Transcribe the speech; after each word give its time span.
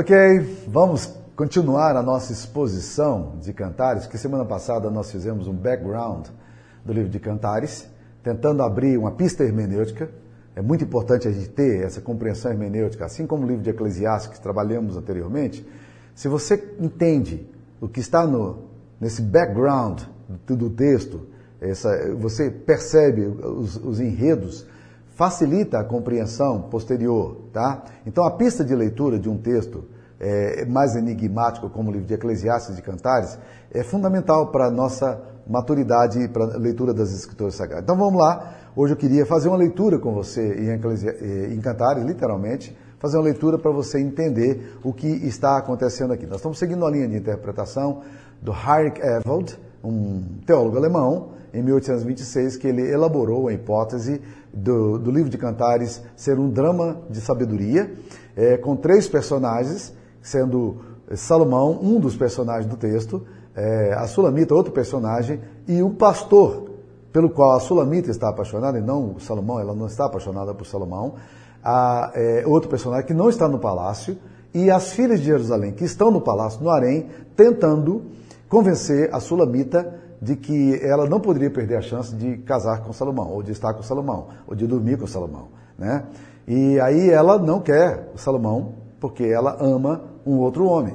Ok, 0.00 0.14
vamos 0.68 1.12
continuar 1.34 1.96
a 1.96 2.02
nossa 2.04 2.32
exposição 2.32 3.32
de 3.42 3.52
Cantares, 3.52 4.06
que 4.06 4.16
semana 4.16 4.44
passada 4.44 4.88
nós 4.92 5.10
fizemos 5.10 5.48
um 5.48 5.52
background 5.52 6.28
do 6.84 6.92
livro 6.92 7.10
de 7.10 7.18
Cantares, 7.18 7.90
tentando 8.22 8.62
abrir 8.62 8.96
uma 8.96 9.10
pista 9.10 9.42
hermenêutica. 9.42 10.08
É 10.54 10.62
muito 10.62 10.84
importante 10.84 11.26
a 11.26 11.32
gente 11.32 11.48
ter 11.48 11.84
essa 11.84 12.00
compreensão 12.00 12.52
hermenêutica, 12.52 13.06
assim 13.06 13.26
como 13.26 13.42
o 13.42 13.48
livro 13.48 13.64
de 13.64 13.70
Eclesiastes 13.70 14.36
que 14.36 14.40
trabalhamos 14.40 14.96
anteriormente. 14.96 15.68
Se 16.14 16.28
você 16.28 16.76
entende 16.78 17.50
o 17.80 17.88
que 17.88 17.98
está 17.98 18.24
no, 18.24 18.68
nesse 19.00 19.20
background 19.20 20.02
do, 20.46 20.70
texto, 20.70 21.26
essa, 21.60 22.14
você 22.14 22.52
percebe 22.52 23.22
os, 23.22 23.74
os 23.74 23.98
enredos, 23.98 24.64
facilita 25.18 25.80
a 25.80 25.84
compreensão 25.84 26.62
posterior, 26.62 27.48
tá? 27.52 27.82
Então 28.06 28.24
a 28.24 28.30
pista 28.30 28.64
de 28.64 28.72
leitura 28.72 29.18
de 29.18 29.28
um 29.28 29.36
texto 29.36 29.82
é, 30.20 30.64
mais 30.64 30.94
enigmático 30.94 31.68
como 31.68 31.90
o 31.90 31.92
livro 31.92 32.06
de 32.06 32.14
Eclesiastes 32.14 32.76
de 32.76 32.82
Cantares 32.82 33.36
é 33.72 33.82
fundamental 33.82 34.52
para 34.52 34.66
a 34.66 34.70
nossa 34.70 35.20
maturidade 35.44 36.20
e 36.20 36.28
para 36.28 36.44
a 36.44 36.56
leitura 36.56 36.94
das 36.94 37.12
escrituras 37.12 37.56
sagradas. 37.56 37.82
Então 37.82 37.96
vamos 37.96 38.16
lá, 38.20 38.54
hoje 38.76 38.92
eu 38.92 38.96
queria 38.96 39.26
fazer 39.26 39.48
uma 39.48 39.56
leitura 39.56 39.98
com 39.98 40.14
você 40.14 40.54
em, 40.54 40.68
Eclesi... 40.74 41.08
Eh, 41.08 41.52
em 41.52 41.60
Cantares, 41.60 42.04
literalmente, 42.04 42.78
fazer 43.00 43.16
uma 43.16 43.24
leitura 43.24 43.58
para 43.58 43.72
você 43.72 43.98
entender 43.98 44.78
o 44.84 44.92
que 44.92 45.08
está 45.08 45.58
acontecendo 45.58 46.12
aqui. 46.12 46.26
Nós 46.26 46.36
estamos 46.36 46.60
seguindo 46.60 46.86
a 46.86 46.90
linha 46.92 47.08
de 47.08 47.16
interpretação 47.16 48.02
do 48.40 48.52
Heinrich 48.52 49.00
Ewald, 49.00 49.58
um 49.82 50.22
teólogo 50.46 50.76
alemão, 50.76 51.30
em 51.52 51.62
1826, 51.62 52.56
que 52.56 52.68
ele 52.68 52.82
elaborou 52.88 53.48
a 53.48 53.52
hipótese 53.52 54.20
do, 54.52 54.98
do 54.98 55.10
livro 55.10 55.30
de 55.30 55.38
Cantares 55.38 56.02
ser 56.16 56.38
um 56.38 56.48
drama 56.48 57.02
de 57.08 57.20
sabedoria, 57.20 57.92
é, 58.36 58.56
com 58.56 58.76
três 58.76 59.08
personagens, 59.08 59.94
sendo 60.20 60.76
Salomão, 61.14 61.78
um 61.82 61.98
dos 61.98 62.16
personagens 62.16 62.66
do 62.66 62.76
texto, 62.76 63.24
é, 63.54 63.94
a 63.94 64.06
Sulamita, 64.06 64.54
outro 64.54 64.72
personagem, 64.72 65.40
e 65.66 65.82
o 65.82 65.90
pastor, 65.90 66.70
pelo 67.12 67.30
qual 67.30 67.56
a 67.56 67.60
Sulamita 67.60 68.10
está 68.10 68.28
apaixonada, 68.28 68.78
e 68.78 68.82
não 68.82 69.14
o 69.14 69.20
Salomão, 69.20 69.58
ela 69.58 69.74
não 69.74 69.86
está 69.86 70.06
apaixonada 70.06 70.54
por 70.54 70.66
Salomão, 70.66 71.14
a, 71.62 72.12
é, 72.14 72.44
outro 72.46 72.68
personagem 72.68 73.06
que 73.06 73.14
não 73.14 73.28
está 73.28 73.48
no 73.48 73.58
palácio, 73.58 74.16
e 74.54 74.70
as 74.70 74.92
filhas 74.92 75.20
de 75.20 75.26
Jerusalém, 75.26 75.72
que 75.72 75.84
estão 75.84 76.10
no 76.10 76.20
palácio, 76.20 76.62
no 76.62 76.70
harém, 76.70 77.08
tentando 77.36 78.02
convencer 78.48 79.10
a 79.12 79.20
Sulamita 79.20 80.07
de 80.20 80.36
que 80.36 80.78
ela 80.82 81.06
não 81.06 81.20
poderia 81.20 81.50
perder 81.50 81.76
a 81.76 81.82
chance 81.82 82.14
de 82.14 82.38
casar 82.38 82.82
com 82.82 82.92
Salomão, 82.92 83.30
ou 83.30 83.42
de 83.42 83.52
estar 83.52 83.72
com 83.74 83.82
Salomão, 83.82 84.28
ou 84.46 84.54
de 84.54 84.66
dormir 84.66 84.98
com 84.98 85.06
Salomão. 85.06 85.48
Né? 85.78 86.04
E 86.46 86.80
aí 86.80 87.10
ela 87.10 87.38
não 87.38 87.60
quer 87.60 88.10
Salomão, 88.16 88.74
porque 89.00 89.24
ela 89.24 89.56
ama 89.60 90.02
um 90.26 90.38
outro 90.38 90.64
homem. 90.64 90.94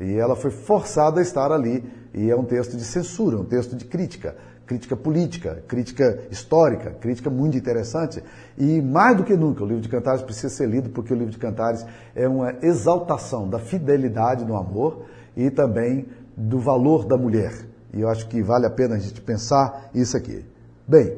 E 0.00 0.14
ela 0.14 0.34
foi 0.34 0.50
forçada 0.50 1.20
a 1.20 1.22
estar 1.22 1.52
ali. 1.52 1.84
E 2.14 2.30
é 2.30 2.36
um 2.36 2.44
texto 2.44 2.76
de 2.76 2.84
censura, 2.84 3.36
um 3.36 3.44
texto 3.44 3.76
de 3.76 3.84
crítica, 3.84 4.36
crítica 4.66 4.96
política, 4.96 5.62
crítica 5.66 6.20
histórica, 6.30 6.90
crítica 6.92 7.30
muito 7.30 7.56
interessante. 7.56 8.22
E 8.56 8.80
mais 8.80 9.16
do 9.16 9.24
que 9.24 9.36
nunca, 9.36 9.62
o 9.62 9.66
livro 9.66 9.82
de 9.82 9.88
Cantares 9.88 10.22
precisa 10.22 10.48
ser 10.48 10.68
lido, 10.68 10.90
porque 10.90 11.12
o 11.12 11.16
livro 11.16 11.30
de 11.30 11.38
Cantares 11.38 11.84
é 12.14 12.28
uma 12.28 12.54
exaltação 12.62 13.48
da 13.48 13.58
fidelidade 13.58 14.44
no 14.44 14.56
amor 14.56 15.04
e 15.36 15.50
também 15.50 16.06
do 16.36 16.58
valor 16.58 17.06
da 17.06 17.16
mulher. 17.16 17.71
E 17.92 18.00
eu 18.00 18.08
acho 18.08 18.26
que 18.28 18.42
vale 18.42 18.66
a 18.66 18.70
pena 18.70 18.94
a 18.94 18.98
gente 18.98 19.20
pensar 19.20 19.90
isso 19.94 20.16
aqui. 20.16 20.44
Bem, 20.86 21.16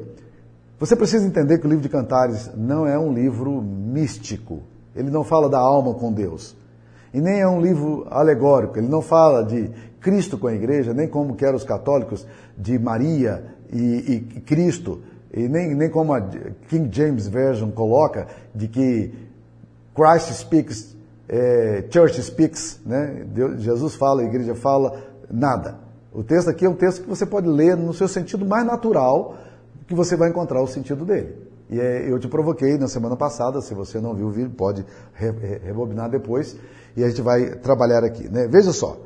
você 0.77 0.95
precisa 0.95 1.25
entender 1.25 1.59
que 1.59 1.65
o 1.65 1.69
livro 1.69 1.83
de 1.83 1.89
Cantares 1.89 2.51
não 2.55 2.85
é 2.85 2.99
um 2.99 3.13
livro 3.13 3.61
místico. 3.61 4.61
Ele 4.95 5.09
não 5.09 5.23
fala 5.23 5.49
da 5.49 5.59
alma 5.59 5.93
com 5.93 6.11
Deus. 6.11 6.55
E 7.13 7.21
nem 7.21 7.39
é 7.39 7.47
um 7.47 7.61
livro 7.61 8.05
alegórico. 8.09 8.77
Ele 8.77 8.89
não 8.89 9.01
fala 9.01 9.43
de 9.43 9.71
Cristo 10.01 10.37
com 10.37 10.47
a 10.47 10.53
igreja, 10.53 10.93
nem 10.93 11.07
como 11.07 11.35
querem 11.35 11.55
os 11.55 11.63
católicos, 11.63 12.27
de 12.57 12.77
Maria 12.77 13.45
e, 13.71 14.27
e 14.35 14.41
Cristo. 14.41 15.01
E 15.33 15.47
nem, 15.47 15.73
nem 15.73 15.89
como 15.89 16.13
a 16.13 16.21
King 16.67 16.89
James 16.91 17.27
Version 17.27 17.71
coloca, 17.71 18.27
de 18.53 18.67
que 18.67 19.13
Christ 19.95 20.33
speaks, 20.33 20.95
é, 21.27 21.85
Church 21.89 22.21
speaks, 22.21 22.81
né? 22.85 23.25
Deus, 23.27 23.61
Jesus 23.61 23.95
fala, 23.95 24.21
a 24.21 24.25
igreja 24.25 24.53
fala, 24.53 25.01
nada. 25.31 25.84
O 26.15 26.23
texto 26.23 26.49
aqui 26.49 26.65
é 26.65 26.69
um 26.69 26.75
texto 26.75 27.03
que 27.03 27.09
você 27.09 27.25
pode 27.25 27.47
ler 27.47 27.75
no 27.75 27.93
seu 27.93 28.07
sentido 28.07 28.45
mais 28.45 28.65
natural, 28.65 29.35
que 29.85 29.93
você 29.93 30.15
vai 30.15 30.29
encontrar 30.29 30.61
o 30.61 30.67
sentido 30.67 31.03
dele. 31.03 31.35
E 31.69 31.77
é, 31.77 32.09
eu 32.09 32.17
te 32.17 32.27
provoquei 32.29 32.77
na 32.77 32.87
semana 32.87 33.17
passada, 33.17 33.59
se 33.59 33.73
você 33.73 33.99
não 33.99 34.13
viu 34.13 34.27
o 34.27 34.31
vídeo, 34.31 34.51
pode 34.51 34.85
re, 35.13 35.31
re, 35.31 35.57
rebobinar 35.57 36.09
depois, 36.09 36.55
e 36.95 37.03
a 37.03 37.09
gente 37.09 37.21
vai 37.21 37.55
trabalhar 37.55 38.03
aqui. 38.05 38.29
Né? 38.29 38.47
Veja 38.47 38.71
só, 38.71 38.97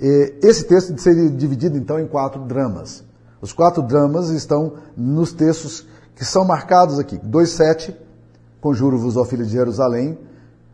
esse 0.00 0.64
texto 0.64 0.96
seria 1.00 1.28
dividido 1.30 1.76
então 1.76 1.98
em 1.98 2.06
quatro 2.06 2.44
dramas. 2.44 3.02
Os 3.40 3.52
quatro 3.52 3.82
dramas 3.82 4.28
estão 4.30 4.74
nos 4.96 5.32
textos 5.32 5.84
que 6.14 6.24
são 6.24 6.44
marcados 6.44 6.98
aqui. 7.00 7.18
2,7, 7.18 7.92
conjuro-vos, 8.60 9.16
ó 9.16 9.24
filho 9.24 9.44
de 9.44 9.52
Jerusalém, 9.52 10.16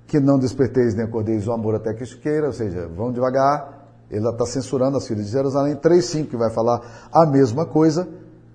que 0.07 0.21
não 0.21 0.39
desperteis 0.39 0.95
nem 0.95 1.07
acordeis 1.07 1.47
o 1.49 1.53
amor 1.53 1.75
até 1.75 1.95
que 1.95 2.03
isso 2.03 2.19
queira, 2.19 2.49
ou 2.49 2.53
seja, 2.53 2.87
vão 2.89 3.11
devagar, 3.11 3.82
ele 4.13 4.29
está 4.29 4.45
censurando 4.45 4.99
as 4.99 5.07
filhas 5.07 5.25
de 5.25 5.33
Jerusalém. 5.33 5.75
3,5 5.75 6.29
que 6.29 6.37
vai 6.37 6.51
falar 6.51 7.09
a 7.11 7.25
mesma 7.25 7.65
coisa. 7.65 8.07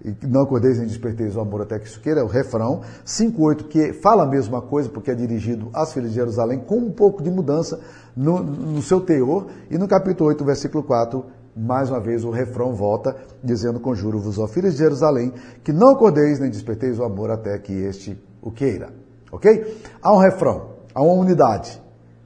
E 0.06 0.16
não 0.28 0.42
acordeis 0.42 0.78
nem 0.78 0.88
desperteis 0.88 1.36
o 1.36 1.42
amor 1.42 1.64
até 1.64 1.80
que 1.80 1.88
isso 1.88 2.00
queira, 2.00 2.22
é 2.22 2.24
o 2.24 2.28
refrão. 2.28 2.82
5,8 3.04 3.68
que 3.68 3.94
fala 3.94 4.24
a 4.24 4.28
mesma 4.28 4.62
coisa 4.62 4.88
porque 4.88 5.10
é 5.10 5.16
dirigido 5.16 5.70
às 5.74 5.92
filhas 5.92 6.12
de 6.12 6.16
Jerusalém 6.16 6.60
com 6.60 6.78
um 6.78 6.92
pouco 6.92 7.24
de 7.24 7.32
mudança 7.32 7.80
no, 8.16 8.44
no 8.44 8.82
seu 8.84 9.02
teor. 9.02 9.48
E 9.72 9.78
no 9.80 9.88
capítulo 9.88 10.30
8, 10.30 10.46
versículo 10.46 10.84
4, 10.84 11.26
mais 11.56 11.90
uma 11.90 12.00
vez 12.00 12.24
o 12.24 12.30
refrão 12.30 12.76
volta 12.76 13.16
dizendo: 13.44 13.80
Conjuro-vos, 13.80 14.38
ó 14.38 14.46
filhos 14.46 14.74
de 14.74 14.80
Jerusalém, 14.80 15.34
que 15.64 15.74
não 15.74 15.90
acordeis 15.90 16.40
nem 16.40 16.52
desperteis 16.52 17.00
o 17.00 17.04
amor 17.04 17.32
até 17.32 17.58
que 17.58 17.74
este 17.74 18.16
o 18.40 18.52
queira. 18.52 18.90
Ok? 19.32 19.82
Há 20.04 20.14
um 20.14 20.20
refrão, 20.20 20.70
há 20.94 21.02
uma 21.02 21.14
unidade. 21.14 21.82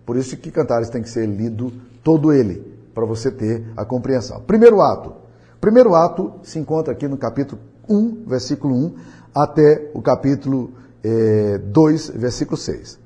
Por 0.05 0.17
isso 0.17 0.35
que 0.35 0.51
Cantares 0.51 0.89
tem 0.89 1.01
que 1.01 1.09
ser 1.09 1.25
lido 1.25 1.71
todo 2.03 2.33
ele 2.33 2.70
para 2.93 3.05
você 3.05 3.31
ter 3.31 3.65
a 3.75 3.85
compreensão. 3.85 4.41
Primeiro 4.41 4.81
ato. 4.81 5.13
Primeiro 5.59 5.93
ato 5.95 6.33
se 6.43 6.59
encontra 6.59 6.93
aqui 6.93 7.07
no 7.07 7.17
capítulo 7.17 7.61
1, 7.87 8.23
versículo 8.25 8.73
1, 8.73 8.95
até 9.33 9.91
o 9.93 10.01
capítulo 10.01 10.73
eh, 11.03 11.59
2, 11.59 12.09
versículo 12.15 12.57
6. 12.57 12.99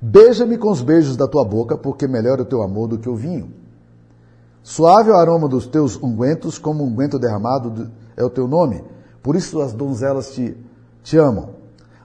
Beija-me 0.00 0.58
com 0.58 0.70
os 0.70 0.82
beijos 0.82 1.16
da 1.16 1.26
tua 1.26 1.44
boca, 1.44 1.78
porque 1.78 2.06
melhor 2.06 2.38
é 2.38 2.42
o 2.42 2.46
teu 2.46 2.62
amor 2.62 2.88
do 2.88 2.98
que 2.98 3.08
o 3.08 3.16
vinho. 3.16 3.52
Suave 4.62 5.10
é 5.10 5.12
o 5.12 5.16
aroma 5.16 5.48
dos 5.48 5.66
teus 5.66 5.96
ungüentos, 5.96 6.58
como 6.58 6.84
unguento 6.84 7.18
derramado 7.18 7.90
é 8.16 8.24
o 8.24 8.30
teu 8.30 8.46
nome. 8.46 8.84
Por 9.22 9.36
isso 9.36 9.60
as 9.60 9.72
donzelas 9.72 10.32
te, 10.32 10.56
te 11.02 11.16
amam. 11.16 11.50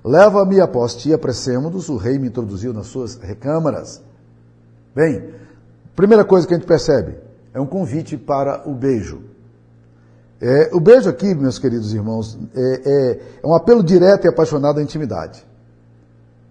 Leva-me 0.04 0.62
após 0.62 0.96
ti, 0.96 1.14
apressemo-nos, 1.14 1.90
o 1.90 1.98
rei 1.98 2.18
me 2.18 2.28
introduziu 2.28 2.74
nas 2.74 2.88
suas 2.88 3.16
recâmaras. 3.16 4.02
Bem, 4.96 5.34
Primeira 6.00 6.24
coisa 6.24 6.48
que 6.48 6.54
a 6.54 6.58
gente 6.58 6.66
percebe 6.66 7.18
é 7.54 7.60
um 7.60 7.66
convite 7.66 8.16
para 8.16 8.64
o 8.66 8.74
beijo. 8.74 9.22
É, 10.40 10.70
o 10.74 10.80
beijo 10.80 11.10
aqui, 11.10 11.36
meus 11.36 11.60
queridos 11.60 11.94
irmãos, 11.94 12.40
é, 12.56 12.62
é, 12.86 13.20
é 13.44 13.46
um 13.46 13.54
apelo 13.54 13.84
direto 13.84 14.24
e 14.24 14.30
apaixonado 14.30 14.80
à 14.80 14.82
intimidade. 14.82 15.46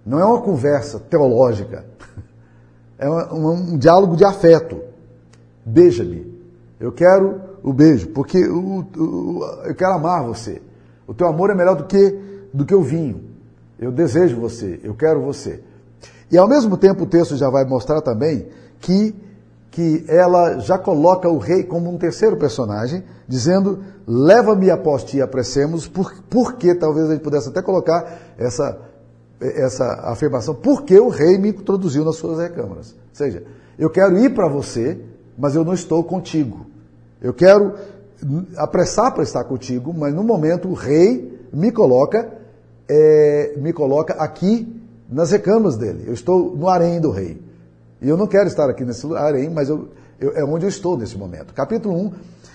Não 0.05 0.21
é 0.21 0.25
uma 0.27 0.43
conversa 0.43 1.01
teológica. 1.01 1.87
É 3.01 3.09
um, 3.09 3.75
um 3.75 3.79
diálogo 3.79 4.17
de 4.17 4.25
afeto. 4.25 4.81
Beija-me. 5.65 6.37
Eu 6.81 6.91
quero 6.91 7.41
o 7.63 7.73
beijo, 7.73 8.09
porque 8.09 8.45
o, 8.45 8.81
o, 8.81 9.45
eu 9.65 9.75
quero 9.75 9.93
amar 9.93 10.25
você. 10.25 10.61
O 11.07 11.15
teu 11.15 11.29
amor 11.29 11.49
é 11.49 11.55
melhor 11.55 11.77
do 11.77 11.85
que, 11.85 12.19
do 12.53 12.67
que 12.67 12.75
o 12.75 12.83
vinho. 12.83 13.23
Eu 13.79 13.93
desejo 13.93 14.41
você, 14.41 14.81
eu 14.83 14.95
quero 14.95 15.23
você. 15.23 15.63
E 16.29 16.37
ao 16.37 16.49
mesmo 16.49 16.77
tempo 16.77 17.05
o 17.05 17.07
texto 17.07 17.37
já 17.37 17.49
vai 17.49 17.65
mostrar 17.65 18.01
também 18.01 18.49
que 18.81 19.15
que 19.79 20.05
ela 20.09 20.59
já 20.59 20.77
coloca 20.77 21.29
o 21.29 21.39
rei 21.39 21.63
como 21.63 21.89
um 21.89 21.97
terceiro 21.97 22.37
personagem, 22.37 23.05
dizendo: 23.29 23.79
leva-me 24.05 24.73
após 24.73 25.05
ti, 25.05 25.23
apressemos, 25.23 25.87
por, 25.87 26.13
porque 26.29 26.75
talvez 26.75 27.09
ele 27.09 27.21
pudesse 27.21 27.49
até 27.49 27.63
colocar 27.63 28.19
essa, 28.37 28.77
essa 29.41 29.85
afirmação, 30.11 30.53
porque 30.53 30.99
o 30.99 31.09
rei 31.09 31.39
me 31.39 31.51
introduziu 31.51 32.05
nas 32.05 32.17
suas 32.17 32.41
recâmaras. 32.41 32.91
Ou 32.91 33.15
seja, 33.15 33.45
eu 33.79 33.89
quero 33.89 34.19
ir 34.19 34.35
para 34.35 34.49
você, 34.49 35.01
mas 35.39 35.55
eu 35.55 35.65
não 35.65 35.75
estou 35.75 36.03
contigo. 36.03 36.67
Eu 37.23 37.33
quero 37.33 37.75
apressar 38.57 39.15
para 39.15 39.23
estar 39.23 39.45
contigo, 39.45 39.95
mas 39.97 40.13
no 40.13 40.25
momento 40.25 40.69
o 40.69 40.75
rei 40.75 41.41
me 41.53 41.71
coloca, 41.71 42.29
é, 42.89 43.55
me 43.57 43.73
coloca 43.73 44.15
aqui 44.15 44.83
nas 45.09 45.31
recâmaras 45.31 45.77
dele. 45.77 46.03
Eu 46.05 46.15
estou 46.15 46.57
no 46.57 46.69
harém 46.69 47.01
do 47.01 47.13
rei. 47.13 47.47
E 48.01 48.09
eu 48.09 48.17
não 48.17 48.27
quero 48.27 48.47
estar 48.47 48.69
aqui 48.69 48.85
nesse 48.85 49.07
lugar, 49.07 49.35
hein, 49.35 49.51
mas 49.53 49.69
eu, 49.69 49.89
eu, 50.21 50.33
é 50.37 50.45
onde 50.45 50.65
eu 50.65 50.69
estou 50.69 50.97
nesse 50.97 51.17
momento. 51.19 51.53
Capítulo 51.53 51.95
1, 51.95 52.13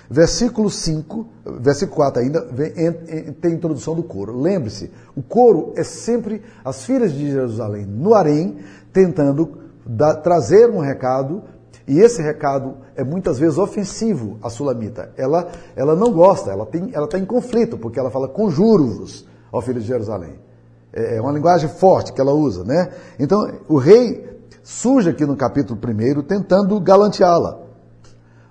versículo 0.09 0.69
5, 0.69 1.27
versículo 1.59 1.97
4 1.97 2.21
ainda, 2.21 2.47
vem, 2.51 2.71
tem 3.41 3.53
introdução 3.53 3.93
do 3.95 4.03
coro. 4.03 4.39
Lembre-se, 4.39 4.91
o 5.15 5.21
coro 5.21 5.73
é 5.75 5.83
sempre 5.83 6.41
as 6.63 6.85
filhas 6.85 7.11
de 7.11 7.31
Jerusalém 7.31 7.85
no 7.85 8.13
harém, 8.13 8.57
tentando 8.91 9.57
da, 9.85 10.15
trazer 10.15 10.69
um 10.69 10.79
recado 10.79 11.43
e 11.87 11.99
esse 11.99 12.21
recado 12.21 12.77
é 12.95 13.03
muitas 13.03 13.37
vezes 13.37 13.57
ofensivo 13.57 14.37
à 14.41 14.49
sulamita. 14.49 15.11
Ela, 15.17 15.49
ela 15.75 15.95
não 15.95 16.11
gosta, 16.13 16.51
ela 16.51 16.63
está 16.63 17.07
tá 17.07 17.19
em 17.19 17.25
conflito, 17.25 17.77
porque 17.77 17.99
ela 17.99 18.09
fala 18.09 18.27
conjuro-vos, 18.27 19.27
ó 19.51 19.61
filho 19.61 19.81
de 19.81 19.87
Jerusalém. 19.87 20.39
É, 20.93 21.17
é 21.17 21.21
uma 21.21 21.31
linguagem 21.31 21.67
forte 21.69 22.13
que 22.13 22.21
ela 22.21 22.33
usa, 22.33 22.63
né? 22.63 22.89
Então, 23.19 23.51
o 23.67 23.77
rei 23.77 24.32
surge 24.63 25.09
aqui 25.09 25.25
no 25.25 25.35
capítulo 25.35 25.79
1 25.79 26.23
tentando 26.23 26.79
galanteá-la. 26.79 27.59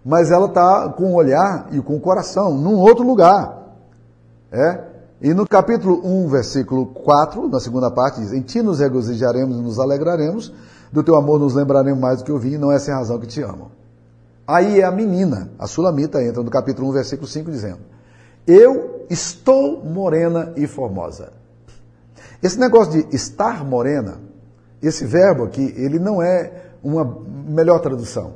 Mas 0.05 0.31
ela 0.31 0.47
está 0.47 0.89
com 0.91 1.13
o 1.13 1.15
olhar 1.15 1.69
e 1.73 1.81
com 1.81 1.97
o 1.97 2.01
coração 2.01 2.57
num 2.57 2.77
outro 2.77 3.05
lugar. 3.05 3.61
É? 4.51 4.93
E 5.21 5.33
no 5.33 5.47
capítulo 5.47 6.01
1, 6.05 6.29
versículo 6.29 6.87
4, 6.87 7.49
na 7.49 7.61
segunda 7.61 7.91
parte, 7.91 8.21
diz: 8.21 8.33
Em 8.33 8.43
ti 8.43 8.61
nos 8.61 8.81
regozijaremos 8.81 9.57
e 9.57 9.63
nos 9.63 9.79
alegraremos, 9.79 10.53
do 10.91 11.03
teu 11.03 11.15
amor 11.17 11.39
nos 11.39 11.55
lembraremos 11.55 12.01
mais 12.01 12.19
do 12.19 12.25
que 12.25 12.31
eu 12.31 12.39
vi, 12.39 12.59
não 12.59 12.71
é 12.71 12.79
sem 12.79 12.93
razão 12.93 13.19
que 13.19 13.27
te 13.27 13.41
amo. 13.41 13.71
Aí 14.47 14.81
é 14.81 14.85
a 14.85 14.91
menina, 14.91 15.51
a 15.59 15.67
sulamita, 15.67 16.23
entra 16.23 16.43
no 16.43 16.51
capítulo 16.51 16.89
1, 16.89 16.93
versículo 16.93 17.29
5, 17.29 17.51
dizendo: 17.51 17.79
Eu 18.47 19.07
estou 19.09 19.85
morena 19.85 20.53
e 20.57 20.67
formosa. 20.67 21.33
Esse 22.43 22.59
negócio 22.59 22.93
de 22.93 23.15
estar 23.15 23.65
morena, 23.65 24.19
esse 24.83 25.05
verbo 25.05 25.45
aqui, 25.45 25.75
ele 25.77 25.99
não 25.99 26.23
é 26.23 26.51
uma 26.83 27.05
melhor 27.47 27.79
tradução. 27.81 28.35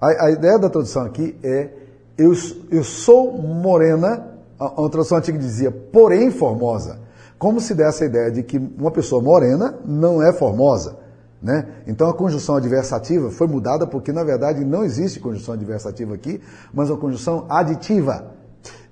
A, 0.00 0.26
a 0.26 0.30
ideia 0.30 0.58
da 0.58 0.70
tradução 0.70 1.04
aqui 1.04 1.36
é: 1.42 1.70
eu, 2.16 2.32
eu 2.70 2.82
sou 2.82 3.32
morena, 3.32 4.26
uma 4.58 4.90
tradução 4.90 5.18
antiga 5.18 5.38
dizia, 5.38 5.70
porém 5.70 6.30
formosa. 6.30 7.00
Como 7.38 7.60
se 7.60 7.74
desse 7.74 8.04
a 8.04 8.06
ideia 8.06 8.30
de 8.30 8.42
que 8.42 8.56
uma 8.56 8.90
pessoa 8.90 9.20
morena 9.20 9.74
não 9.84 10.22
é 10.22 10.32
formosa. 10.32 10.96
Né? 11.42 11.66
Então 11.88 12.08
a 12.08 12.14
conjunção 12.14 12.54
adversativa 12.54 13.28
foi 13.30 13.48
mudada 13.48 13.84
porque, 13.84 14.12
na 14.12 14.22
verdade, 14.22 14.64
não 14.64 14.84
existe 14.84 15.18
conjunção 15.18 15.54
adversativa 15.54 16.14
aqui, 16.14 16.40
mas 16.72 16.88
uma 16.88 16.96
conjunção 16.96 17.46
aditiva. 17.48 18.32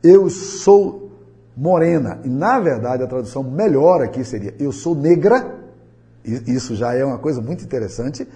Eu 0.02 0.28
sou 0.28 1.12
morena. 1.56 2.18
E, 2.24 2.28
na 2.28 2.58
verdade, 2.58 3.04
a 3.04 3.06
tradução 3.06 3.44
melhor 3.44 4.02
aqui 4.02 4.24
seria 4.24 4.54
eu 4.58 4.72
sou 4.72 4.96
negra. 4.96 5.59
Isso 6.24 6.74
já 6.74 6.94
é 6.94 7.04
uma 7.04 7.18
coisa 7.18 7.40
muito 7.40 7.64
interessante. 7.64 8.26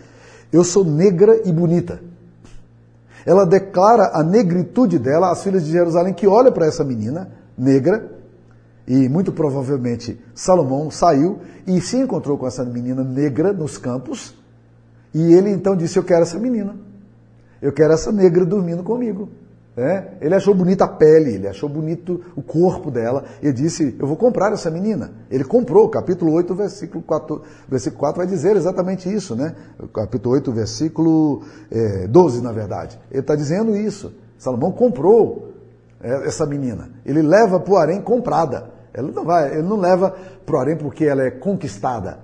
Eu 0.52 0.64
sou 0.64 0.84
negra 0.84 1.40
e 1.44 1.52
bonita. 1.52 2.00
Ela 3.26 3.44
declara 3.44 4.10
a 4.14 4.22
negritude 4.22 4.98
dela 4.98 5.30
às 5.30 5.42
filhas 5.42 5.64
de 5.64 5.72
Jerusalém 5.72 6.12
que 6.12 6.26
olha 6.26 6.52
para 6.52 6.66
essa 6.66 6.84
menina 6.84 7.30
negra 7.56 8.12
e 8.86 9.08
muito 9.08 9.32
provavelmente 9.32 10.20
Salomão 10.34 10.90
saiu 10.90 11.40
e 11.66 11.80
se 11.80 11.96
encontrou 11.96 12.36
com 12.36 12.46
essa 12.46 12.64
menina 12.64 13.02
negra 13.02 13.52
nos 13.52 13.78
campos. 13.78 14.34
E 15.12 15.32
ele 15.32 15.50
então 15.50 15.76
disse: 15.76 15.98
Eu 15.98 16.04
quero 16.04 16.22
essa 16.22 16.38
menina. 16.38 16.76
Eu 17.62 17.72
quero 17.72 17.94
essa 17.94 18.12
negra 18.12 18.44
dormindo 18.44 18.82
comigo. 18.82 19.30
É? 19.76 20.12
Ele 20.20 20.34
achou 20.36 20.54
bonita 20.54 20.84
a 20.84 20.88
pele, 20.88 21.34
ele 21.34 21.48
achou 21.48 21.68
bonito 21.68 22.20
o 22.36 22.42
corpo 22.42 22.92
dela. 22.92 23.24
E 23.42 23.52
disse: 23.52 23.96
Eu 23.98 24.06
vou 24.06 24.16
comprar 24.16 24.52
essa 24.52 24.70
menina. 24.70 25.10
Ele 25.28 25.42
comprou. 25.42 25.88
Capítulo 25.88 26.32
8, 26.32 26.54
versículo 26.54 27.02
4, 27.02 27.42
versículo 27.68 28.00
4 28.00 28.18
vai 28.18 28.26
dizer 28.26 28.56
exatamente 28.56 29.12
isso. 29.12 29.34
Né? 29.34 29.54
Capítulo 29.92 30.36
8, 30.36 30.52
versículo 30.52 31.42
é, 31.72 32.06
12, 32.06 32.40
na 32.40 32.52
verdade. 32.52 33.00
Ele 33.10 33.20
está 33.20 33.34
dizendo 33.34 33.76
isso. 33.76 34.12
Salomão 34.38 34.70
comprou 34.70 35.52
é, 36.00 36.28
essa 36.28 36.46
menina. 36.46 36.90
Ele 37.04 37.20
leva 37.20 37.58
para 37.58 37.72
o 37.72 37.76
harém 37.76 38.00
comprada. 38.00 38.70
Ela 38.92 39.10
não 39.10 39.24
vai, 39.24 39.54
ele 39.54 39.62
não 39.66 39.76
leva 39.76 40.14
para 40.46 40.54
o 40.54 40.58
harém 40.60 40.76
porque 40.76 41.04
ela 41.04 41.24
é 41.24 41.32
conquistada. 41.32 42.20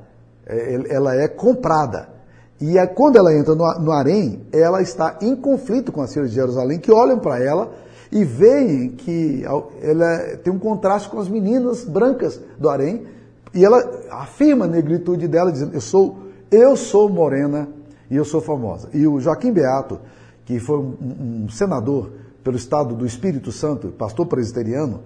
É, 0.46 0.94
ela 0.94 1.16
é 1.16 1.26
comprada. 1.26 2.19
E 2.60 2.76
é, 2.76 2.86
quando 2.86 3.16
ela 3.16 3.34
entra 3.34 3.54
no, 3.54 3.64
no 3.78 3.90
harém, 3.90 4.42
ela 4.52 4.82
está 4.82 5.18
em 5.22 5.34
conflito 5.34 5.90
com 5.90 6.02
as 6.02 6.12
filhas 6.12 6.28
de 6.28 6.36
Jerusalém, 6.36 6.78
que 6.78 6.92
olham 6.92 7.18
para 7.18 7.42
ela 7.42 7.72
e 8.12 8.24
veem 8.24 8.90
que 8.90 9.44
ela 9.80 10.36
tem 10.42 10.52
um 10.52 10.58
contraste 10.58 11.08
com 11.08 11.18
as 11.18 11.28
meninas 11.28 11.84
brancas 11.84 12.40
do 12.58 12.68
harém, 12.68 13.06
e 13.54 13.64
ela 13.64 13.80
afirma 14.10 14.64
a 14.64 14.68
negritude 14.68 15.26
dela, 15.26 15.50
dizendo, 15.50 15.74
eu 15.74 15.80
sou, 15.80 16.18
eu 16.50 16.76
sou 16.76 17.08
morena 17.08 17.68
e 18.10 18.16
eu 18.16 18.24
sou 18.24 18.40
famosa. 18.40 18.88
E 18.92 19.06
o 19.06 19.20
Joaquim 19.20 19.52
Beato, 19.52 20.00
que 20.44 20.58
foi 20.58 20.78
um, 20.78 21.44
um 21.44 21.48
senador 21.48 22.10
pelo 22.44 22.56
estado 22.56 22.94
do 22.94 23.06
Espírito 23.06 23.52
Santo, 23.52 23.88
pastor 23.88 24.26
presbiteriano, 24.26 25.00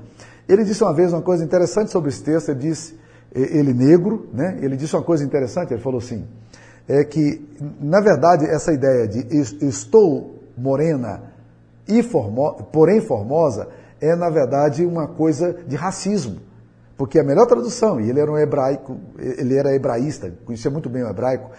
ele 0.49 0.65
disse 0.65 0.83
uma 0.83 0.93
vez 0.93 1.13
uma 1.13 1.23
coisa 1.23 1.45
interessante 1.45 1.91
sobre 1.91 2.09
esse 2.11 2.23
texto, 2.23 2.51
ele 2.51 2.61
disse, 2.61 2.99
ele 3.35 3.73
negro, 3.73 4.29
né? 4.33 4.59
ele 4.61 4.77
disse 4.77 4.95
uma 4.95 5.03
coisa 5.03 5.25
interessante, 5.25 5.73
ele 5.73 5.83
falou 5.83 5.99
assim, 5.99 6.25
é 6.89 7.05
que, 7.05 7.43
na 7.81 8.01
verdade, 8.01 8.45
essa 8.45 8.73
ideia 8.73 9.09
de 9.09 9.27
estou 9.67 10.43
morena 10.57 11.33
e 11.89 12.03
formo, 12.03 12.55
porém 12.73 13.01
formosa 13.01 13.69
é, 14.01 14.15
na 14.15 14.29
verdade, 14.29 14.85
uma 14.85 15.07
coisa 15.07 15.57
de 15.67 15.77
racismo. 15.77 16.41
Porque 16.97 17.19
a 17.19 17.25
melhor 17.25 17.47
tradução, 17.47 18.01
e 18.01 18.09
ele 18.09 18.21
era 18.21 18.31
um 18.31 18.39
hebraico, 18.39 18.99
ele 19.19 19.57
era 19.57 19.75
hebraísta, 19.75 20.33
conhecia 20.45 20.71
muito 20.71 20.89
bem 20.89 21.03
o 21.03 21.09
hebraico, 21.09 21.51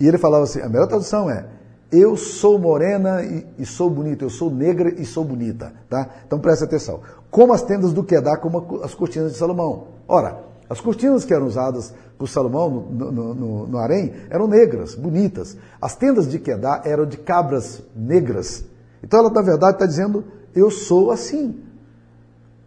e 0.00 0.08
ele 0.08 0.18
falava 0.18 0.44
assim, 0.44 0.60
a 0.60 0.68
melhor 0.68 0.88
tradução 0.88 1.30
é 1.30 1.46
eu 1.92 2.16
sou 2.16 2.58
morena 2.58 3.22
e, 3.22 3.46
e, 3.58 3.66
sou 3.66 3.90
bonita, 3.90 4.24
eu 4.24 4.30
sou 4.30 4.50
negra 4.50 4.88
e 4.98 5.04
sou 5.04 5.22
bonita, 5.22 5.74
tá? 5.90 6.08
Então 6.26 6.38
preste 6.38 6.64
atenção. 6.64 7.02
Como 7.30 7.52
as 7.52 7.62
tendas 7.62 7.92
do 7.92 8.02
Quedá, 8.02 8.34
como 8.38 8.80
as 8.82 8.94
cortinas 8.94 9.32
de 9.32 9.38
Salomão. 9.38 9.88
Ora, 10.08 10.42
as 10.72 10.80
cortinas 10.80 11.22
que 11.22 11.34
eram 11.34 11.46
usadas 11.46 11.92
por 12.16 12.26
Salomão 12.26 12.70
no, 12.70 13.12
no, 13.12 13.34
no, 13.34 13.66
no 13.66 13.78
harém 13.78 14.14
eram 14.30 14.48
negras, 14.48 14.94
bonitas. 14.94 15.54
As 15.78 15.94
tendas 15.94 16.26
de 16.26 16.38
Quedá 16.38 16.80
eram 16.86 17.04
de 17.04 17.18
cabras 17.18 17.82
negras. 17.94 18.64
Então 19.04 19.20
ela, 19.20 19.28
na 19.28 19.42
verdade, 19.42 19.74
está 19.74 19.84
dizendo, 19.84 20.24
eu 20.54 20.70
sou 20.70 21.10
assim. 21.10 21.60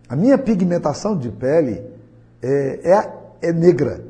A 0.08 0.16
minha 0.16 0.38
pigmentação 0.38 1.18
de 1.18 1.32
pele 1.32 1.84
é, 2.44 2.92
é, 3.42 3.50
é 3.50 3.52
negra, 3.52 4.06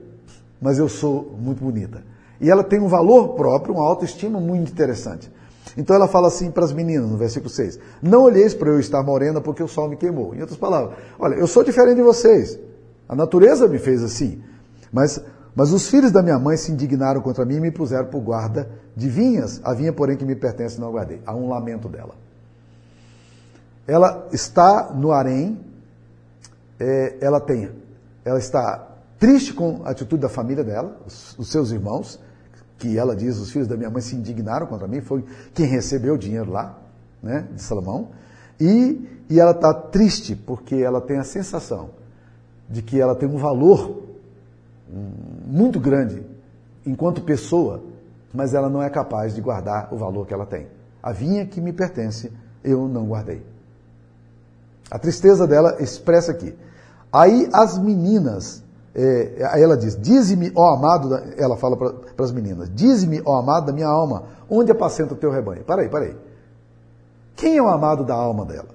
mas 0.62 0.78
eu 0.78 0.90
sou 0.90 1.34
muito 1.40 1.64
bonita. 1.64 2.04
E 2.42 2.52
ela 2.52 2.66
tem 2.66 2.82
um 2.82 2.90
valor 2.90 3.30
próprio, 3.30 3.76
uma 3.76 3.88
autoestima 3.88 4.42
muito 4.42 4.74
interessante. 4.74 5.32
Então 5.78 5.96
ela 5.96 6.10
fala 6.10 6.28
assim 6.28 6.52
para 6.52 6.66
as 6.66 6.74
meninas, 6.74 7.10
no 7.10 7.16
versículo 7.16 7.50
6: 7.50 7.80
Não 8.02 8.24
olheis 8.24 8.54
para 8.54 8.72
eu 8.72 8.80
estar 8.82 9.02
morena 9.04 9.40
porque 9.40 9.64
o 9.64 9.70
sol 9.70 9.88
me 9.88 9.96
queimou. 9.96 10.36
Em 10.36 10.42
outras 10.42 10.60
palavras, 10.60 10.98
olha, 11.18 11.36
eu 11.36 11.48
sou 11.48 11.64
diferente 11.64 11.96
de 11.96 12.04
vocês. 12.04 12.60
A 13.08 13.16
natureza 13.16 13.68
me 13.68 13.78
fez 13.78 14.04
assim. 14.04 14.42
Mas, 14.92 15.22
mas 15.56 15.72
os 15.72 15.88
filhos 15.88 16.12
da 16.12 16.22
minha 16.22 16.40
mãe 16.40 16.58
se 16.58 16.72
indignaram 16.72 17.22
contra 17.22 17.46
mim 17.46 17.56
e 17.56 17.60
me 17.60 17.72
puseram 17.72 18.08
por 18.08 18.22
guarda 18.22 18.70
de 18.96 19.08
vinhas. 19.08 19.62
A 19.64 19.74
vinha, 19.74 19.94
porém, 19.94 20.18
que 20.18 20.26
me 20.26 20.36
pertence, 20.36 20.80
não 20.80 20.92
guardei. 20.92 21.22
Há 21.26 21.36
um 21.36 21.50
lamento 21.50 21.88
dela. 21.88 22.16
Ela 23.88 24.28
está 24.32 24.92
no 24.94 25.12
harém, 25.12 25.60
é, 26.80 27.18
ela 27.22 27.40
tem, 27.40 27.70
ela 28.24 28.40
está 28.40 28.96
triste 29.20 29.54
com 29.54 29.82
a 29.86 29.92
atitude 29.92 30.24
da 30.24 30.30
família 30.30 30.64
dela, 30.64 30.98
os, 31.06 31.38
os 31.38 31.50
seus 31.50 31.72
irmãos, 31.72 32.20
que 32.80 32.98
ela 32.98 33.16
diz, 33.16 33.38
os 33.38 33.52
filhos 33.52 33.68
da 33.68 33.78
minha 33.78 33.90
mãe 33.90 34.02
se 34.02 34.16
indignaram 34.16 34.66
contra 34.66 34.88
mim, 34.88 35.02
foi 35.02 35.24
quem 35.54 35.68
recebeu 35.68 36.16
o 36.16 36.18
dinheiro 36.18 36.52
lá, 36.52 36.78
né, 37.22 37.48
de 37.54 37.62
Salomão, 37.62 38.10
e, 38.60 39.08
e 39.30 39.40
ela 39.40 39.52
está 39.52 39.72
triste 39.72 40.36
porque 40.36 40.76
ela 40.76 41.00
tem 41.00 41.20
a 41.20 41.24
sensação 41.24 41.92
de 42.70 42.82
que 42.82 43.00
ela 43.00 43.16
tem 43.16 43.28
um 43.28 43.38
valor 43.38 44.04
muito 45.46 45.80
grande 45.80 46.24
enquanto 46.86 47.22
pessoa, 47.22 47.82
mas 48.34 48.54
ela 48.54 48.70
não 48.70 48.82
é 48.82 48.90
capaz 48.90 49.34
de 49.34 49.42
guardar 49.42 49.94
o 49.94 49.98
valor 49.98 50.26
que 50.28 50.34
ela 50.34 50.46
tem. 50.46 50.68
A 51.02 51.12
vinha 51.12 51.46
que 51.46 51.62
me 51.62 51.72
pertence, 51.72 52.32
eu 52.64 52.88
não 52.88 53.06
guardei. 53.06 53.44
A 54.90 55.00
tristeza 55.00 55.48
dela 55.48 55.78
expressa 55.80 56.32
aqui. 56.32 56.56
Aí 57.12 57.50
as 57.54 57.78
meninas 57.78 58.64
é, 58.96 59.46
aí 59.52 59.62
ela 59.62 59.76
diz: 59.76 60.00
Dize-me, 60.00 60.54
ó 60.56 60.74
amado, 60.74 61.14
ela 61.38 61.58
fala 61.58 61.76
para 61.76 62.26
as 62.26 62.32
meninas: 62.32 62.70
Dize-me, 62.74 63.22
ó 63.26 63.38
amado 63.38 63.66
da 63.68 63.74
minha 63.74 63.88
alma, 63.88 64.24
onde 64.50 64.72
apacenta 64.72 65.14
o 65.14 65.18
teu 65.18 65.30
rebanho? 65.30 65.64
Para 65.66 65.82
aí, 65.82 65.90
para 65.90 66.06
aí. 66.06 66.16
Quem 67.36 67.58
é 67.58 67.62
o 67.62 67.68
amado 67.68 68.06
da 68.06 68.14
alma 68.14 68.46
dela? 68.46 68.70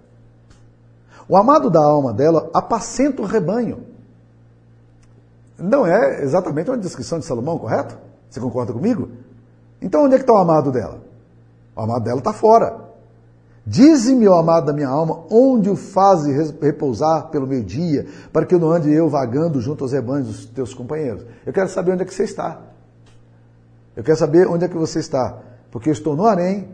O 1.30 1.37
amado 1.37 1.70
da 1.70 1.78
alma 1.78 2.12
dela 2.12 2.50
apacenta 2.52 3.22
o 3.22 3.25
rebanho. 3.25 3.84
Não 5.56 5.87
é 5.87 6.25
exatamente 6.25 6.68
uma 6.68 6.76
descrição 6.76 7.20
de 7.20 7.25
Salomão, 7.25 7.56
correto? 7.56 7.96
Você 8.28 8.40
concorda 8.40 8.72
comigo? 8.72 9.10
Então 9.80 10.02
onde 10.02 10.16
é 10.16 10.18
que 10.18 10.25
está 10.25 10.32
o 10.32 10.38
amado 10.38 10.72
dela? 10.72 11.00
O 11.76 11.82
amado 11.82 12.02
dela 12.02 12.18
está 12.18 12.32
fora. 12.32 12.80
Dize-me, 13.64 14.26
ó 14.26 14.40
amado 14.40 14.66
da 14.66 14.72
minha 14.72 14.88
alma, 14.88 15.22
onde 15.30 15.70
o 15.70 15.76
faze 15.76 16.32
repousar 16.60 17.28
pelo 17.28 17.46
meio-dia, 17.46 18.08
para 18.32 18.44
que 18.44 18.52
eu 18.52 18.58
não 18.58 18.72
ande 18.72 18.90
eu 18.90 19.08
vagando 19.08 19.60
junto 19.60 19.84
aos 19.84 19.92
rebanhos 19.92 20.26
dos 20.26 20.46
teus 20.46 20.75
companheiros. 20.75 21.25
Eu 21.46 21.52
quero 21.52 21.68
saber 21.68 21.92
onde 21.92 22.02
é 22.02 22.04
que 22.04 22.12
você 22.12 22.25
está. 22.25 22.60
Eu 23.94 24.02
quero 24.02 24.18
saber 24.18 24.49
onde 24.49 24.64
é 24.64 24.68
que 24.68 24.76
você 24.76 24.99
está. 24.99 25.38
Porque 25.70 25.90
eu 25.90 25.92
estou 25.92 26.16
no 26.16 26.26
harém, 26.26 26.70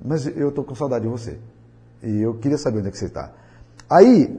mas 0.00 0.24
eu 0.24 0.50
estou 0.50 0.62
com 0.62 0.76
saudade 0.76 1.02
de 1.02 1.10
você. 1.10 1.36
E 2.00 2.20
eu 2.20 2.34
queria 2.34 2.58
saber 2.58 2.78
onde 2.78 2.86
é 2.86 2.90
que 2.92 2.98
você 2.98 3.06
está. 3.06 3.32
Aí, 3.88 4.38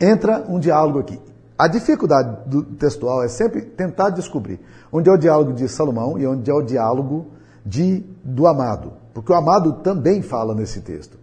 entra 0.00 0.44
um 0.48 0.58
diálogo 0.58 0.98
aqui. 0.98 1.20
A 1.58 1.68
dificuldade 1.68 2.48
do 2.48 2.62
textual 2.62 3.22
é 3.22 3.28
sempre 3.28 3.62
tentar 3.62 4.10
descobrir 4.10 4.60
onde 4.92 5.08
é 5.08 5.12
o 5.12 5.16
diálogo 5.16 5.52
de 5.52 5.68
Salomão 5.68 6.18
e 6.18 6.26
onde 6.26 6.50
é 6.50 6.54
o 6.54 6.62
diálogo 6.62 7.26
de, 7.64 8.04
do 8.22 8.46
amado. 8.46 8.92
Porque 9.14 9.32
o 9.32 9.34
amado 9.34 9.74
também 9.82 10.22
fala 10.22 10.54
nesse 10.54 10.80
texto. 10.80 11.18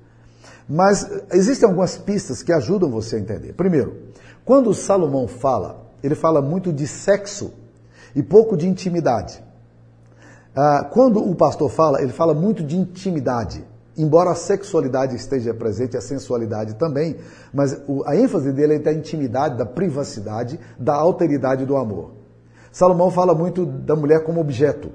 Mas 0.67 1.07
existem 1.31 1.67
algumas 1.67 1.97
pistas 1.97 2.41
que 2.41 2.51
ajudam 2.51 2.89
você 2.89 3.17
a 3.17 3.19
entender. 3.19 3.53
Primeiro, 3.53 3.95
quando 4.43 4.73
Salomão 4.73 5.27
fala, 5.27 5.85
ele 6.01 6.15
fala 6.15 6.41
muito 6.41 6.73
de 6.73 6.88
sexo 6.88 7.53
e 8.15 8.23
pouco 8.23 8.57
de 8.57 8.67
intimidade. 8.67 9.43
Ah, 10.55 10.88
quando 10.91 11.19
o 11.19 11.35
pastor 11.35 11.69
fala, 11.69 12.01
ele 12.01 12.12
fala 12.12 12.33
muito 12.33 12.63
de 12.63 12.77
intimidade. 12.77 13.65
Embora 13.97 14.31
a 14.31 14.35
sexualidade 14.35 15.15
esteja 15.15 15.53
presente, 15.53 15.95
a 15.95 16.01
sensualidade 16.01 16.75
também, 16.75 17.17
mas 17.53 17.79
a 18.05 18.15
ênfase 18.15 18.51
dele 18.51 18.75
é 18.75 18.79
da 18.79 18.91
intimidade, 18.91 19.57
da 19.57 19.65
privacidade, 19.65 20.59
da 20.79 20.95
alteridade 20.95 21.65
do 21.65 21.77
amor. 21.77 22.12
Salomão 22.71 23.12
fala 23.12 23.35
muito 23.35 23.65
da 23.65 23.95
mulher 23.95 24.23
como 24.23 24.41
objeto. 24.41 24.89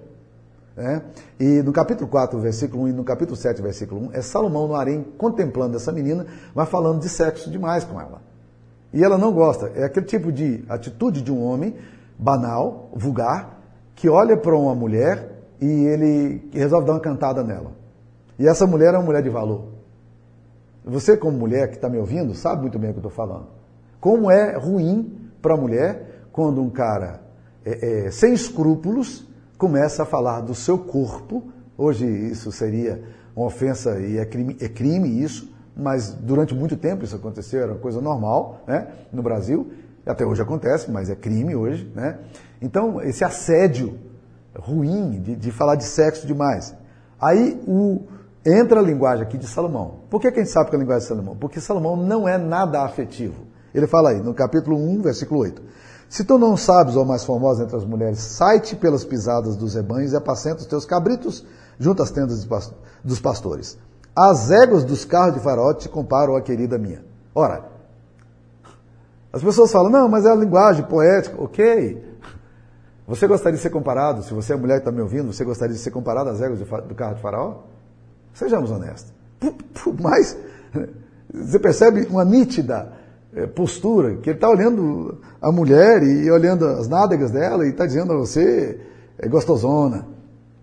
Né? 0.76 1.02
E 1.38 1.62
no 1.62 1.72
capítulo 1.72 2.08
4, 2.08 2.38
versículo 2.40 2.84
1 2.84 2.88
e 2.88 2.92
no 2.92 3.04
capítulo 3.04 3.36
7, 3.36 3.62
versículo 3.62 4.08
1, 4.08 4.12
é 4.14 4.20
Salomão 4.20 4.66
no 4.66 4.74
harém 4.74 5.04
contemplando 5.16 5.76
essa 5.76 5.92
menina, 5.92 6.26
mas 6.52 6.68
falando 6.68 7.00
de 7.00 7.08
sexo 7.08 7.50
demais 7.50 7.84
com 7.84 8.00
ela. 8.00 8.20
E 8.92 9.04
ela 9.04 9.16
não 9.16 9.32
gosta. 9.32 9.70
É 9.76 9.84
aquele 9.84 10.06
tipo 10.06 10.32
de 10.32 10.64
atitude 10.68 11.22
de 11.22 11.30
um 11.30 11.42
homem 11.42 11.76
banal, 12.18 12.90
vulgar, 12.94 13.60
que 13.94 14.08
olha 14.08 14.36
para 14.36 14.56
uma 14.56 14.74
mulher 14.74 15.42
e 15.60 15.66
ele 15.66 16.48
resolve 16.52 16.86
dar 16.86 16.94
uma 16.94 17.00
cantada 17.00 17.44
nela. 17.44 17.72
E 18.38 18.46
essa 18.46 18.66
mulher 18.66 18.94
é 18.94 18.98
uma 18.98 19.04
mulher 19.04 19.22
de 19.22 19.28
valor. 19.28 19.64
Você, 20.84 21.16
como 21.16 21.36
mulher 21.36 21.68
que 21.68 21.76
está 21.76 21.88
me 21.88 21.98
ouvindo, 21.98 22.34
sabe 22.34 22.62
muito 22.62 22.78
bem 22.78 22.90
o 22.90 22.92
que 22.94 22.98
eu 22.98 23.08
estou 23.08 23.12
falando. 23.12 23.48
Como 24.00 24.30
é 24.30 24.56
ruim 24.56 25.28
para 25.42 25.54
a 25.54 25.56
mulher 25.56 26.28
quando 26.32 26.62
um 26.62 26.70
cara 26.70 27.20
é, 27.64 28.06
é, 28.06 28.10
sem 28.10 28.32
escrúpulos 28.32 29.26
começa 29.58 30.04
a 30.04 30.06
falar 30.06 30.40
do 30.40 30.54
seu 30.54 30.78
corpo. 30.78 31.42
Hoje 31.76 32.06
isso 32.06 32.52
seria 32.52 33.02
uma 33.34 33.46
ofensa 33.46 33.98
e 34.00 34.18
é 34.18 34.24
crime, 34.24 34.56
é 34.60 34.68
crime 34.68 35.22
isso, 35.22 35.52
mas 35.76 36.12
durante 36.12 36.54
muito 36.54 36.76
tempo 36.76 37.04
isso 37.04 37.16
aconteceu, 37.16 37.62
era 37.62 37.72
uma 37.72 37.80
coisa 37.80 38.00
normal 38.00 38.62
né, 38.66 38.88
no 39.12 39.22
Brasil. 39.22 39.70
Até 40.06 40.24
hoje 40.24 40.40
acontece, 40.40 40.90
mas 40.90 41.10
é 41.10 41.14
crime 41.14 41.54
hoje. 41.54 41.90
Né? 41.94 42.18
Então, 42.62 43.02
esse 43.02 43.24
assédio 43.24 43.98
ruim 44.56 45.20
de, 45.20 45.36
de 45.36 45.50
falar 45.52 45.74
de 45.74 45.84
sexo 45.84 46.26
demais. 46.26 46.74
Aí 47.20 47.60
o, 47.66 48.02
entra 48.52 48.80
a 48.80 48.82
linguagem 48.82 49.24
aqui 49.24 49.36
de 49.36 49.46
Salomão. 49.46 50.00
Por 50.08 50.20
que, 50.20 50.28
a 50.28 50.30
gente 50.30 50.50
sabe 50.50 50.70
que 50.70 50.76
é 50.76 50.78
a 50.78 50.80
linguagem 50.80 51.02
de 51.02 51.08
Salomão? 51.08 51.36
Porque 51.36 51.60
Salomão 51.60 51.96
não 51.96 52.28
é 52.28 52.38
nada 52.38 52.82
afetivo. 52.82 53.46
Ele 53.74 53.86
fala 53.86 54.10
aí, 54.10 54.20
no 54.20 54.32
capítulo 54.34 54.76
1, 54.76 55.02
versículo 55.02 55.40
8. 55.40 55.62
Se 56.08 56.24
tu 56.24 56.38
não 56.38 56.56
sabes, 56.56 56.96
ó 56.96 57.04
mais 57.04 57.24
formosa 57.24 57.64
entre 57.64 57.76
as 57.76 57.84
mulheres, 57.84 58.18
sai-te 58.18 58.74
pelas 58.74 59.04
pisadas 59.04 59.56
dos 59.56 59.74
rebanhos 59.74 60.12
e 60.12 60.16
apacenta 60.16 60.60
os 60.60 60.66
teus 60.66 60.86
cabritos 60.86 61.44
junto 61.78 62.02
às 62.02 62.10
tendas 62.10 62.46
dos 63.04 63.20
pastores. 63.20 63.78
As 64.16 64.50
éguas 64.50 64.84
dos 64.84 65.04
carros 65.04 65.34
de 65.34 65.40
faraó 65.40 65.74
te 65.74 65.88
comparam 65.88 66.34
à 66.34 66.40
querida 66.40 66.78
minha. 66.78 67.04
Ora, 67.34 67.66
as 69.32 69.42
pessoas 69.42 69.70
falam, 69.70 69.90
não, 69.90 70.08
mas 70.08 70.24
é 70.24 70.30
a 70.30 70.34
linguagem 70.34 70.84
poética. 70.84 71.40
Ok, 71.40 72.02
você 73.06 73.26
gostaria 73.26 73.56
de 73.56 73.62
ser 73.62 73.70
comparado, 73.70 74.22
se 74.22 74.34
você 74.34 74.54
é 74.54 74.56
mulher 74.56 74.74
que 74.74 74.80
está 74.80 74.90
me 74.90 75.00
ouvindo, 75.00 75.32
você 75.32 75.44
gostaria 75.44 75.74
de 75.74 75.80
ser 75.80 75.90
comparado 75.90 76.30
às 76.30 76.40
éguas 76.40 76.58
do 76.58 76.94
carro 76.94 77.14
de 77.14 77.20
faraó? 77.20 77.58
Sejamos 78.34 78.70
honestos. 78.70 79.12
Mas 80.00 80.36
você 81.32 81.58
percebe 81.58 82.06
uma 82.10 82.24
nítida 82.24 82.92
eh, 83.34 83.46
postura, 83.46 84.16
que 84.16 84.30
ele 84.30 84.36
está 84.36 84.48
olhando 84.48 85.18
a 85.40 85.52
mulher 85.52 86.02
e 86.02 86.30
olhando 86.30 86.66
as 86.66 86.88
nádegas 86.88 87.30
dela 87.30 87.66
e 87.66 87.70
está 87.70 87.86
dizendo 87.86 88.12
a 88.12 88.16
você, 88.16 88.80
é 89.18 89.28
gostosona. 89.28 90.06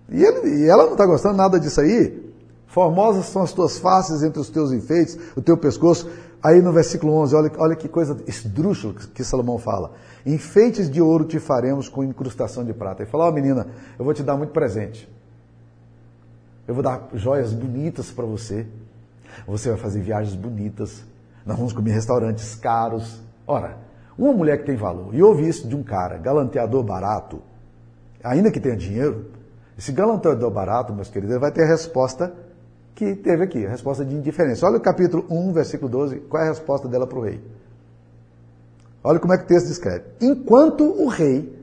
E, 0.10 0.24
ele, 0.24 0.64
e 0.64 0.70
ela 0.70 0.86
não 0.86 0.94
está 0.94 1.06
gostando 1.06 1.38
nada 1.38 1.60
disso 1.60 1.82
aí. 1.82 2.24
Formosas 2.68 3.28
são 3.28 3.44
as 3.44 3.54
tuas 3.54 3.78
faces 3.78 4.24
entre 4.24 4.40
os 4.40 4.50
teus 4.50 4.72
enfeites, 4.72 5.18
o 5.36 5.42
teu 5.42 5.58
pescoço. 5.58 6.10
Aí 6.44 6.62
no 6.62 6.72
versículo 6.72 7.14
11, 7.14 7.36
olha, 7.36 7.52
olha 7.58 7.76
que 7.76 7.88
coisa 7.88 8.18
esdrúxula 8.28 8.94
que 9.14 9.24
Salomão 9.24 9.58
fala. 9.58 9.94
Enfeites 10.26 10.90
de 10.90 11.02
ouro 11.02 11.26
te 11.26 11.40
faremos 11.40 11.90
com 11.90 12.04
incrustação 12.04 12.64
de 12.64 12.74
prata. 12.74 13.04
Ele 13.04 13.10
fala, 13.10 13.26
ó 13.26 13.30
oh, 13.30 13.32
menina, 13.32 13.68
eu 13.98 14.06
vou 14.06 14.14
te 14.14 14.22
dar 14.22 14.36
muito 14.36 14.52
presente. 14.52 15.10
Eu 16.68 16.74
vou 16.74 16.84
dar 16.84 17.10
joias 17.14 17.54
bonitas 17.54 18.12
para 18.12 18.26
você. 18.26 18.66
Você 19.48 19.70
vai 19.70 19.78
fazer 19.78 20.02
viagens 20.02 20.36
bonitas. 20.36 21.04
Nós 21.46 21.58
vamos 21.58 21.74
comer 21.74 21.92
restaurantes 21.92 22.56
caros. 22.56 23.22
Ora, 23.46 23.78
uma 24.18 24.34
mulher 24.34 24.58
que 24.60 24.66
tem 24.66 24.76
valor 24.76 25.14
e 25.14 25.22
ouve 25.22 25.48
isso 25.48 25.68
de 25.68 25.76
um 25.76 25.84
cara, 25.84 26.18
galanteador 26.18 26.84
barato, 26.84 27.42
ainda 28.24 28.50
que 28.50 28.60
tenha 28.60 28.76
dinheiro, 28.76 29.26
esse 29.78 29.92
galanteador 29.92 30.50
barato, 30.50 30.94
meus 30.94 31.10
queridos, 31.10 31.38
vai 31.38 31.52
ter 31.52 31.64
a 31.64 31.68
resposta 31.68 32.34
que 32.96 33.14
teve 33.14 33.44
aqui, 33.44 33.66
a 33.66 33.70
resposta 33.70 34.06
de 34.06 34.16
indiferença. 34.16 34.66
Olha 34.66 34.78
o 34.78 34.82
capítulo 34.82 35.26
1, 35.30 35.52
versículo 35.52 35.92
12, 35.92 36.20
qual 36.22 36.42
é 36.42 36.46
a 36.46 36.50
resposta 36.50 36.88
dela 36.88 37.06
para 37.06 37.20
o 37.20 37.22
rei? 37.22 37.44
Olha 39.04 39.20
como 39.20 39.34
é 39.34 39.38
que 39.38 39.44
o 39.44 39.48
texto 39.48 39.68
descreve. 39.68 40.06
Enquanto 40.22 40.84
o 40.84 41.08
rei 41.08 41.54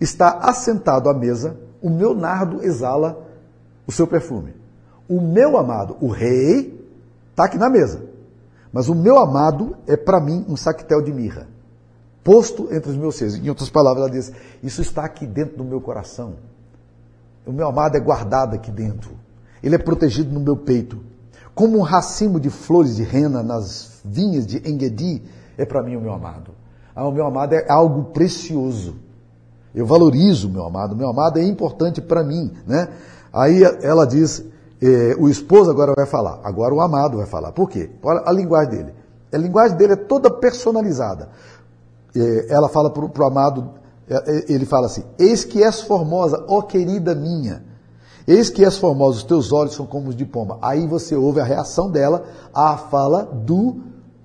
está 0.00 0.38
assentado 0.38 1.10
à 1.10 1.14
mesa, 1.14 1.58
o 1.82 1.90
meu 1.90 2.14
nardo 2.14 2.62
exala 2.62 3.27
o 3.88 3.92
seu 3.92 4.06
perfume. 4.06 4.54
O 5.08 5.18
meu 5.18 5.56
amado, 5.56 5.96
o 6.02 6.08
rei, 6.08 6.78
está 7.30 7.44
aqui 7.44 7.56
na 7.56 7.70
mesa. 7.70 8.02
Mas 8.70 8.90
o 8.90 8.94
meu 8.94 9.18
amado 9.18 9.74
é 9.86 9.96
para 9.96 10.20
mim 10.20 10.44
um 10.46 10.54
saquetel 10.54 11.00
de 11.00 11.10
mirra, 11.10 11.48
posto 12.22 12.68
entre 12.70 12.90
os 12.90 12.96
meus 12.98 13.16
seios. 13.16 13.36
Em 13.36 13.48
outras 13.48 13.70
palavras, 13.70 14.02
ela 14.02 14.12
diz: 14.12 14.30
Isso 14.62 14.82
está 14.82 15.04
aqui 15.04 15.26
dentro 15.26 15.56
do 15.56 15.64
meu 15.64 15.80
coração. 15.80 16.34
O 17.46 17.52
meu 17.52 17.66
amado 17.66 17.96
é 17.96 18.00
guardado 18.00 18.54
aqui 18.54 18.70
dentro. 18.70 19.12
Ele 19.62 19.74
é 19.74 19.78
protegido 19.78 20.30
no 20.30 20.40
meu 20.40 20.56
peito. 20.56 21.00
Como 21.54 21.78
um 21.78 21.82
racimo 21.82 22.38
de 22.38 22.50
flores 22.50 22.96
de 22.96 23.02
rena 23.02 23.42
nas 23.42 24.02
vinhas 24.04 24.46
de 24.46 24.58
Engedi, 24.70 25.22
é 25.56 25.64
para 25.64 25.82
mim 25.82 25.96
o 25.96 26.00
meu 26.00 26.12
amado. 26.12 26.52
Ah, 26.94 27.08
o 27.08 27.10
meu 27.10 27.26
amado 27.26 27.54
é 27.54 27.64
algo 27.70 28.12
precioso. 28.12 28.96
Eu 29.74 29.86
valorizo 29.86 30.48
o 30.48 30.50
meu 30.50 30.64
amado. 30.64 30.92
O 30.92 30.96
meu 30.96 31.08
amado 31.08 31.38
é 31.38 31.44
importante 31.44 32.02
para 32.02 32.22
mim, 32.22 32.52
né? 32.66 32.88
Aí 33.38 33.62
ela 33.82 34.04
diz, 34.04 34.44
eh, 34.82 35.14
o 35.16 35.28
esposo 35.28 35.70
agora 35.70 35.92
vai 35.96 36.06
falar. 36.06 36.40
Agora 36.42 36.74
o 36.74 36.80
amado 36.80 37.18
vai 37.18 37.26
falar. 37.26 37.52
Por 37.52 37.70
quê? 37.70 37.88
Olha 38.02 38.22
a 38.26 38.32
linguagem 38.32 38.70
dele. 38.70 38.94
A 39.32 39.36
linguagem 39.36 39.76
dele 39.76 39.92
é 39.92 39.96
toda 39.96 40.28
personalizada. 40.28 41.28
Eh, 42.16 42.46
ela 42.48 42.68
fala 42.68 42.90
para 42.90 43.04
o 43.04 43.26
amado, 43.26 43.70
eh, 44.10 44.46
ele 44.48 44.66
fala 44.66 44.86
assim: 44.86 45.04
Eis 45.16 45.44
que 45.44 45.62
és 45.62 45.80
formosa, 45.80 46.44
ó 46.48 46.62
querida 46.62 47.14
minha. 47.14 47.62
Eis 48.26 48.50
que 48.50 48.64
és 48.64 48.76
formosa, 48.76 49.18
os 49.18 49.24
teus 49.24 49.52
olhos 49.52 49.74
são 49.74 49.86
como 49.86 50.08
os 50.08 50.16
de 50.16 50.24
pomba. 50.24 50.58
Aí 50.60 50.88
você 50.88 51.14
ouve 51.14 51.40
a 51.40 51.44
reação 51.44 51.88
dela 51.88 52.24
à 52.52 52.76
fala 52.76 53.22
do 53.22 53.76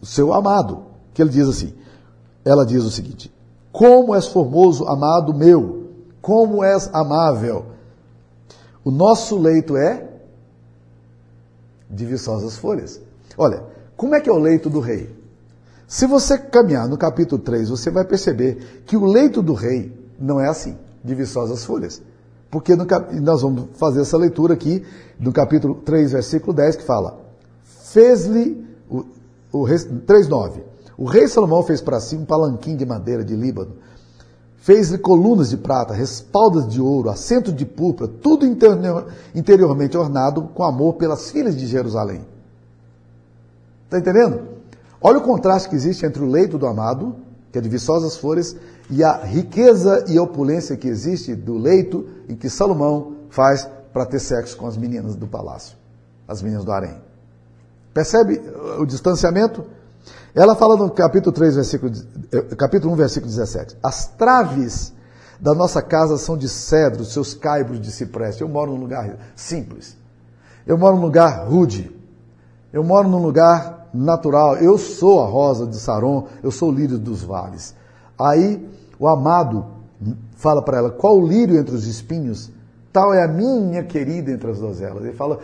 seu 0.02 0.34
amado. 0.34 0.86
Que 1.14 1.22
ele 1.22 1.30
diz 1.30 1.48
assim: 1.48 1.72
ela 2.44 2.66
diz 2.66 2.84
o 2.84 2.90
seguinte: 2.90 3.32
Como 3.72 4.16
és 4.16 4.26
formoso, 4.28 4.88
amado 4.88 5.36
meu, 5.36 5.84
como 6.20 6.64
és 6.64 6.90
amável. 6.92 7.73
O 8.84 8.92
nosso 8.92 9.38
leito 9.38 9.78
é 9.78 10.10
de 11.90 12.06
viçosas 12.06 12.58
folhas. 12.58 13.00
Olha, 13.38 13.64
como 13.96 14.16
é 14.16 14.22
que 14.22 14.30
é 14.30 14.34
o 14.34 14.38
leito 14.38 14.70
do 14.70 14.80
rei? 14.80 15.10
Se 15.88 16.08
você 16.08 16.38
caminhar 16.38 16.88
no 16.88 16.98
capítulo 16.98 17.42
3, 17.42 17.70
você 17.70 17.92
vai 17.92 18.04
perceber 18.04 18.84
que 18.86 18.98
o 18.98 19.06
leito 19.06 19.42
do 19.42 19.54
rei 19.54 19.94
não 20.20 20.40
é 20.40 20.48
assim, 20.48 20.78
de 21.04 21.14
viçosas 21.14 21.64
folhas. 21.64 22.02
Porque 22.50 22.76
no, 22.76 22.86
nós 23.22 23.42
vamos 23.42 23.70
fazer 23.76 24.02
essa 24.02 24.18
leitura 24.18 24.54
aqui, 24.54 24.84
no 25.20 25.32
capítulo 25.32 25.76
3, 25.76 26.12
versículo 26.12 26.54
10, 26.54 26.78
que 26.78 26.84
fala: 26.84 27.20
Fez-lhe, 27.92 28.66
o, 28.90 29.06
o 29.52 29.64
3,9. 29.66 30.62
O 30.98 31.06
rei 31.06 31.28
Salomão 31.28 31.64
fez 31.64 31.82
para 31.82 32.00
si 32.00 32.16
um 32.16 32.26
palanquim 32.26 32.76
de 32.76 32.86
madeira 32.86 33.24
de 33.24 33.36
Líbano, 33.36 33.76
fez-lhe 34.64 34.98
colunas 34.98 35.50
de 35.50 35.58
prata, 35.58 35.94
respaldas 35.94 36.66
de 36.70 36.80
ouro, 36.80 37.10
assento 37.10 37.52
de 37.52 37.66
púrpura, 37.66 38.08
tudo 38.08 38.46
interiormente 38.46 39.98
ornado 39.98 40.44
com 40.56 40.64
amor 40.64 40.94
pelas 40.94 41.30
filhas 41.30 41.54
de 41.58 41.68
Jerusalém. 41.68 42.22
Está 43.84 44.00
entendendo? 44.00 44.42
Olha 45.02 45.18
o 45.18 45.22
contraste 45.22 45.68
que 45.68 45.76
existe 45.76 46.06
entre 46.06 46.24
o 46.24 46.26
leito 46.26 46.58
do 46.58 46.66
amado, 46.66 47.14
que 47.52 47.58
é 47.58 47.62
de 47.62 47.68
viçosas 47.68 48.16
flores, 48.16 48.56
e 48.90 49.04
a 49.04 49.18
riqueza 49.26 50.06
e 50.08 50.18
opulência 50.18 50.78
que 50.78 50.88
existe 50.88 51.36
do 51.36 51.58
leito 51.58 52.08
em 52.30 52.36
que 52.36 52.50
Salomão 52.50 53.18
faz 53.30 53.68
para 53.92 54.06
ter 54.06 54.20
sexo 54.20 54.56
com 54.56 54.66
as 54.66 54.78
meninas 54.78 55.14
do 55.14 55.28
palácio, 55.28 55.76
as 56.26 56.42
meninas 56.42 56.64
do 56.64 56.72
harém. 56.72 56.96
Percebe 57.94 58.42
o 58.80 58.86
distanciamento? 58.86 59.66
Ela 60.36 60.56
fala 60.56 60.76
no 60.76 60.90
capítulo 60.90 61.32
3, 61.32 61.56
versículo, 61.56 61.92
eh, 62.32 62.56
capítulo 62.56 62.94
1, 62.94 62.96
versículo 62.96 63.30
17. 63.30 63.78
As 63.84 64.08
traves 64.08 64.92
da 65.40 65.54
nossa 65.54 65.80
casa 65.82 66.18
são 66.18 66.36
de 66.36 66.50
cedro, 66.50 67.06
seus 67.06 67.36
caibros 67.36 67.80
de 67.80 67.92
cipreste. 67.92 68.42
Eu 68.42 68.50
moro 68.50 68.72
num 68.72 68.80
lugar 68.80 69.16
simples. 69.36 69.96
Eu 70.66 70.76
moro 70.76 70.96
num 70.96 71.04
lugar 71.04 71.48
rude. 71.48 71.92
Eu 72.72 72.84
moro 72.84 73.08
num 73.08 73.22
lugar 73.22 73.90
natural. 73.94 74.58
Eu 74.58 74.76
sou 74.78 75.22
a 75.22 75.28
rosa 75.28 75.68
de 75.68 75.76
Saron, 75.76 76.28
eu 76.42 76.50
sou 76.50 76.70
o 76.70 76.74
lírio 76.74 76.98
dos 76.98 77.22
vales. 77.22 77.76
Aí 78.18 78.68
o 78.98 79.08
amado 79.08 79.66
fala 80.36 80.64
para 80.64 80.80
ela: 80.80 80.90
qual 80.90 81.20
o 81.20 81.28
lírio 81.28 81.60
entre 81.60 81.76
os 81.76 81.86
espinhos? 81.86 82.52
Tal 82.92 83.14
é 83.14 83.24
a 83.24 83.28
minha 83.28 83.84
querida 83.84 84.32
entre 84.32 84.52
as 84.52 84.60
donzelas. 84.60 85.04
Ele 85.04 85.14
fala, 85.14 85.40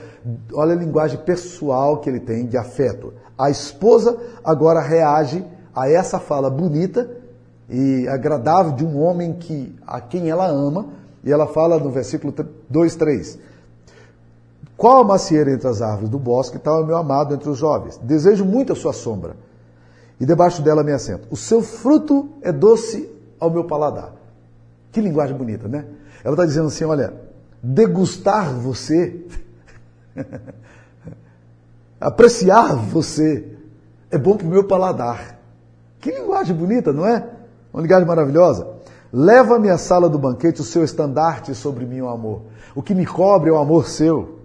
olha 0.53 0.73
a 0.73 0.75
linguagem 0.75 1.19
pessoal 1.19 1.97
que 1.97 2.07
ele 2.07 2.19
tem 2.19 2.45
de 2.45 2.57
afeto. 2.57 3.11
A 3.39 3.49
esposa 3.49 4.17
agora 4.43 4.81
reage 4.81 5.45
a 5.73 5.89
essa 5.89 6.19
fala 6.19 6.49
bonita 6.49 7.09
e 7.69 8.05
agradável 8.09 8.73
de 8.73 8.83
um 8.83 8.99
homem 9.01 9.31
que 9.31 9.73
a 9.87 10.01
quem 10.01 10.29
ela 10.29 10.45
ama, 10.45 10.87
e 11.23 11.31
ela 11.31 11.47
fala 11.47 11.79
no 11.79 11.89
versículo 11.89 12.33
2, 12.69 12.95
3. 12.95 13.39
Qual 14.75 15.01
a 15.01 15.03
macieira 15.05 15.53
entre 15.53 15.69
as 15.69 15.81
árvores 15.81 16.09
do 16.09 16.19
bosque, 16.19 16.59
tal 16.59 16.83
é 16.83 16.85
meu 16.85 16.97
amado 16.97 17.33
entre 17.33 17.49
os 17.49 17.57
jovens. 17.57 17.97
Desejo 18.03 18.43
muito 18.43 18.73
a 18.73 18.75
sua 18.75 18.91
sombra, 18.91 19.37
e 20.19 20.25
debaixo 20.25 20.61
dela 20.61 20.83
me 20.83 20.91
assento. 20.91 21.25
O 21.31 21.37
seu 21.37 21.61
fruto 21.61 22.29
é 22.41 22.51
doce 22.51 23.09
ao 23.39 23.49
meu 23.49 23.63
paladar. 23.63 24.15
Que 24.91 24.99
linguagem 24.99 25.37
bonita, 25.37 25.65
né? 25.65 25.85
Ela 26.25 26.33
está 26.33 26.45
dizendo 26.45 26.67
assim: 26.67 26.83
olha, 26.83 27.13
degustar 27.63 28.53
você, 28.53 29.25
apreciar 31.99 32.75
você, 32.75 33.45
é 34.11 34.17
bom 34.17 34.37
para 34.37 34.47
o 34.47 34.49
meu 34.49 34.63
paladar. 34.63 35.39
Que 35.99 36.11
linguagem 36.11 36.55
bonita, 36.55 36.93
não 36.93 37.05
é? 37.05 37.27
Uma 37.73 37.81
linguagem 37.81 38.07
maravilhosa. 38.07 38.67
Leva-me 39.11 39.69
à 39.69 39.77
sala 39.77 40.07
do 40.07 40.19
banquete 40.19 40.61
o 40.61 40.63
seu 40.63 40.83
estandarte 40.83 41.53
sobre 41.55 41.85
mim, 41.85 42.01
o 42.01 42.09
amor. 42.09 42.43
O 42.75 42.81
que 42.81 42.95
me 42.95 43.05
cobre 43.05 43.49
é 43.49 43.53
o 43.53 43.57
amor 43.57 43.87
seu. 43.87 44.39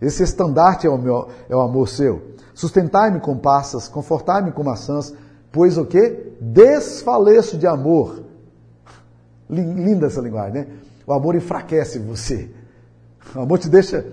Esse 0.00 0.22
estandarte 0.22 0.86
é 0.86 0.90
o, 0.90 0.96
meu, 0.96 1.28
é 1.48 1.54
o 1.54 1.60
amor 1.60 1.88
seu. 1.88 2.22
Sustentai-me 2.54 3.20
com 3.20 3.36
passas, 3.36 3.88
confortai-me 3.88 4.52
com 4.52 4.64
maçãs, 4.64 5.14
pois 5.52 5.76
o 5.76 5.84
que? 5.84 6.34
Desfaleço 6.40 7.56
de 7.56 7.66
amor. 7.66 8.22
Linda 9.48 10.06
essa 10.06 10.20
linguagem, 10.20 10.54
né? 10.54 10.66
O 11.06 11.12
amor 11.12 11.34
enfraquece 11.34 11.98
você. 11.98 12.50
O 13.34 13.40
amor 13.40 13.58
te 13.58 13.68
deixa 13.68 14.04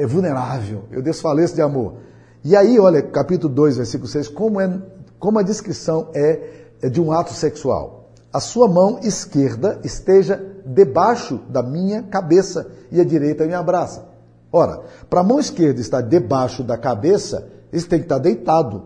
é 0.00 0.06
vulnerável. 0.06 0.84
Eu 0.90 1.02
desfaleço 1.02 1.54
de 1.54 1.60
amor. 1.60 1.96
E 2.42 2.56
aí, 2.56 2.80
olha, 2.80 3.02
capítulo 3.02 3.52
2, 3.52 3.76
versículo 3.76 4.08
6, 4.08 4.28
como, 4.28 4.58
é, 4.58 4.80
como 5.18 5.38
a 5.38 5.42
descrição 5.42 6.08
é, 6.14 6.68
é 6.80 6.88
de 6.88 7.00
um 7.00 7.12
ato 7.12 7.34
sexual. 7.34 8.08
A 8.32 8.40
sua 8.40 8.66
mão 8.66 8.98
esquerda 9.02 9.78
esteja 9.84 10.42
debaixo 10.64 11.40
da 11.50 11.62
minha 11.62 12.02
cabeça 12.02 12.66
e 12.90 12.98
a 12.98 13.04
direita 13.04 13.44
me 13.44 13.52
abraça. 13.52 14.08
Ora, 14.50 14.80
para 15.10 15.20
a 15.20 15.24
mão 15.24 15.38
esquerda 15.38 15.80
estar 15.80 16.00
debaixo 16.00 16.64
da 16.64 16.78
cabeça, 16.78 17.46
ele 17.70 17.82
tem 17.82 17.98
que 17.98 18.06
estar 18.06 18.18
deitado. 18.18 18.84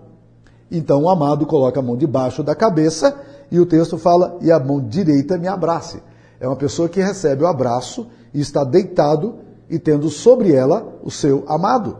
Então 0.68 1.04
o 1.04 1.08
amado 1.08 1.46
coloca 1.46 1.78
a 1.78 1.82
mão 1.82 1.96
debaixo 1.96 2.42
da 2.42 2.56
cabeça 2.56 3.14
e 3.52 3.60
o 3.60 3.66
texto 3.66 3.96
fala, 3.96 4.36
e 4.40 4.50
a 4.50 4.58
mão 4.58 4.80
direita 4.80 5.38
me 5.38 5.46
abrace. 5.46 6.02
É 6.40 6.48
uma 6.48 6.56
pessoa 6.56 6.88
que 6.88 7.00
recebe 7.00 7.44
o 7.44 7.46
abraço 7.46 8.08
e 8.32 8.40
está 8.40 8.64
deitado 8.64 9.43
e 9.68 9.78
tendo 9.78 10.08
sobre 10.10 10.52
ela 10.52 10.98
o 11.02 11.10
seu 11.10 11.44
amado. 11.48 11.98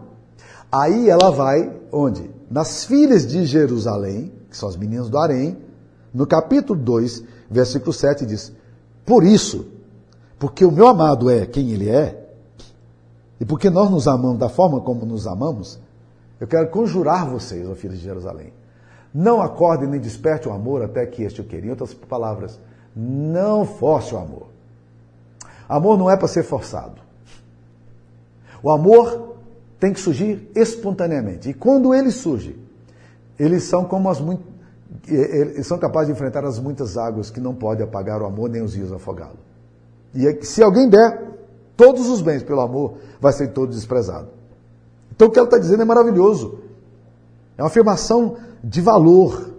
Aí 0.70 1.08
ela 1.08 1.30
vai 1.30 1.72
onde? 1.92 2.30
Nas 2.50 2.84
filhas 2.84 3.26
de 3.26 3.44
Jerusalém, 3.44 4.32
que 4.50 4.56
são 4.56 4.68
as 4.68 4.76
meninas 4.76 5.08
do 5.08 5.18
Harém, 5.18 5.56
no 6.12 6.26
capítulo 6.26 6.78
2, 6.78 7.24
versículo 7.50 7.92
7 7.92 8.26
diz: 8.26 8.52
Por 9.04 9.24
isso, 9.24 9.66
porque 10.38 10.64
o 10.64 10.70
meu 10.70 10.86
amado 10.86 11.30
é 11.30 11.46
quem 11.46 11.70
ele 11.70 11.88
é, 11.88 12.28
e 13.40 13.44
porque 13.44 13.70
nós 13.70 13.90
nos 13.90 14.06
amamos 14.06 14.38
da 14.38 14.48
forma 14.48 14.80
como 14.80 15.04
nos 15.04 15.26
amamos, 15.26 15.78
eu 16.40 16.46
quero 16.46 16.68
conjurar 16.68 17.28
vocês, 17.28 17.68
ó 17.68 17.74
filhos 17.74 17.98
de 17.98 18.04
Jerusalém. 18.04 18.52
Não 19.12 19.40
acordem 19.40 19.88
nem 19.88 20.00
desperte 20.00 20.48
o 20.48 20.52
amor 20.52 20.82
até 20.82 21.06
que 21.06 21.22
este 21.22 21.40
o 21.40 21.44
queira. 21.44 21.66
Em 21.66 21.70
outras 21.70 21.94
palavras, 21.94 22.58
não 22.94 23.64
force 23.64 24.12
o 24.14 24.18
amor. 24.18 24.48
Amor 25.68 25.96
não 25.96 26.10
é 26.10 26.16
para 26.16 26.26
ser 26.26 26.42
forçado. 26.42 27.03
O 28.64 28.70
amor 28.70 29.36
tem 29.78 29.92
que 29.92 30.00
surgir 30.00 30.50
espontaneamente. 30.54 31.50
E 31.50 31.54
quando 31.54 31.94
ele 31.94 32.10
surge, 32.10 32.58
eles 33.38 33.64
são 33.64 33.84
como 33.84 34.08
as 34.08 34.18
muito, 34.18 34.42
eles 35.06 35.66
são 35.66 35.76
capazes 35.76 36.06
de 36.06 36.14
enfrentar 36.14 36.46
as 36.46 36.58
muitas 36.58 36.96
águas 36.96 37.28
que 37.28 37.40
não 37.40 37.54
podem 37.54 37.84
apagar 37.84 38.22
o 38.22 38.24
amor 38.24 38.48
nem 38.48 38.62
os 38.62 38.74
rios 38.74 38.90
afogá-lo. 38.90 39.36
E 40.14 40.42
se 40.46 40.62
alguém 40.62 40.88
der 40.88 41.22
todos 41.76 42.08
os 42.08 42.22
bens 42.22 42.42
pelo 42.42 42.62
amor, 42.62 42.94
vai 43.20 43.34
ser 43.34 43.48
todo 43.48 43.68
desprezado. 43.70 44.28
Então 45.14 45.28
o 45.28 45.30
que 45.30 45.38
ela 45.38 45.46
está 45.46 45.58
dizendo 45.58 45.82
é 45.82 45.84
maravilhoso. 45.84 46.60
É 47.58 47.62
uma 47.62 47.68
afirmação 47.68 48.38
de 48.62 48.80
valor, 48.80 49.50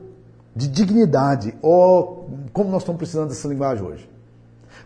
de 0.55 0.67
dignidade. 0.67 1.55
Oh, 1.61 2.23
como 2.51 2.71
nós 2.71 2.81
estamos 2.81 2.97
precisando 2.97 3.29
dessa 3.29 3.47
linguagem 3.47 3.85
hoje. 3.85 4.09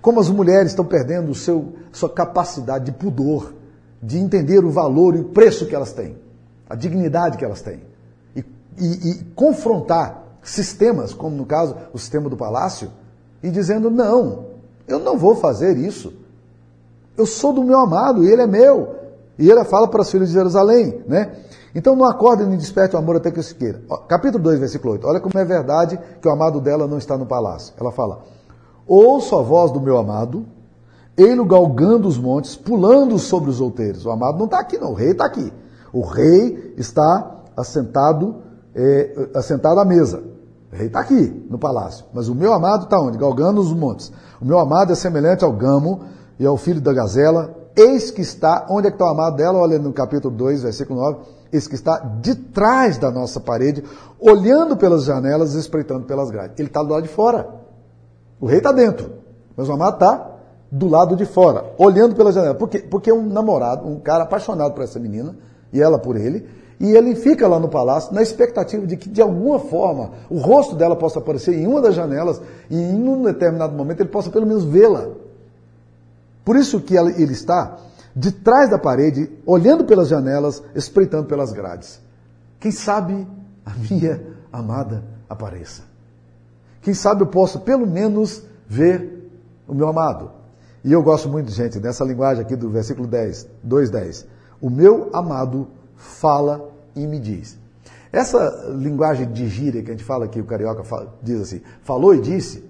Como 0.01 0.19
as 0.19 0.29
mulheres 0.29 0.71
estão 0.71 0.83
perdendo 0.83 1.31
o 1.31 1.35
seu, 1.35 1.73
sua 1.93 2.09
capacidade 2.09 2.83
de 2.85 2.91
pudor, 2.91 3.53
de 4.01 4.17
entender 4.17 4.63
o 4.63 4.69
valor 4.69 5.15
e 5.15 5.19
o 5.19 5.25
preço 5.25 5.65
que 5.65 5.75
elas 5.75 5.93
têm, 5.93 6.17
a 6.69 6.75
dignidade 6.75 7.37
que 7.37 7.45
elas 7.45 7.61
têm. 7.61 7.81
E, 8.35 8.43
e, 8.77 9.09
e 9.11 9.23
confrontar 9.35 10.23
sistemas, 10.41 11.13
como 11.13 11.35
no 11.35 11.45
caso 11.45 11.75
o 11.93 11.97
sistema 11.97 12.29
do 12.29 12.37
palácio, 12.37 12.91
e 13.43 13.49
dizendo: 13.49 13.89
não, 13.89 14.45
eu 14.87 14.99
não 14.99 15.17
vou 15.17 15.35
fazer 15.35 15.77
isso. 15.77 16.13
Eu 17.17 17.25
sou 17.25 17.51
do 17.51 17.63
meu 17.63 17.79
amado 17.79 18.23
e 18.23 18.31
ele 18.31 18.41
é 18.41 18.47
meu. 18.47 18.95
E 19.37 19.49
ele 19.49 19.63
fala 19.65 19.87
para 19.87 20.01
os 20.01 20.09
filhos 20.09 20.29
de 20.29 20.33
Jerusalém, 20.33 21.01
né? 21.07 21.33
Então 21.73 21.95
não 21.95 22.05
acorde 22.05 22.45
nem 22.45 22.57
desperte 22.57 22.95
o 22.95 22.99
amor 22.99 23.17
até 23.17 23.31
que 23.31 23.41
se 23.43 23.53
queira. 23.53 23.81
Capítulo 24.07 24.43
2, 24.43 24.59
versículo 24.59 24.93
8. 24.93 25.07
Olha 25.07 25.19
como 25.19 25.37
é 25.37 25.45
verdade 25.45 25.99
que 26.21 26.27
o 26.27 26.31
amado 26.31 26.59
dela 26.59 26.87
não 26.87 26.97
está 26.97 27.17
no 27.17 27.25
palácio. 27.25 27.73
Ela 27.79 27.91
fala: 27.91 28.23
Ouço 28.87 29.37
a 29.37 29.41
voz 29.41 29.71
do 29.71 29.79
meu 29.79 29.97
amado, 29.97 30.45
ele 31.21 31.43
galgando 31.43 32.07
os 32.07 32.17
montes, 32.17 32.55
pulando 32.55 33.17
sobre 33.19 33.49
os 33.49 33.59
outeiros. 33.59 34.05
O 34.05 34.11
amado 34.11 34.37
não 34.37 34.45
está 34.45 34.59
aqui, 34.59 34.77
não. 34.77 34.91
O 34.91 34.93
rei 34.93 35.11
está 35.11 35.25
aqui. 35.25 35.51
O 35.91 36.01
rei 36.01 36.73
está 36.77 37.41
assentado, 37.55 38.37
é, 38.73 39.29
assentado 39.35 39.79
à 39.79 39.85
mesa. 39.85 40.23
O 40.71 40.75
rei 40.75 40.87
está 40.87 40.99
aqui, 40.99 41.45
no 41.49 41.57
palácio. 41.57 42.05
Mas 42.13 42.29
o 42.29 42.35
meu 42.35 42.53
amado 42.53 42.83
está 42.83 42.99
onde? 42.99 43.17
Galgando 43.17 43.59
os 43.59 43.73
montes. 43.73 44.11
O 44.39 44.45
meu 44.45 44.59
amado 44.59 44.91
é 44.91 44.95
semelhante 44.95 45.43
ao 45.43 45.51
gamo 45.51 46.01
e 46.39 46.45
ao 46.45 46.57
filho 46.57 46.79
da 46.79 46.93
gazela. 46.93 47.55
Eis 47.75 48.11
que 48.11 48.21
está, 48.21 48.67
onde 48.69 48.87
é 48.87 48.91
que 48.91 48.95
está 48.95 49.05
o 49.05 49.09
amado 49.09 49.35
dela? 49.35 49.59
Olha 49.59 49.79
no 49.79 49.91
capítulo 49.91 50.35
2, 50.35 50.63
versículo 50.63 50.99
9 50.99 51.39
esse 51.51 51.67
que 51.67 51.75
está 51.75 51.97
de 51.97 52.35
trás 52.35 52.97
da 52.97 53.11
nossa 53.11 53.39
parede, 53.39 53.83
olhando 54.19 54.77
pelas 54.77 55.05
janelas, 55.05 55.53
espreitando 55.55 56.05
pelas 56.05 56.29
grades. 56.29 56.59
Ele 56.59 56.67
está 56.67 56.83
do 56.83 56.89
lado 56.89 57.03
de 57.03 57.09
fora. 57.09 57.49
O 58.39 58.45
rei 58.45 58.59
está 58.59 58.71
dentro, 58.71 59.11
mas 59.55 59.67
o 59.67 59.73
amado 59.73 59.95
está 59.95 60.38
do 60.71 60.87
lado 60.87 61.15
de 61.15 61.25
fora, 61.25 61.65
olhando 61.77 62.15
pela 62.15 62.31
janela. 62.31 62.55
Porque 62.55 63.09
é 63.09 63.13
um 63.13 63.27
namorado, 63.27 63.87
um 63.87 63.99
cara 63.99 64.23
apaixonado 64.23 64.73
por 64.73 64.83
essa 64.83 64.99
menina, 64.99 65.35
e 65.71 65.81
ela 65.81 65.99
por 65.99 66.15
ele, 66.15 66.47
e 66.79 66.91
ele 66.91 67.15
fica 67.15 67.47
lá 67.47 67.59
no 67.59 67.67
palácio 67.67 68.13
na 68.13 68.21
expectativa 68.21 68.87
de 68.87 68.95
que, 68.95 69.09
de 69.09 69.21
alguma 69.21 69.59
forma, 69.59 70.11
o 70.29 70.39
rosto 70.39 70.75
dela 70.75 70.95
possa 70.95 71.19
aparecer 71.19 71.53
em 71.53 71.67
uma 71.67 71.81
das 71.81 71.93
janelas 71.93 72.41
e 72.69 72.75
em 72.75 73.07
um 73.07 73.23
determinado 73.23 73.75
momento 73.75 73.99
ele 73.99 74.09
possa 74.09 74.29
pelo 74.29 74.45
menos 74.45 74.63
vê-la. 74.63 75.09
Por 76.45 76.55
isso 76.55 76.79
que 76.79 76.95
ele 76.95 77.33
está 77.33 77.77
de 78.15 78.31
trás 78.31 78.69
da 78.69 78.79
parede, 78.79 79.29
olhando 79.45 79.83
pelas 79.83 80.07
janelas, 80.07 80.63
espreitando 80.73 81.25
pelas 81.25 81.51
grades. 81.51 81.99
Quem 82.59 82.71
sabe 82.71 83.27
a 83.65 83.71
minha 83.71 84.21
amada 84.51 85.03
apareça. 85.29 85.83
Quem 86.81 86.93
sabe 86.93 87.21
eu 87.23 87.27
posso 87.27 87.59
pelo 87.59 87.85
menos 87.85 88.41
ver 88.67 89.29
o 89.67 89.73
meu 89.73 89.89
amado. 89.89 90.31
E 90.89 90.91
eu 90.91 91.03
gosto 91.03 91.29
muito, 91.29 91.51
gente, 91.51 91.79
dessa 91.79 92.03
linguagem 92.03 92.43
aqui 92.43 92.55
do 92.55 92.67
versículo 92.67 93.07
10, 93.07 93.47
2:10. 93.63 94.25
O 94.59 94.71
meu 94.71 95.11
amado 95.13 95.67
fala 95.95 96.67
e 96.95 97.05
me 97.05 97.19
diz. 97.19 97.59
Essa 98.11 98.73
linguagem 98.75 99.31
de 99.31 99.47
gíria 99.47 99.83
que 99.83 99.89
a 99.89 99.93
gente 99.93 100.03
fala 100.03 100.25
aqui, 100.25 100.41
o 100.41 100.45
carioca 100.45 100.83
fala, 100.83 101.15
diz 101.21 101.41
assim, 101.41 101.61
falou 101.83 102.15
e 102.15 102.19
disse. 102.19 102.67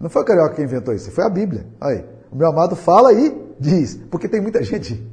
Não 0.00 0.08
foi 0.08 0.22
o 0.22 0.24
carioca 0.24 0.54
que 0.54 0.62
inventou 0.62 0.94
isso, 0.94 1.10
foi 1.10 1.24
a 1.24 1.28
Bíblia. 1.28 1.66
Aí, 1.78 2.06
o 2.32 2.36
meu 2.36 2.48
amado 2.48 2.74
fala 2.74 3.12
e 3.12 3.38
diz. 3.60 3.96
Porque 4.10 4.30
tem 4.30 4.40
muita 4.40 4.62
gente 4.62 5.06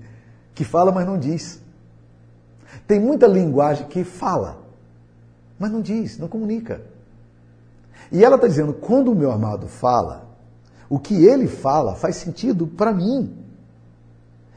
que 0.55 0.63
fala, 0.63 0.93
mas 0.93 1.05
não 1.05 1.19
diz. 1.19 1.61
Tem 2.87 3.01
muita 3.01 3.27
linguagem 3.27 3.85
que 3.87 4.05
fala, 4.05 4.63
mas 5.59 5.69
não 5.69 5.81
diz, 5.81 6.17
não 6.17 6.29
comunica. 6.29 6.83
E 8.09 8.23
ela 8.23 8.37
está 8.37 8.47
dizendo: 8.47 8.71
quando 8.71 9.11
o 9.11 9.15
meu 9.15 9.29
amado 9.29 9.67
fala, 9.67 10.22
o 10.93 10.99
que 10.99 11.25
ele 11.25 11.47
fala 11.47 11.95
faz 11.95 12.17
sentido 12.17 12.67
para 12.67 12.93
mim. 12.93 13.35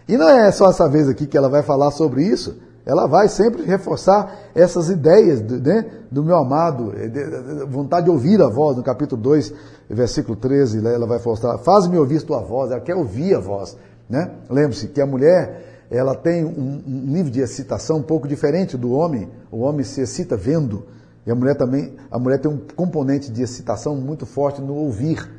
E 0.07 0.18
não 0.18 0.29
é 0.29 0.53
só 0.53 0.68
essa 0.68 0.87
vez 0.87 1.09
aqui 1.09 1.27
que 1.27 1.35
ela 1.35 1.49
vai 1.49 1.62
falar 1.62 1.90
sobre 1.90 2.25
isso, 2.25 2.59
ela 2.85 3.07
vai 3.07 3.27
sempre 3.27 3.62
reforçar 3.62 4.51
essas 4.55 4.90
ideias 4.90 5.40
né, 5.40 5.87
do 6.11 6.22
meu 6.22 6.37
amado, 6.37 6.92
eh, 6.94 7.64
vontade 7.66 8.05
de 8.05 8.11
ouvir 8.11 8.42
a 8.42 8.51
voz, 8.51 8.77
no 8.77 8.83
capítulo 8.83 9.20
2, 9.22 9.51
versículo 9.88 10.37
13, 10.37 10.87
ela 10.87 11.07
vai 11.07 11.18
mostrar, 11.25 11.57
faz-me 11.57 11.96
ouvir 11.96 12.20
tua 12.20 12.42
voz, 12.42 12.70
ela 12.70 12.83
quer 12.83 12.96
ouvir 12.96 13.35
a 13.35 13.40
voz. 13.40 13.75
Né? 14.07 14.31
Lembre-se 14.51 14.88
que 14.88 15.01
a 15.01 15.07
mulher, 15.07 15.87
ela 15.90 16.14
tem 16.14 16.44
um, 16.44 16.83
um 16.87 17.12
nível 17.12 17.33
de 17.33 17.40
excitação 17.40 17.96
um 17.96 18.03
pouco 18.03 18.29
diferente 18.29 18.77
do 18.77 18.92
homem, 18.92 19.27
o 19.51 19.61
homem 19.61 19.83
se 19.83 20.03
excita 20.03 20.37
vendo, 20.37 20.85
E 21.27 21.31
a 21.31 21.35
mulher 21.35 21.57
também, 21.57 21.96
a 22.11 22.18
mulher 22.18 22.38
tem 22.40 22.51
um 22.51 22.61
componente 22.77 23.33
de 23.33 23.42
excitação 23.42 23.96
muito 23.96 24.27
forte 24.27 24.61
no 24.61 24.75
ouvir. 24.75 25.36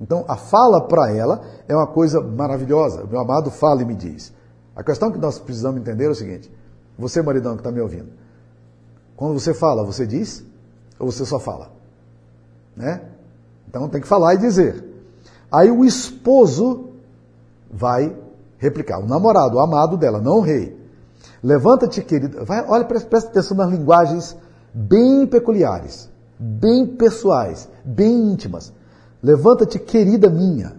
Então, 0.00 0.24
a 0.28 0.36
fala 0.36 0.86
para 0.86 1.12
ela 1.12 1.42
é 1.66 1.74
uma 1.74 1.86
coisa 1.86 2.20
maravilhosa. 2.20 3.04
Meu 3.04 3.20
amado 3.20 3.50
fala 3.50 3.82
e 3.82 3.84
me 3.84 3.94
diz. 3.94 4.32
A 4.76 4.82
questão 4.82 5.10
que 5.10 5.18
nós 5.18 5.38
precisamos 5.38 5.80
entender 5.80 6.04
é 6.04 6.10
o 6.10 6.14
seguinte: 6.14 6.50
você, 6.96 7.20
maridão 7.20 7.54
que 7.54 7.60
está 7.60 7.72
me 7.72 7.80
ouvindo, 7.80 8.10
quando 9.16 9.38
você 9.38 9.52
fala, 9.52 9.84
você 9.84 10.06
diz 10.06 10.44
ou 10.98 11.10
você 11.10 11.24
só 11.24 11.40
fala? 11.40 11.70
Né? 12.76 13.02
Então 13.68 13.88
tem 13.88 14.00
que 14.00 14.06
falar 14.06 14.34
e 14.34 14.38
dizer. 14.38 14.84
Aí 15.50 15.70
o 15.70 15.84
esposo 15.84 16.90
vai 17.70 18.16
replicar, 18.58 19.00
o 19.00 19.06
namorado, 19.06 19.56
o 19.56 19.60
amado 19.60 19.96
dela, 19.96 20.20
não 20.20 20.38
o 20.38 20.40
rei. 20.40 20.78
Levanta-te, 21.42 22.02
querida. 22.02 22.44
Vai, 22.44 22.64
olha, 22.66 22.84
presta 22.84 23.18
atenção 23.18 23.56
nas 23.56 23.70
linguagens 23.70 24.36
bem 24.72 25.26
peculiares, 25.26 26.08
bem 26.38 26.86
pessoais, 26.86 27.68
bem 27.84 28.32
íntimas. 28.32 28.72
Levanta-te, 29.22 29.78
querida 29.78 30.30
minha, 30.30 30.76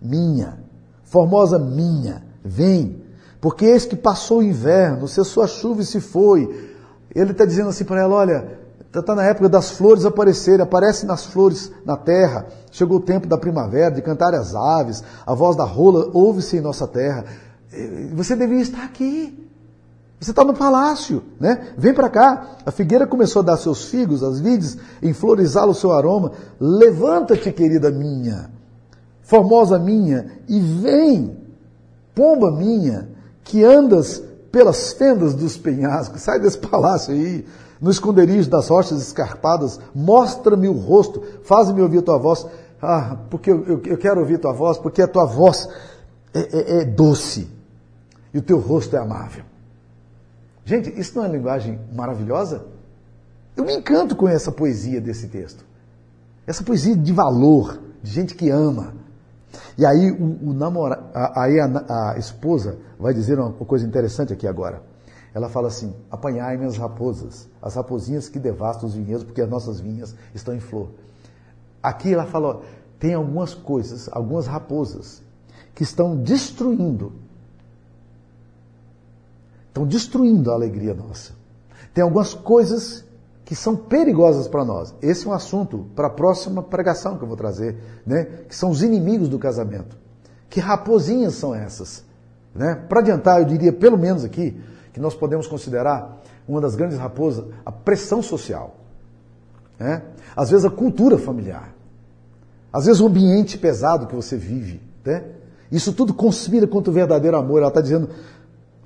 minha, 0.00 0.58
formosa 1.04 1.58
minha, 1.58 2.22
vem, 2.44 3.02
porque 3.40 3.64
eis 3.64 3.84
que 3.84 3.96
passou 3.96 4.38
o 4.38 4.42
inverno, 4.42 5.08
cessou 5.08 5.42
a 5.42 5.46
chuva 5.46 5.82
e 5.82 5.86
se 5.86 6.00
foi. 6.00 6.68
Ele 7.14 7.32
está 7.32 7.44
dizendo 7.44 7.70
assim 7.70 7.84
para 7.84 8.00
ela: 8.00 8.14
olha, 8.14 8.58
está 8.94 9.14
na 9.14 9.24
época 9.24 9.48
das 9.48 9.70
flores 9.70 10.04
aparecerem, 10.04 10.62
aparecem 10.62 11.06
nas 11.06 11.24
flores 11.24 11.72
na 11.84 11.96
terra. 11.96 12.46
Chegou 12.70 12.98
o 12.98 13.02
tempo 13.02 13.26
da 13.26 13.38
primavera, 13.38 13.94
de 13.94 14.02
cantar 14.02 14.34
as 14.34 14.54
aves, 14.54 15.02
a 15.26 15.34
voz 15.34 15.56
da 15.56 15.64
rola 15.64 16.10
ouve-se 16.12 16.56
em 16.56 16.60
nossa 16.60 16.86
terra. 16.86 17.24
Você 18.14 18.36
deveria 18.36 18.62
estar 18.62 18.84
aqui. 18.84 19.47
Você 20.20 20.30
está 20.32 20.42
no 20.42 20.54
palácio, 20.54 21.22
né? 21.38 21.68
Vem 21.76 21.94
para 21.94 22.08
cá. 22.08 22.56
A 22.66 22.72
figueira 22.72 23.06
começou 23.06 23.40
a 23.40 23.44
dar 23.44 23.56
seus 23.56 23.84
figos, 23.84 24.22
as 24.22 24.40
vides, 24.40 24.76
enflorizá-lo 25.00 25.70
o 25.70 25.74
seu 25.74 25.92
aroma. 25.92 26.32
Levanta-te, 26.60 27.52
querida 27.52 27.90
minha, 27.90 28.50
formosa 29.22 29.78
minha, 29.78 30.26
e 30.48 30.58
vem, 30.58 31.36
pomba 32.14 32.50
minha, 32.50 33.08
que 33.44 33.62
andas 33.62 34.20
pelas 34.50 34.92
fendas 34.92 35.34
dos 35.34 35.56
penhascos. 35.56 36.22
Sai 36.22 36.40
desse 36.40 36.58
palácio 36.58 37.14
aí, 37.14 37.46
no 37.80 37.90
esconderijo 37.90 38.50
das 38.50 38.66
rochas 38.68 39.00
escarpadas. 39.00 39.78
Mostra-me 39.94 40.68
o 40.68 40.72
rosto, 40.72 41.22
faz-me 41.44 41.80
ouvir 41.80 42.02
tua 42.02 42.18
voz. 42.18 42.44
Ah, 42.82 43.16
porque 43.30 43.52
eu, 43.52 43.64
eu, 43.66 43.82
eu, 43.84 43.96
quero 43.96 44.18
ouvir 44.18 44.38
tua 44.38 44.52
voz, 44.52 44.78
porque 44.78 45.00
a 45.00 45.06
tua 45.06 45.24
voz 45.26 45.68
é, 46.34 46.40
é, 46.40 46.80
é 46.80 46.84
doce 46.84 47.48
e 48.34 48.38
o 48.38 48.42
teu 48.42 48.58
rosto 48.58 48.96
é 48.96 48.98
amável. 48.98 49.47
Gente, 50.68 51.00
isso 51.00 51.16
não 51.16 51.24
é 51.24 51.28
linguagem 51.28 51.80
maravilhosa? 51.94 52.66
Eu 53.56 53.64
me 53.64 53.74
encanto 53.74 54.14
com 54.14 54.28
essa 54.28 54.52
poesia 54.52 55.00
desse 55.00 55.26
texto. 55.26 55.64
Essa 56.46 56.62
poesia 56.62 56.94
de 56.94 57.10
valor, 57.10 57.80
de 58.02 58.10
gente 58.10 58.34
que 58.34 58.50
ama. 58.50 58.92
E 59.78 59.86
aí 59.86 60.10
o, 60.10 60.50
o 60.50 60.52
namora, 60.52 61.08
a, 61.14 61.44
aí 61.44 61.58
a, 61.58 62.10
a, 62.10 62.18
esposa 62.18 62.76
vai 63.00 63.14
dizer 63.14 63.38
uma 63.38 63.50
coisa 63.50 63.86
interessante 63.86 64.30
aqui 64.30 64.46
agora. 64.46 64.82
Ela 65.32 65.48
fala 65.48 65.68
assim: 65.68 65.94
apanhai 66.10 66.58
minhas 66.58 66.76
raposas, 66.76 67.48
as 67.62 67.74
raposinhas 67.74 68.28
que 68.28 68.38
devastam 68.38 68.90
os 68.90 68.94
vinhedos, 68.94 69.24
porque 69.24 69.40
as 69.40 69.48
nossas 69.48 69.80
vinhas 69.80 70.14
estão 70.34 70.54
em 70.54 70.60
flor. 70.60 70.90
Aqui 71.82 72.12
ela 72.12 72.26
fala: 72.26 72.60
tem 72.98 73.14
algumas 73.14 73.54
coisas, 73.54 74.06
algumas 74.12 74.46
raposas, 74.46 75.22
que 75.74 75.82
estão 75.82 76.14
destruindo 76.14 77.26
estão 79.78 79.86
destruindo 79.86 80.50
a 80.50 80.54
alegria 80.54 80.94
nossa. 80.94 81.32
Tem 81.94 82.02
algumas 82.02 82.34
coisas 82.34 83.04
que 83.44 83.54
são 83.54 83.76
perigosas 83.76 84.48
para 84.48 84.64
nós. 84.64 84.94
Esse 85.00 85.26
é 85.26 85.30
um 85.30 85.32
assunto 85.32 85.86
para 85.94 86.08
a 86.08 86.10
próxima 86.10 86.62
pregação 86.62 87.16
que 87.16 87.22
eu 87.22 87.28
vou 87.28 87.36
trazer, 87.36 87.76
né? 88.06 88.24
que 88.48 88.54
são 88.54 88.70
os 88.70 88.82
inimigos 88.82 89.28
do 89.28 89.38
casamento. 89.38 89.96
Que 90.50 90.60
raposinhas 90.60 91.34
são 91.34 91.54
essas? 91.54 92.04
Né? 92.54 92.74
Para 92.88 93.00
adiantar, 93.00 93.40
eu 93.40 93.46
diria 93.46 93.72
pelo 93.72 93.96
menos 93.96 94.24
aqui, 94.24 94.60
que 94.92 95.00
nós 95.00 95.14
podemos 95.14 95.46
considerar 95.46 96.20
uma 96.46 96.60
das 96.60 96.74
grandes 96.74 96.98
raposas 96.98 97.46
a 97.64 97.70
pressão 97.70 98.22
social. 98.22 98.76
Né? 99.78 100.02
Às 100.36 100.50
vezes 100.50 100.66
a 100.66 100.70
cultura 100.70 101.16
familiar. 101.16 101.74
Às 102.72 102.86
vezes 102.86 103.00
o 103.00 103.06
ambiente 103.06 103.56
pesado 103.56 104.06
que 104.06 104.14
você 104.14 104.36
vive. 104.36 104.82
Né? 105.04 105.24
Isso 105.70 105.92
tudo 105.92 106.12
conspira 106.12 106.66
contra 106.66 106.90
o 106.90 106.94
verdadeiro 106.94 107.36
amor. 107.36 107.60
Ela 107.60 107.68
está 107.68 107.80
dizendo, 107.80 108.10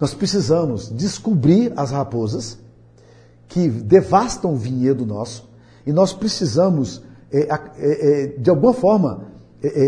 nós 0.01 0.15
precisamos 0.15 0.91
descobrir 0.91 1.73
as 1.77 1.91
raposas 1.91 2.59
que 3.49 3.69
devastam 3.69 4.55
o 4.55 4.57
vinhedo 4.57 5.07
nosso 5.07 5.49
e 5.87 5.93
nós 5.93 6.13
precisamos, 6.13 7.03
é, 7.31 7.41
é, 7.41 7.59
é, 7.79 8.27
de 8.39 8.51
alguma 8.51 8.73
forma, 8.73 9.33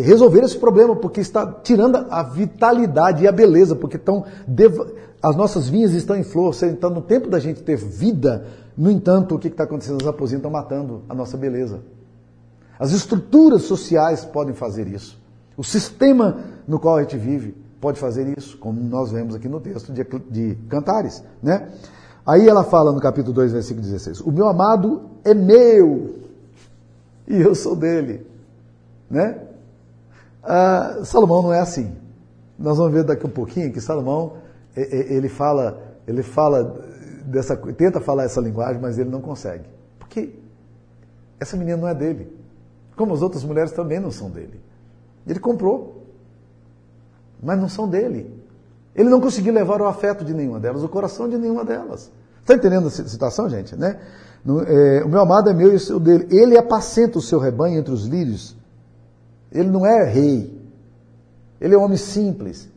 resolver 0.04 0.44
esse 0.44 0.56
problema, 0.56 0.94
porque 0.94 1.20
está 1.20 1.44
tirando 1.50 1.96
a 1.96 2.22
vitalidade 2.22 3.24
e 3.24 3.28
a 3.28 3.32
beleza, 3.32 3.74
porque 3.74 3.96
estão 3.96 4.24
as 5.20 5.34
nossas 5.34 5.68
vinhas 5.68 5.92
estão 5.92 6.14
em 6.14 6.22
flor, 6.22 6.54
então 6.64 6.90
no 6.90 7.00
tempo 7.00 7.28
da 7.28 7.40
gente 7.40 7.62
ter 7.62 7.76
vida, 7.76 8.46
no 8.76 8.90
entanto, 8.90 9.34
o 9.34 9.38
que 9.38 9.48
está 9.48 9.64
acontecendo? 9.64 9.96
As 10.00 10.06
raposinhas 10.06 10.40
estão 10.40 10.50
matando 10.50 11.02
a 11.08 11.14
nossa 11.14 11.36
beleza. 11.36 11.80
As 12.78 12.92
estruturas 12.92 13.62
sociais 13.62 14.24
podem 14.24 14.54
fazer 14.54 14.86
isso. 14.86 15.18
O 15.56 15.64
sistema 15.64 16.40
no 16.68 16.78
qual 16.78 16.96
a 16.96 17.02
gente 17.02 17.16
vive 17.16 17.54
pode 17.84 18.00
fazer 18.00 18.26
isso, 18.38 18.56
como 18.56 18.80
nós 18.80 19.12
vemos 19.12 19.34
aqui 19.34 19.46
no 19.46 19.60
texto 19.60 19.92
de, 19.92 20.02
de 20.30 20.54
Cantares, 20.70 21.22
né? 21.42 21.68
Aí 22.24 22.48
ela 22.48 22.64
fala 22.64 22.90
no 22.90 22.98
capítulo 22.98 23.34
2, 23.34 23.52
versículo 23.52 23.84
16: 23.84 24.22
O 24.22 24.32
meu 24.32 24.48
amado 24.48 25.02
é 25.22 25.34
meu 25.34 26.14
e 27.28 27.38
eu 27.38 27.54
sou 27.54 27.76
dele, 27.76 28.26
né? 29.10 29.38
Ah, 30.42 31.00
Salomão 31.04 31.42
não 31.42 31.52
é 31.52 31.60
assim. 31.60 31.94
Nós 32.58 32.78
vamos 32.78 32.90
ver 32.90 33.04
daqui 33.04 33.26
um 33.26 33.30
pouquinho 33.30 33.70
que 33.70 33.82
Salomão 33.82 34.38
ele 34.74 35.28
fala, 35.28 35.78
ele 36.08 36.22
fala 36.22 36.80
dessa, 37.26 37.54
tenta 37.54 38.00
falar 38.00 38.24
essa 38.24 38.40
linguagem, 38.40 38.80
mas 38.80 38.98
ele 38.98 39.10
não 39.10 39.20
consegue, 39.20 39.64
porque 39.98 40.30
essa 41.38 41.54
menina 41.54 41.76
não 41.76 41.88
é 41.88 41.94
dele, 41.94 42.34
como 42.96 43.12
as 43.12 43.20
outras 43.20 43.44
mulheres 43.44 43.72
também 43.72 44.00
não 44.00 44.10
são 44.10 44.30
dele. 44.30 44.58
Ele 45.26 45.38
comprou 45.38 46.03
mas 47.44 47.60
não 47.60 47.68
são 47.68 47.88
dele. 47.88 48.42
Ele 48.94 49.08
não 49.08 49.20
conseguiu 49.20 49.52
levar 49.52 49.80
o 49.80 49.86
afeto 49.86 50.24
de 50.24 50.32
nenhuma 50.32 50.58
delas, 50.58 50.82
o 50.82 50.88
coração 50.88 51.28
de 51.28 51.36
nenhuma 51.36 51.64
delas. 51.64 52.10
Está 52.40 52.54
entendendo 52.54 52.88
a 52.88 52.90
situação, 52.90 53.48
gente? 53.48 53.74
Né? 53.76 53.98
No, 54.44 54.62
é, 54.62 55.02
o 55.04 55.08
meu 55.08 55.20
amado 55.20 55.50
é 55.50 55.54
meu 55.54 55.72
e 55.72 55.76
o 55.76 55.80
seu 55.80 55.98
dele. 55.98 56.26
Ele 56.30 56.56
apacenta 56.56 57.18
o 57.18 57.22
seu 57.22 57.38
rebanho 57.38 57.78
entre 57.78 57.92
os 57.92 58.06
lírios. 58.06 58.56
Ele 59.50 59.70
não 59.70 59.86
é 59.86 60.04
rei. 60.04 60.60
Ele 61.60 61.74
é 61.74 61.78
um 61.78 61.82
homem 61.82 61.96
simples. 61.96 62.68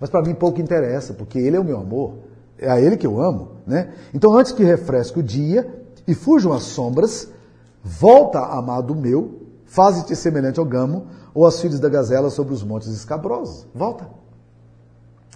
Mas 0.00 0.10
para 0.10 0.22
mim 0.22 0.34
pouco 0.34 0.60
interessa, 0.60 1.14
porque 1.14 1.38
ele 1.38 1.56
é 1.56 1.60
o 1.60 1.64
meu 1.64 1.78
amor. 1.78 2.14
É 2.58 2.70
a 2.70 2.80
ele 2.80 2.96
que 2.96 3.06
eu 3.06 3.20
amo. 3.20 3.52
Né? 3.66 3.92
Então, 4.12 4.36
antes 4.36 4.52
que 4.52 4.64
refresque 4.64 5.20
o 5.20 5.22
dia 5.22 5.68
e 6.06 6.14
fujam 6.14 6.52
as 6.52 6.64
sombras, 6.64 7.28
volta, 7.82 8.40
amado 8.40 8.94
meu, 8.94 9.42
faze-te 9.64 10.14
semelhante 10.16 10.58
ao 10.58 10.66
gamo, 10.66 11.06
ou 11.36 11.44
as 11.44 11.60
filhas 11.60 11.78
da 11.78 11.90
gazela 11.90 12.30
sobre 12.30 12.54
os 12.54 12.62
montes 12.62 12.88
escabrosos. 12.88 13.66
Volta. 13.74 14.08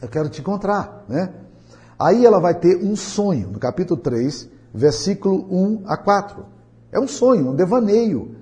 Eu 0.00 0.08
quero 0.08 0.30
te 0.30 0.40
encontrar, 0.40 1.04
né? 1.06 1.30
Aí 1.98 2.24
ela 2.24 2.40
vai 2.40 2.54
ter 2.54 2.82
um 2.82 2.96
sonho, 2.96 3.48
no 3.48 3.58
capítulo 3.58 4.00
3, 4.00 4.48
versículo 4.72 5.46
1 5.50 5.82
a 5.84 5.98
4. 5.98 6.42
É 6.90 6.98
um 6.98 7.06
sonho, 7.06 7.50
um 7.50 7.54
devaneio, 7.54 8.34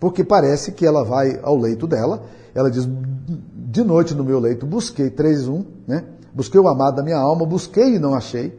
porque 0.00 0.24
parece 0.24 0.72
que 0.72 0.84
ela 0.84 1.04
vai 1.04 1.38
ao 1.44 1.56
leito 1.56 1.86
dela, 1.86 2.24
ela 2.52 2.68
diz, 2.68 2.88
de 2.88 3.84
noite 3.84 4.12
no 4.12 4.24
meu 4.24 4.40
leito 4.40 4.66
busquei, 4.66 5.08
3.1, 5.08 5.64
né? 5.86 6.04
Busquei 6.34 6.60
o 6.60 6.66
amado 6.66 6.96
da 6.96 7.04
minha 7.04 7.18
alma, 7.18 7.46
busquei 7.46 7.94
e 7.94 7.98
não 8.00 8.14
achei. 8.14 8.58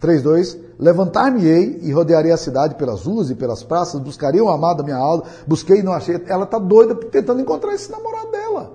3.2, 0.00 0.56
Levantar-me-ei 0.82 1.78
e 1.80 1.92
rodearei 1.92 2.32
a 2.32 2.36
cidade 2.36 2.74
pelas 2.74 3.04
ruas 3.04 3.30
e 3.30 3.36
pelas 3.36 3.62
praças, 3.62 4.00
buscarei 4.00 4.40
o 4.40 4.48
amado 4.48 4.78
da 4.78 4.82
minha 4.82 4.96
alma, 4.96 5.22
busquei 5.46 5.78
e 5.78 5.82
não 5.82 5.92
achei. 5.92 6.20
Ela 6.26 6.42
está 6.42 6.58
doida 6.58 6.92
tentando 6.92 7.40
encontrar 7.40 7.72
esse 7.72 7.88
namorado 7.88 8.32
dela. 8.32 8.72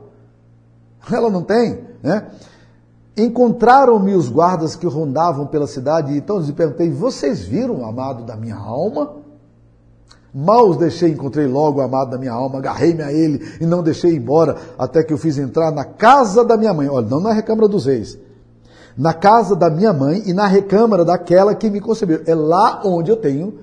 Ela 1.12 1.30
não 1.30 1.43
tem, 1.43 1.82
né? 2.02 2.28
Encontraram-me 3.17 4.15
os 4.15 4.30
guardas 4.30 4.74
que 4.74 4.88
rondavam 4.88 5.48
pela 5.48 5.67
cidade, 5.67 6.13
e 6.13 6.17
então 6.17 6.38
lhes 6.38 6.50
perguntei: 6.52 6.89
Vocês 6.89 7.41
viram 7.41 7.82
o 7.82 7.86
amado 7.86 8.24
da 8.24 8.38
minha 8.38 8.56
alma? 8.56 9.15
Mal 10.34 10.70
os 10.70 10.78
deixei, 10.78 11.12
encontrei 11.12 11.46
logo 11.46 11.82
o 11.82 11.84
amado 11.84 12.12
da 12.12 12.17
minha 12.17 12.32
alma, 12.32 12.60
agarrei-me 12.60 13.04
a 13.04 13.12
ele 13.12 13.46
e 13.60 13.65
não 13.65 13.84
deixei 13.84 14.15
embora, 14.15 14.56
até 14.80 15.04
que 15.04 15.12
eu 15.12 15.17
fiz 15.17 15.38
entrar 15.38 15.72
na 15.72 15.84
casa 15.84 16.46
da 16.46 16.56
minha 16.56 16.74
mãe. 16.74 16.88
Olha, 16.88 17.08
não 17.08 17.20
na 17.20 17.34
recâmara 17.34 17.67
dos 17.67 17.86
reis, 17.86 18.17
na 18.98 19.14
casa 19.14 19.56
da 19.56 19.70
minha 19.70 19.94
mãe 19.94 20.24
e 20.26 20.34
na 20.34 20.48
recâmara 20.48 21.06
daquela 21.06 21.54
que 21.54 21.70
me 21.70 21.80
concebeu. 21.80 22.24
É 22.26 22.34
lá 22.34 22.82
onde 22.84 23.12
eu 23.12 23.18
tenho, 23.18 23.60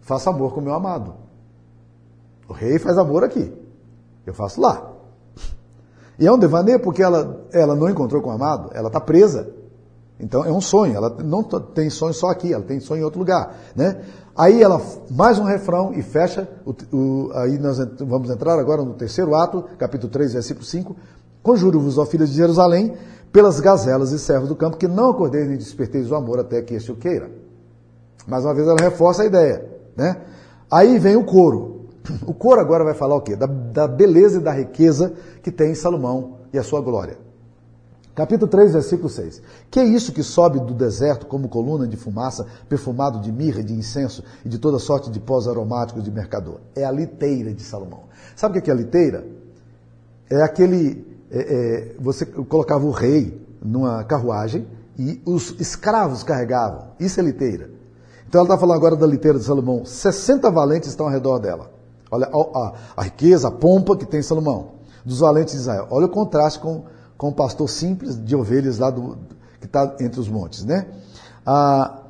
faço 0.00 0.30
amor 0.30 0.54
com 0.54 0.60
o 0.60 0.62
meu 0.62 0.74
amado. 0.74 1.14
O 2.48 2.52
rei 2.52 2.78
faz 2.78 2.96
amor 2.96 3.22
aqui. 3.22 3.52
Eu 4.26 4.32
faço 4.32 4.60
lá. 4.60 4.92
E 6.18 6.26
é 6.26 6.32
um 6.32 6.38
devaneio 6.38 6.80
porque 6.80 7.02
ela, 7.02 7.44
ela 7.52 7.76
não 7.76 7.88
encontrou 7.88 8.20
com 8.20 8.30
o 8.30 8.32
amado, 8.32 8.70
ela 8.72 8.88
está 8.88 9.00
presa. 9.00 9.50
Então 10.18 10.44
é 10.44 10.50
um 10.50 10.60
sonho, 10.60 10.96
ela 10.96 11.16
não 11.22 11.44
tem 11.44 11.88
sonho 11.88 12.12
só 12.12 12.28
aqui, 12.28 12.52
ela 12.52 12.64
tem 12.64 12.80
sonho 12.80 13.02
em 13.02 13.04
outro 13.04 13.20
lugar, 13.20 13.56
né? 13.76 14.00
Aí 14.36 14.60
ela, 14.62 14.80
mais 15.10 15.38
um 15.38 15.44
refrão 15.44 15.92
e 15.94 16.02
fecha, 16.02 16.48
o, 16.64 16.74
o, 16.96 17.30
aí 17.34 17.58
nós 17.58 17.78
vamos 18.00 18.28
entrar 18.30 18.58
agora 18.58 18.82
no 18.82 18.94
terceiro 18.94 19.34
ato, 19.34 19.64
capítulo 19.78 20.10
3, 20.10 20.32
versículo 20.32 20.64
5. 20.64 20.96
Conjuro-vos, 21.42 21.98
ó 21.98 22.04
filhos 22.04 22.30
de 22.30 22.36
Jerusalém, 22.36 22.94
pelas 23.32 23.60
gazelas 23.60 24.12
e 24.12 24.18
servos 24.18 24.48
do 24.48 24.56
campo, 24.56 24.76
que 24.76 24.88
não 24.88 25.10
acordeis 25.10 25.48
nem 25.48 25.56
desperteis 25.56 26.10
o 26.10 26.14
amor 26.14 26.38
até 26.40 26.62
que 26.62 26.74
este 26.74 26.92
o 26.92 26.96
queira. 26.96 27.30
Mais 28.26 28.44
uma 28.44 28.54
vez 28.54 28.66
ela 28.66 28.80
reforça 28.80 29.22
a 29.22 29.26
ideia, 29.26 29.64
né? 29.96 30.20
Aí 30.70 30.98
vem 30.98 31.16
o 31.16 31.24
coro. 31.24 31.86
O 32.26 32.32
coro 32.32 32.60
agora 32.60 32.84
vai 32.84 32.94
falar 32.94 33.16
o 33.16 33.20
quê? 33.20 33.36
Da, 33.36 33.46
da 33.46 33.86
beleza 33.86 34.38
e 34.38 34.42
da 34.42 34.52
riqueza 34.52 35.12
que 35.42 35.50
tem 35.50 35.74
Salomão 35.74 36.38
e 36.52 36.58
a 36.58 36.62
sua 36.62 36.80
glória. 36.80 37.18
Capítulo 38.18 38.50
3, 38.50 38.72
versículo 38.72 39.08
6. 39.08 39.40
Que 39.70 39.78
é 39.78 39.84
isso 39.84 40.10
que 40.10 40.24
sobe 40.24 40.58
do 40.58 40.74
deserto 40.74 41.24
como 41.26 41.48
coluna 41.48 41.86
de 41.86 41.96
fumaça, 41.96 42.46
perfumado 42.68 43.20
de 43.20 43.30
mirra, 43.30 43.62
de 43.62 43.72
incenso 43.72 44.24
e 44.44 44.48
de 44.48 44.58
toda 44.58 44.80
sorte 44.80 45.08
de 45.08 45.20
pós 45.20 45.46
aromáticos 45.46 46.02
de 46.02 46.10
mercador? 46.10 46.58
É 46.74 46.84
a 46.84 46.90
liteira 46.90 47.54
de 47.54 47.62
Salomão. 47.62 48.04
Sabe 48.34 48.58
o 48.58 48.62
que 48.62 48.68
é 48.68 48.72
a 48.72 48.76
liteira? 48.76 49.24
É 50.28 50.42
aquele. 50.42 51.07
É, 51.30 51.38
é, 51.38 51.96
você 51.98 52.24
colocava 52.24 52.84
o 52.86 52.90
rei 52.90 53.46
numa 53.62 54.04
carruagem 54.04 54.66
e 54.98 55.20
os 55.24 55.54
escravos 55.60 56.22
carregavam. 56.22 56.88
Isso 56.98 57.20
é 57.20 57.22
liteira. 57.22 57.70
Então 58.26 58.40
ela 58.40 58.48
está 58.48 58.58
falando 58.58 58.76
agora 58.76 58.96
da 58.96 59.06
liteira 59.06 59.38
de 59.38 59.44
Salomão. 59.44 59.84
60 59.84 60.50
valentes 60.50 60.88
estão 60.88 61.06
ao 61.06 61.12
redor 61.12 61.38
dela. 61.38 61.70
Olha 62.10 62.26
a, 62.26 62.58
a, 62.58 62.72
a 62.96 63.02
riqueza, 63.02 63.48
a 63.48 63.50
pompa 63.50 63.96
que 63.96 64.06
tem 64.06 64.22
Salomão. 64.22 64.78
Dos 65.04 65.20
valentes 65.20 65.54
de 65.54 65.60
Israel. 65.60 65.86
Olha 65.90 66.06
o 66.06 66.10
contraste 66.10 66.58
com 66.58 66.84
com 67.18 67.28
o 67.28 67.32
pastor 67.32 67.68
simples 67.68 68.16
de 68.16 68.36
ovelhas 68.36 68.78
lá 68.78 68.90
do, 68.90 69.18
que 69.60 69.66
está 69.66 69.96
entre 70.00 70.20
os 70.20 70.28
montes, 70.28 70.64
né? 70.64 70.86
Ah, 71.44 72.04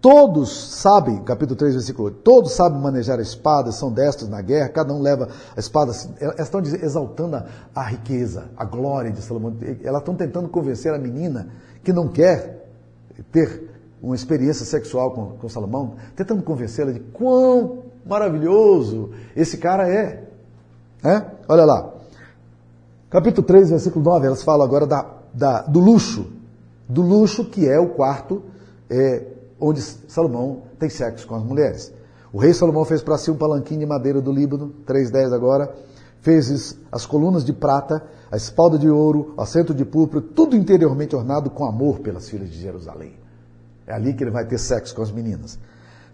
todos 0.00 0.50
sabem, 0.80 1.22
capítulo 1.22 1.56
3, 1.56 1.74
versículo 1.74 2.08
8, 2.08 2.18
todos 2.22 2.52
sabem 2.52 2.80
manejar 2.80 3.18
a 3.18 3.22
espada, 3.22 3.70
são 3.72 3.92
destros 3.92 4.28
na 4.28 4.40
guerra, 4.40 4.68
cada 4.68 4.92
um 4.92 5.00
leva 5.00 5.28
a 5.56 5.60
espada, 5.60 5.92
elas 6.20 6.38
estão 6.38 6.60
exaltando 6.60 7.36
a, 7.36 7.46
a 7.74 7.82
riqueza, 7.82 8.50
a 8.56 8.64
glória 8.64 9.10
de 9.10 9.20
Salomão, 9.20 9.54
elas 9.82 10.00
estão 10.00 10.14
tentando 10.14 10.48
convencer 10.48 10.94
a 10.94 10.98
menina 10.98 11.48
que 11.84 11.92
não 11.92 12.08
quer 12.08 12.68
ter 13.30 13.70
uma 14.02 14.14
experiência 14.14 14.64
sexual 14.64 15.10
com, 15.10 15.26
com 15.38 15.48
Salomão, 15.48 15.96
tentando 16.16 16.42
convencê-la 16.42 16.92
de 16.92 17.00
quão 17.00 17.84
maravilhoso 18.06 19.10
esse 19.36 19.58
cara 19.58 19.88
é. 19.88 20.24
é. 21.04 21.26
Olha 21.46 21.64
lá, 21.66 22.00
Capítulo 23.10 23.44
3, 23.44 23.70
versículo 23.70 24.04
9, 24.04 24.28
elas 24.28 24.44
falam 24.44 24.64
agora 24.64 24.86
da, 24.86 25.04
da, 25.34 25.62
do 25.62 25.80
luxo. 25.80 26.30
Do 26.88 27.02
luxo 27.02 27.44
que 27.44 27.68
é 27.68 27.76
o 27.76 27.88
quarto 27.88 28.40
é, 28.88 29.29
onde 29.60 29.82
Salomão 29.82 30.62
tem 30.78 30.88
sexo 30.88 31.26
com 31.26 31.34
as 31.34 31.42
mulheres. 31.42 31.92
O 32.32 32.38
rei 32.38 32.54
Salomão 32.54 32.84
fez 32.84 33.02
para 33.02 33.18
si 33.18 33.30
um 33.30 33.36
palanquinho 33.36 33.80
de 33.80 33.86
madeira 33.86 34.20
do 34.20 34.32
Líbano, 34.32 34.72
3,10 34.86 35.32
agora, 35.32 35.74
fez 36.20 36.78
as 36.92 37.04
colunas 37.04 37.44
de 37.44 37.52
prata, 37.52 38.02
a 38.30 38.36
espalda 38.36 38.78
de 38.78 38.88
ouro, 38.88 39.34
o 39.36 39.40
assento 39.40 39.74
de 39.74 39.84
púrpura, 39.84 40.22
tudo 40.34 40.56
interiormente 40.56 41.16
ornado 41.16 41.50
com 41.50 41.64
amor 41.64 41.98
pelas 42.00 42.28
filhas 42.28 42.50
de 42.50 42.60
Jerusalém. 42.60 43.14
É 43.86 43.92
ali 43.92 44.14
que 44.14 44.22
ele 44.22 44.30
vai 44.30 44.44
ter 44.44 44.58
sexo 44.58 44.94
com 44.94 45.02
as 45.02 45.10
meninas. 45.10 45.58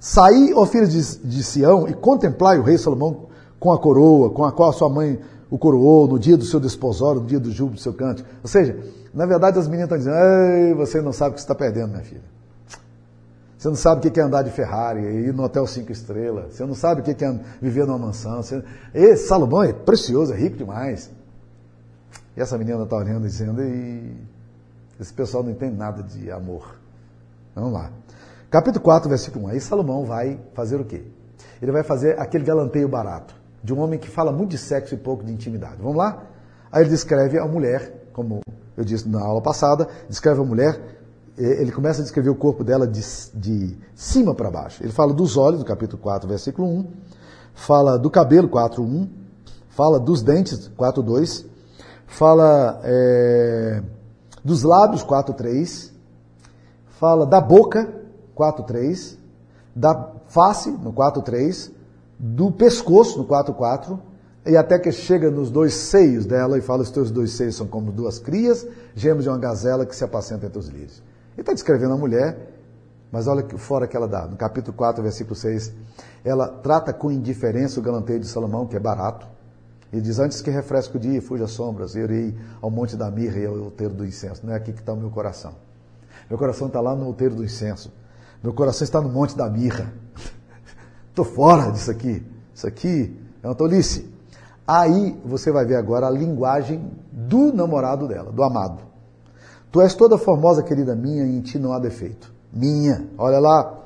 Saí, 0.00 0.52
ó 0.54 0.64
filhos 0.64 0.90
de, 0.90 1.28
de 1.28 1.42
Sião, 1.42 1.86
e 1.88 1.94
contemplai 1.94 2.58
o 2.58 2.62
rei 2.62 2.78
Salomão 2.78 3.26
com 3.58 3.72
a 3.72 3.78
coroa, 3.78 4.30
com 4.30 4.44
a 4.44 4.52
qual 4.52 4.70
a 4.70 4.72
sua 4.72 4.88
mãe 4.88 5.18
o 5.50 5.58
coroou 5.58 6.08
no 6.08 6.18
dia 6.18 6.36
do 6.36 6.44
seu 6.44 6.58
desposório, 6.58 7.20
no 7.20 7.26
dia 7.26 7.38
do 7.40 7.50
júbilo 7.50 7.76
do 7.76 7.80
seu 7.80 7.92
canto. 7.92 8.24
Ou 8.42 8.48
seja, 8.48 8.78
na 9.12 9.26
verdade 9.26 9.58
as 9.58 9.68
meninas 9.68 9.84
estão 9.84 9.98
dizendo, 9.98 10.16
Ei, 10.16 10.74
você 10.74 11.02
não 11.02 11.12
sabe 11.12 11.30
o 11.30 11.34
que 11.34 11.40
você 11.40 11.44
está 11.44 11.54
perdendo, 11.54 11.88
minha 11.88 12.02
filha. 12.02 12.35
Você 13.56 13.68
não 13.68 13.76
sabe 13.76 14.06
o 14.06 14.10
que 14.10 14.20
é 14.20 14.22
andar 14.22 14.42
de 14.42 14.50
Ferrari, 14.50 15.00
ir 15.00 15.32
no 15.32 15.42
hotel 15.42 15.66
cinco 15.66 15.90
estrelas. 15.90 16.54
Você 16.54 16.66
não 16.66 16.74
sabe 16.74 17.00
o 17.00 17.04
que 17.04 17.24
é 17.24 17.40
viver 17.60 17.86
numa 17.86 17.98
mansão. 17.98 18.42
Você... 18.42 18.62
Esse 18.92 19.26
Salomão 19.26 19.62
é 19.62 19.72
precioso, 19.72 20.32
é 20.32 20.36
rico 20.36 20.56
demais. 20.56 21.10
E 22.36 22.40
essa 22.40 22.58
menina 22.58 22.82
está 22.82 22.96
olhando 22.96 23.26
e 23.26 23.30
dizendo, 23.30 23.62
e 23.62 24.14
esse 25.00 25.12
pessoal 25.12 25.42
não 25.42 25.50
entende 25.50 25.74
nada 25.74 26.02
de 26.02 26.30
amor. 26.30 26.78
Vamos 27.54 27.72
lá. 27.72 27.90
Capítulo 28.50 28.84
4, 28.84 29.08
versículo 29.08 29.46
1. 29.46 29.48
Aí 29.48 29.60
Salomão 29.60 30.04
vai 30.04 30.38
fazer 30.52 30.78
o 30.78 30.84
quê? 30.84 31.04
Ele 31.60 31.72
vai 31.72 31.82
fazer 31.82 32.20
aquele 32.20 32.44
galanteio 32.44 32.88
barato 32.88 33.34
de 33.62 33.72
um 33.72 33.80
homem 33.80 33.98
que 33.98 34.08
fala 34.08 34.30
muito 34.30 34.50
de 34.50 34.58
sexo 34.58 34.94
e 34.94 34.98
pouco 34.98 35.24
de 35.24 35.32
intimidade. 35.32 35.76
Vamos 35.78 35.96
lá? 35.96 36.22
Aí 36.70 36.82
ele 36.82 36.90
descreve 36.90 37.38
a 37.38 37.46
mulher, 37.46 38.08
como 38.12 38.40
eu 38.76 38.84
disse 38.84 39.08
na 39.08 39.20
aula 39.20 39.40
passada, 39.40 39.88
descreve 40.08 40.40
a 40.40 40.44
mulher, 40.44 40.78
ele 41.36 41.70
começa 41.70 42.00
a 42.00 42.02
descrever 42.02 42.30
o 42.30 42.34
corpo 42.34 42.64
dela 42.64 42.86
de, 42.86 43.02
de 43.34 43.76
cima 43.94 44.34
para 44.34 44.50
baixo. 44.50 44.82
Ele 44.82 44.92
fala 44.92 45.12
dos 45.12 45.36
olhos, 45.36 45.60
do 45.60 45.66
capítulo 45.66 46.00
4, 46.00 46.28
versículo 46.28 46.66
1, 46.66 46.86
fala 47.54 47.98
do 47.98 48.10
cabelo, 48.10 48.48
4, 48.48 48.82
1, 48.82 49.08
fala 49.68 50.00
dos 50.00 50.22
dentes, 50.22 50.70
4, 50.76 51.02
2, 51.02 51.44
fala 52.06 52.80
é, 52.84 53.82
dos 54.42 54.62
lábios, 54.62 55.02
4, 55.02 55.34
3, 55.34 55.92
fala 56.98 57.26
da 57.26 57.40
boca, 57.40 57.92
4, 58.34 58.64
3, 58.64 59.18
da 59.74 60.12
face, 60.28 60.70
no 60.70 60.92
4, 60.92 61.20
3, 61.22 61.70
do 62.18 62.50
pescoço, 62.50 63.18
no 63.18 63.26
4.4, 63.26 63.98
e 64.46 64.56
até 64.56 64.78
que 64.78 64.92
chega 64.92 65.30
nos 65.30 65.50
dois 65.50 65.74
seios 65.74 66.24
dela 66.24 66.56
e 66.56 66.60
fala: 66.60 66.82
os 66.82 66.90
teus 66.90 67.10
dois 67.10 67.32
seios 67.32 67.56
são 67.56 67.66
como 67.66 67.90
duas 67.90 68.18
crias, 68.18 68.66
gemos 68.94 69.24
de 69.24 69.28
uma 69.28 69.38
gazela 69.38 69.84
que 69.84 69.94
se 69.94 70.04
apacenta 70.04 70.46
entre 70.46 70.58
os 70.58 70.68
lírios. 70.68 71.02
Ele 71.36 71.42
está 71.42 71.52
descrevendo 71.52 71.92
a 71.92 71.96
mulher, 71.98 72.54
mas 73.12 73.26
olha 73.28 73.42
que 73.42 73.58
fora 73.58 73.86
que 73.86 73.94
ela 73.94 74.08
dá. 74.08 74.26
No 74.26 74.36
capítulo 74.36 74.74
4, 74.74 75.02
versículo 75.02 75.36
6, 75.36 75.70
ela 76.24 76.48
trata 76.48 76.94
com 76.94 77.12
indiferença 77.12 77.78
o 77.78 77.82
galanteio 77.82 78.18
de 78.18 78.26
Salomão, 78.26 78.66
que 78.66 78.74
é 78.74 78.80
barato. 78.80 79.28
E 79.92 80.00
diz: 80.00 80.18
Antes 80.18 80.40
que 80.40 80.50
refresque 80.50 80.96
o 80.96 81.00
dia 81.00 81.20
fuja 81.20 81.46
sombras, 81.46 81.94
irei 81.94 82.34
ao 82.60 82.70
monte 82.70 82.96
da 82.96 83.10
mirra 83.10 83.38
e 83.38 83.46
ao 83.46 83.54
outeiro 83.54 83.92
do 83.92 84.04
incenso. 84.04 84.46
Não 84.46 84.54
é 84.54 84.56
aqui 84.56 84.72
que 84.72 84.80
está 84.80 84.94
o 84.94 84.96
meu 84.96 85.10
coração. 85.10 85.54
Meu 86.28 86.38
coração 86.38 86.68
está 86.68 86.80
lá 86.80 86.96
no 86.96 87.06
outeiro 87.06 87.34
do 87.34 87.44
incenso. 87.44 87.92
Meu 88.42 88.54
coração 88.54 88.84
está 88.84 89.00
no 89.00 89.08
monte 89.10 89.36
da 89.36 89.48
mirra. 89.48 89.92
Estou 91.10 91.24
fora 91.24 91.70
disso 91.70 91.90
aqui. 91.90 92.26
Isso 92.54 92.66
aqui 92.66 93.14
é 93.42 93.46
uma 93.46 93.54
tolice. 93.54 94.10
Aí 94.66 95.20
você 95.24 95.52
vai 95.52 95.64
ver 95.64 95.76
agora 95.76 96.06
a 96.06 96.10
linguagem 96.10 96.90
do 97.12 97.52
namorado 97.52 98.08
dela, 98.08 98.32
do 98.32 98.42
amado. 98.42 98.82
Tu 99.76 99.82
és 99.82 99.94
toda 99.94 100.16
formosa, 100.16 100.62
querida 100.62 100.96
minha, 100.96 101.26
e 101.26 101.36
em 101.36 101.42
ti 101.42 101.58
não 101.58 101.74
há 101.74 101.78
defeito. 101.78 102.32
Minha, 102.50 103.06
olha 103.18 103.38
lá. 103.38 103.78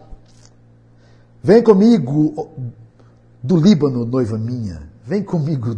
Vem 1.42 1.64
comigo 1.64 2.48
do 3.42 3.56
Líbano, 3.56 4.04
noiva 4.04 4.38
minha. 4.38 4.88
Vem 5.04 5.20
comigo 5.20 5.76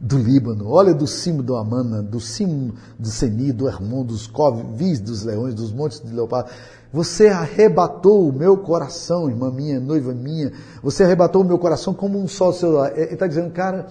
do 0.00 0.18
Líbano. 0.18 0.68
Olha 0.68 0.92
do 0.92 1.06
cimo 1.06 1.40
do 1.40 1.54
Amana, 1.54 2.02
do 2.02 2.18
cimo 2.18 2.74
do 2.98 3.06
Seni, 3.06 3.52
do 3.52 3.68
Hermon, 3.68 4.04
dos 4.04 4.26
covis 4.26 4.98
dos 4.98 5.22
leões, 5.22 5.54
dos 5.54 5.72
montes 5.72 6.00
de 6.00 6.12
leopardo. 6.12 6.50
Você 6.92 7.28
arrebatou 7.28 8.28
o 8.28 8.32
meu 8.32 8.56
coração, 8.56 9.30
irmã 9.30 9.52
minha, 9.52 9.78
noiva 9.78 10.12
minha. 10.12 10.50
Você 10.82 11.04
arrebatou 11.04 11.42
o 11.42 11.44
meu 11.44 11.60
coração 11.60 11.94
como 11.94 12.18
um 12.18 12.26
sol 12.26 12.52
celular. 12.52 12.90
Ele 12.98 13.12
está 13.14 13.28
dizendo, 13.28 13.52
cara, 13.52 13.86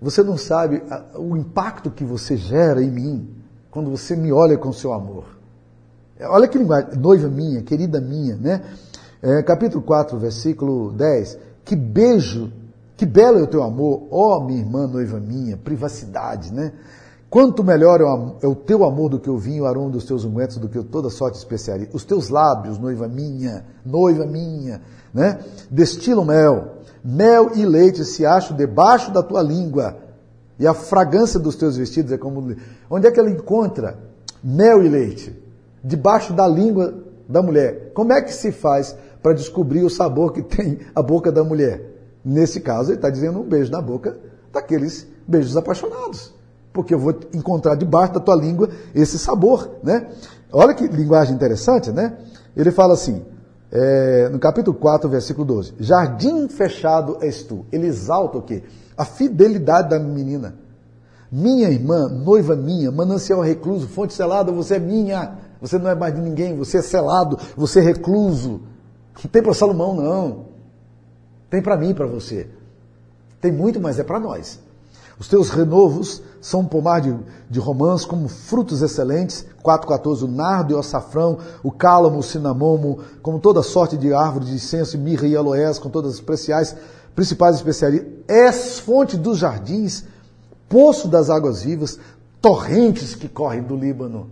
você 0.00 0.22
não 0.22 0.36
sabe 0.36 0.80
o 1.16 1.36
impacto 1.36 1.90
que 1.90 2.04
você 2.04 2.36
gera 2.36 2.80
em 2.80 2.92
mim 2.92 3.39
quando 3.70 3.90
você 3.90 4.16
me 4.16 4.32
olha 4.32 4.58
com 4.58 4.72
seu 4.72 4.92
amor. 4.92 5.24
Olha 6.22 6.48
que 6.48 6.58
linguagem, 6.58 6.98
noiva 6.98 7.28
minha, 7.28 7.62
querida 7.62 8.00
minha, 8.00 8.36
né? 8.36 8.62
É, 9.22 9.42
capítulo 9.42 9.82
4, 9.82 10.18
versículo 10.18 10.92
10. 10.92 11.38
Que 11.64 11.76
beijo, 11.76 12.52
que 12.96 13.06
belo 13.06 13.38
é 13.38 13.42
o 13.42 13.46
teu 13.46 13.62
amor, 13.62 14.08
ó 14.10 14.36
oh, 14.38 14.44
minha 14.44 14.60
irmã, 14.60 14.86
noiva 14.86 15.18
minha, 15.18 15.56
privacidade, 15.56 16.52
né? 16.52 16.72
Quanto 17.30 17.62
melhor 17.62 18.00
é 18.42 18.46
o 18.46 18.56
teu 18.56 18.84
amor 18.84 19.08
do 19.08 19.20
que 19.20 19.30
o 19.30 19.38
vinho, 19.38 19.62
o 19.62 19.66
aroma 19.66 19.90
dos 19.90 20.04
teus 20.04 20.24
ungüentos, 20.24 20.56
do 20.56 20.68
que 20.68 20.82
toda 20.82 21.08
sorte 21.08 21.34
de 21.34 21.38
especiaria. 21.38 21.88
Os 21.92 22.04
teus 22.04 22.28
lábios, 22.28 22.76
noiva 22.76 23.06
minha, 23.06 23.64
noiva 23.86 24.26
minha, 24.26 24.82
né? 25.14 25.38
Destilam 25.70 26.24
mel. 26.24 26.78
Mel 27.04 27.52
e 27.54 27.64
leite 27.64 28.04
se 28.04 28.26
acham 28.26 28.56
debaixo 28.56 29.12
da 29.12 29.22
tua 29.22 29.42
língua. 29.42 29.96
E 30.60 30.66
a 30.66 30.74
fragrância 30.74 31.40
dos 31.40 31.56
teus 31.56 31.76
vestidos 31.76 32.12
é 32.12 32.18
como. 32.18 32.54
Onde 32.88 33.06
é 33.06 33.10
que 33.10 33.18
ela 33.18 33.30
encontra 33.30 33.98
mel 34.44 34.84
e 34.84 34.88
leite? 34.88 35.36
Debaixo 35.82 36.32
da 36.32 36.46
língua 36.46 36.94
da 37.28 37.42
mulher. 37.42 37.90
Como 37.94 38.12
é 38.12 38.20
que 38.20 38.32
se 38.32 38.52
faz 38.52 38.94
para 39.22 39.32
descobrir 39.32 39.82
o 39.82 39.90
sabor 39.90 40.32
que 40.32 40.42
tem 40.42 40.78
a 40.94 41.02
boca 41.02 41.32
da 41.32 41.42
mulher? 41.42 41.82
Nesse 42.22 42.60
caso, 42.60 42.90
ele 42.90 42.98
está 42.98 43.10
dizendo 43.10 43.40
um 43.40 43.48
beijo 43.48 43.72
na 43.72 43.80
boca 43.80 44.16
daqueles 44.52 45.06
beijos 45.26 45.56
apaixonados 45.56 46.38
porque 46.72 46.94
eu 46.94 46.98
vou 46.98 47.14
encontrar 47.34 47.74
debaixo 47.74 48.14
da 48.14 48.20
tua 48.20 48.36
língua 48.36 48.68
esse 48.94 49.18
sabor, 49.18 49.70
né? 49.82 50.06
Olha 50.52 50.74
que 50.74 50.86
linguagem 50.86 51.34
interessante, 51.34 51.90
né? 51.90 52.16
Ele 52.56 52.70
fala 52.70 52.94
assim, 52.94 53.24
é, 53.72 54.28
no 54.28 54.38
capítulo 54.38 54.76
4, 54.76 55.08
versículo 55.08 55.44
12: 55.44 55.74
Jardim 55.78 56.48
fechado 56.48 57.18
és 57.20 57.42
tu. 57.42 57.64
Ele 57.70 57.86
exalta 57.86 58.38
o 58.38 58.42
quê? 58.42 58.62
A 59.00 59.04
fidelidade 59.06 59.88
da 59.88 59.98
menina. 59.98 60.56
Minha 61.32 61.70
irmã, 61.70 62.06
noiva 62.06 62.54
minha, 62.54 62.92
manancial 62.92 63.40
recluso, 63.40 63.88
fonte 63.88 64.12
selada, 64.12 64.52
você 64.52 64.74
é 64.74 64.78
minha. 64.78 65.38
Você 65.58 65.78
não 65.78 65.88
é 65.88 65.94
mais 65.94 66.14
de 66.14 66.20
ninguém, 66.20 66.54
você 66.54 66.76
é 66.76 66.82
selado, 66.82 67.38
você 67.56 67.78
é 67.80 67.82
recluso. 67.82 68.60
Não 69.24 69.30
tem 69.30 69.42
para 69.42 69.54
Salomão, 69.54 69.94
não. 69.94 70.44
Tem 71.48 71.62
para 71.62 71.78
mim 71.78 71.94
para 71.94 72.06
você. 72.06 72.46
Tem 73.40 73.50
muito, 73.50 73.80
mas 73.80 73.98
é 73.98 74.04
para 74.04 74.20
nós. 74.20 74.60
Os 75.18 75.28
teus 75.28 75.48
renovos 75.48 76.22
são 76.42 76.60
um 76.60 76.66
pomar 76.66 77.00
de, 77.00 77.14
de 77.48 77.58
romãs 77.58 78.04
como 78.04 78.28
frutos 78.28 78.82
excelentes. 78.82 79.46
4,14. 79.64 80.24
O 80.24 80.28
nardo 80.28 80.72
e 80.72 80.74
o 80.74 80.78
açafrão, 80.78 81.38
o 81.62 81.70
cálamo, 81.70 82.18
o 82.18 82.22
cinamomo, 82.22 82.98
como 83.22 83.38
toda 83.38 83.62
sorte 83.62 83.96
de 83.96 84.12
árvore 84.12 84.44
de 84.44 84.54
incenso, 84.54 84.98
mirra 84.98 85.26
e 85.26 85.36
aloés, 85.36 85.78
com 85.78 85.88
todas 85.88 86.12
as 86.12 86.16
especiais, 86.16 86.76
principais 87.20 87.56
especiarias. 87.56 88.06
És 88.26 88.80
fonte 88.80 89.18
dos 89.18 89.36
jardins, 89.38 90.04
poço 90.70 91.06
das 91.06 91.28
águas 91.28 91.62
vivas, 91.62 91.98
torrentes 92.40 93.14
que 93.14 93.28
correm 93.28 93.62
do 93.62 93.76
Líbano. 93.76 94.30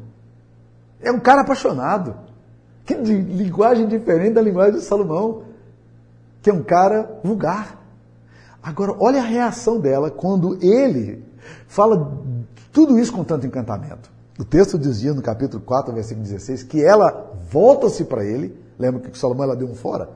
É 1.03 1.12
um 1.12 1.20
cara 1.20 1.42
apaixonado. 1.42 2.16
Que 2.87 2.94
linguagem 2.94 3.87
diferente 3.87 4.33
da 4.33 4.40
linguagem 4.40 4.77
de 4.77 4.81
Salomão. 4.81 5.42
Que 6.40 6.48
é 6.48 6.53
um 6.53 6.62
cara 6.62 7.20
vulgar. 7.22 7.79
Agora, 8.62 8.96
olha 8.98 9.20
a 9.20 9.24
reação 9.24 9.79
dela 9.79 10.11
quando 10.11 10.59
ele 10.64 11.22
fala 11.66 12.18
tudo 12.72 12.98
isso 12.98 13.12
com 13.12 13.22
tanto 13.22 13.46
encantamento. 13.46 14.11
O 14.38 14.44
texto 14.44 14.79
dizia 14.79 15.12
no 15.12 15.20
capítulo 15.20 15.62
4, 15.62 15.92
versículo 15.92 16.24
16, 16.24 16.62
que 16.62 16.83
ela 16.83 17.33
volta-se 17.51 18.05
para 18.05 18.24
ele. 18.24 18.57
Lembra 18.79 19.01
que 19.01 19.18
Salomão 19.18 19.44
ela 19.44 19.57
deu 19.57 19.68
um 19.68 19.74
fora? 19.74 20.09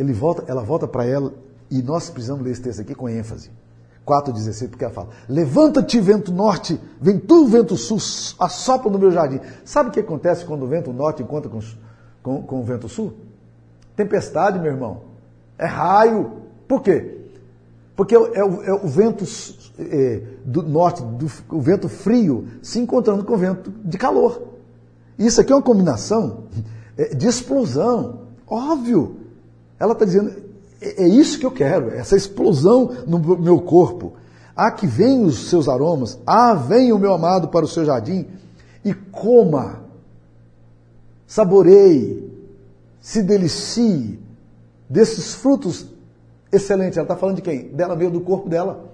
Ele 0.00 0.14
volta, 0.14 0.44
ela 0.46 0.62
volta 0.62 0.88
para 0.88 1.04
ela 1.04 1.34
e 1.70 1.82
nós 1.82 2.08
precisamos 2.08 2.42
ler 2.42 2.52
esse 2.52 2.62
texto 2.62 2.80
aqui 2.80 2.94
com 2.94 3.06
ênfase. 3.06 3.50
4,16, 4.06 4.70
porque 4.70 4.82
ela 4.82 4.94
fala: 4.94 5.10
Levanta-te, 5.28 6.00
vento 6.00 6.32
norte, 6.32 6.80
vem 6.98 7.18
tu, 7.18 7.46
vento 7.46 7.76
sul, 7.76 7.98
assopra 8.38 8.90
no 8.90 8.98
meu 8.98 9.10
jardim. 9.10 9.40
Sabe 9.62 9.90
o 9.90 9.92
que 9.92 10.00
acontece 10.00 10.46
quando 10.46 10.62
o 10.62 10.66
vento 10.66 10.90
norte 10.90 11.22
encontra 11.22 11.50
com, 11.50 11.60
com, 12.22 12.42
com 12.42 12.60
o 12.60 12.64
vento 12.64 12.88
sul? 12.88 13.12
Tempestade, 13.94 14.58
meu 14.58 14.72
irmão. 14.72 15.02
É 15.58 15.66
raio. 15.66 16.32
Por 16.66 16.80
quê? 16.80 17.18
Porque 17.94 18.14
é 18.14 18.18
o, 18.18 18.62
é 18.62 18.72
o 18.72 18.88
vento 18.88 19.26
é, 19.78 20.22
do 20.46 20.62
norte, 20.62 21.02
do, 21.02 21.30
o 21.50 21.60
vento 21.60 21.90
frio, 21.90 22.48
se 22.62 22.78
encontrando 22.78 23.22
com 23.22 23.34
o 23.34 23.36
vento 23.36 23.70
de 23.84 23.98
calor. 23.98 24.40
Isso 25.18 25.42
aqui 25.42 25.52
é 25.52 25.54
uma 25.54 25.60
combinação 25.60 26.44
é, 26.96 27.14
de 27.14 27.26
explosão. 27.26 28.20
Óbvio. 28.46 29.19
Ela 29.80 29.94
está 29.94 30.04
dizendo, 30.04 30.30
é, 30.80 31.04
é 31.04 31.08
isso 31.08 31.38
que 31.38 31.46
eu 31.46 31.50
quero, 31.50 31.90
essa 31.90 32.14
explosão 32.14 32.94
no 33.06 33.18
meu 33.38 33.60
corpo. 33.62 34.12
Ah, 34.54 34.70
que 34.70 34.86
vem 34.86 35.24
os 35.24 35.48
seus 35.48 35.68
aromas. 35.68 36.18
Ah, 36.26 36.52
vem 36.52 36.92
o 36.92 36.98
meu 36.98 37.14
amado 37.14 37.48
para 37.48 37.64
o 37.64 37.68
seu 37.68 37.82
jardim 37.82 38.26
e 38.84 38.92
coma, 38.92 39.80
saboreie, 41.26 42.30
se 43.00 43.22
delicie 43.22 44.20
desses 44.88 45.34
frutos 45.34 45.86
excelente. 46.52 46.98
Ela 46.98 47.04
está 47.06 47.16
falando 47.16 47.36
de 47.36 47.42
quem? 47.42 47.68
Dela 47.68 47.96
mesmo, 47.96 48.12
do 48.12 48.20
corpo 48.20 48.48
dela. 48.50 48.90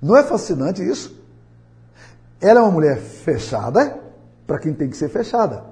Não 0.00 0.16
é 0.16 0.22
fascinante 0.22 0.80
isso? 0.80 1.16
Ela 2.40 2.60
é 2.60 2.62
uma 2.62 2.70
mulher 2.70 2.98
fechada 2.98 3.98
para 4.46 4.60
quem 4.60 4.72
tem 4.72 4.88
que 4.88 4.96
ser 4.96 5.08
fechada. 5.08 5.64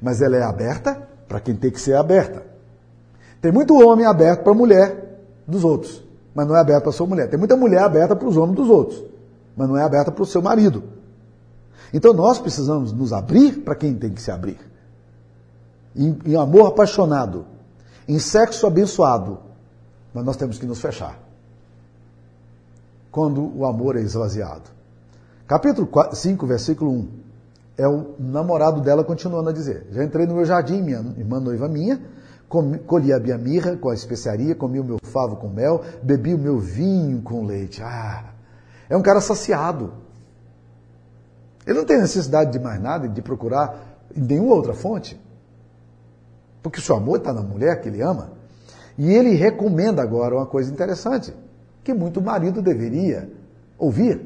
Mas 0.00 0.22
ela 0.22 0.36
é 0.36 0.42
aberta 0.42 1.08
para 1.28 1.40
quem 1.40 1.54
tem 1.54 1.70
que 1.70 1.80
ser 1.80 1.94
aberta. 1.94 2.53
Tem 3.44 3.52
muito 3.52 3.74
homem 3.74 4.06
aberto 4.06 4.42
para 4.42 4.52
a 4.52 4.54
mulher 4.54 5.20
dos 5.46 5.64
outros, 5.64 6.02
mas 6.34 6.46
não 6.48 6.56
é 6.56 6.60
aberto 6.60 6.84
para 6.84 6.88
a 6.88 6.94
sua 6.94 7.06
mulher. 7.06 7.28
Tem 7.28 7.38
muita 7.38 7.54
mulher 7.54 7.82
aberta 7.82 8.16
para 8.16 8.26
os 8.26 8.38
homens 8.38 8.56
dos 8.56 8.70
outros, 8.70 9.04
mas 9.54 9.68
não 9.68 9.76
é 9.76 9.82
aberta 9.82 10.10
para 10.10 10.22
o 10.22 10.24
seu 10.24 10.40
marido. 10.40 10.82
Então 11.92 12.14
nós 12.14 12.38
precisamos 12.38 12.90
nos 12.90 13.12
abrir 13.12 13.58
para 13.58 13.74
quem 13.74 13.96
tem 13.96 14.14
que 14.14 14.22
se 14.22 14.30
abrir. 14.30 14.58
Em, 15.94 16.18
em 16.24 16.36
amor 16.36 16.68
apaixonado, 16.68 17.44
em 18.08 18.18
sexo 18.18 18.66
abençoado, 18.66 19.40
mas 20.14 20.24
nós 20.24 20.38
temos 20.38 20.58
que 20.58 20.64
nos 20.64 20.80
fechar. 20.80 21.18
Quando 23.10 23.54
o 23.58 23.66
amor 23.66 23.96
é 23.96 24.00
esvaziado. 24.00 24.70
Capítulo 25.46 25.86
5, 26.14 26.46
versículo 26.46 26.90
1. 26.90 27.08
É 27.76 27.86
o 27.86 28.14
namorado 28.18 28.80
dela 28.80 29.04
continuando 29.04 29.50
a 29.50 29.52
dizer: 29.52 29.86
Já 29.90 30.02
entrei 30.02 30.26
no 30.26 30.34
meu 30.34 30.46
jardim, 30.46 30.80
minha 30.80 31.00
irmã 31.18 31.38
noiva 31.40 31.68
minha, 31.68 32.00
colhi 32.48 33.12
a 33.12 33.18
minha 33.18 33.38
mirra 33.38 33.76
com 33.76 33.88
a 33.88 33.94
especiaria, 33.94 34.54
comi 34.54 34.78
o 34.78 34.84
meu 34.84 34.98
favo 35.02 35.36
com 35.36 35.48
mel, 35.48 35.82
bebi 36.02 36.34
o 36.34 36.38
meu 36.38 36.58
vinho 36.58 37.20
com 37.22 37.44
leite. 37.44 37.82
Ah, 37.82 38.32
é 38.88 38.96
um 38.96 39.02
cara 39.02 39.20
saciado. 39.20 39.92
Ele 41.66 41.78
não 41.78 41.84
tem 41.84 41.98
necessidade 41.98 42.52
de 42.52 42.58
mais 42.58 42.80
nada, 42.80 43.08
de 43.08 43.22
procurar 43.22 43.98
em 44.14 44.20
nenhuma 44.20 44.54
outra 44.54 44.74
fonte. 44.74 45.20
Porque 46.62 46.78
o 46.78 46.82
seu 46.82 46.96
amor 46.96 47.18
está 47.18 47.32
na 47.32 47.42
mulher 47.42 47.80
que 47.80 47.88
ele 47.88 48.02
ama. 48.02 48.32
E 48.96 49.12
ele 49.12 49.34
recomenda 49.34 50.02
agora 50.02 50.36
uma 50.36 50.46
coisa 50.46 50.70
interessante, 50.70 51.34
que 51.82 51.92
muito 51.92 52.20
marido 52.20 52.62
deveria 52.62 53.30
ouvir 53.78 54.20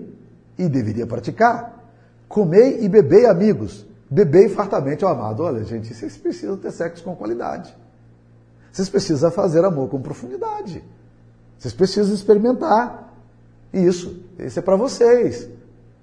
e 0.59 0.69
deveria 0.69 1.07
praticar. 1.07 1.91
Comei 2.29 2.85
e 2.85 2.89
bebei, 2.89 3.27
amigos. 3.27 3.87
Bebei 4.11 4.49
fartamente 4.49 5.05
ao 5.05 5.13
amado. 5.13 5.43
Olha, 5.43 5.65
gente, 5.65 5.95
vocês 5.95 6.17
precisam 6.17 6.57
ter 6.57 6.73
sexo 6.73 7.05
com 7.05 7.15
qualidade. 7.15 7.75
Vocês 8.73 8.89
precisam 8.89 9.31
fazer 9.31 9.65
amor 9.65 9.89
com 9.89 10.01
profundidade. 10.01 10.85
Vocês 11.59 11.75
precisam 11.75 12.15
experimentar 12.15 13.13
isso. 13.73 14.23
Isso 14.39 14.59
é 14.59 14.63
para 14.63 14.77
vocês. 14.77 15.49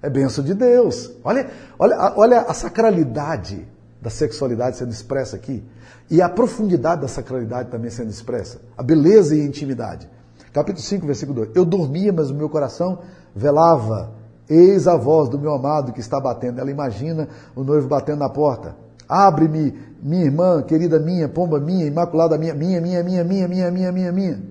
É 0.02 0.10
benção 0.10 0.44
de 0.44 0.54
Deus. 0.54 1.10
Olha, 1.24 1.50
olha, 1.78 2.12
olha 2.16 2.40
a 2.42 2.54
sacralidade 2.54 3.66
da 4.00 4.10
sexualidade 4.10 4.76
sendo 4.76 4.92
expressa 4.92 5.36
aqui. 5.36 5.64
E 6.10 6.22
a 6.22 6.28
profundidade 6.28 7.00
da 7.00 7.08
sacralidade 7.08 7.70
também 7.70 7.90
sendo 7.90 8.10
expressa. 8.10 8.60
A 8.76 8.82
beleza 8.82 9.34
e 9.34 9.40
a 9.40 9.44
intimidade. 9.44 10.08
Capítulo 10.52 10.84
5, 10.84 11.06
versículo 11.06 11.44
2. 11.44 11.56
Eu 11.56 11.64
dormia, 11.64 12.12
mas 12.12 12.30
o 12.30 12.34
meu 12.34 12.48
coração 12.48 13.00
velava. 13.34 14.12
Eis 14.48 14.86
a 14.86 14.96
voz 14.96 15.28
do 15.28 15.38
meu 15.38 15.52
amado 15.52 15.92
que 15.92 16.00
está 16.00 16.20
batendo. 16.20 16.60
Ela 16.60 16.70
imagina 16.70 17.28
o 17.54 17.64
noivo 17.64 17.88
batendo 17.88 18.18
na 18.18 18.28
porta. 18.28 18.76
Abre-me, 19.08 19.74
minha 20.02 20.24
irmã, 20.24 20.62
querida 20.62 20.98
minha, 20.98 21.28
pomba 21.28 21.60
minha, 21.60 21.86
imaculada 21.86 22.36
minha, 22.36 22.54
minha, 22.54 22.80
minha, 22.80 23.02
minha, 23.02 23.24
minha, 23.24 23.48
minha, 23.48 23.70
minha, 23.70 23.92
minha, 23.92 24.12
minha. 24.12 24.42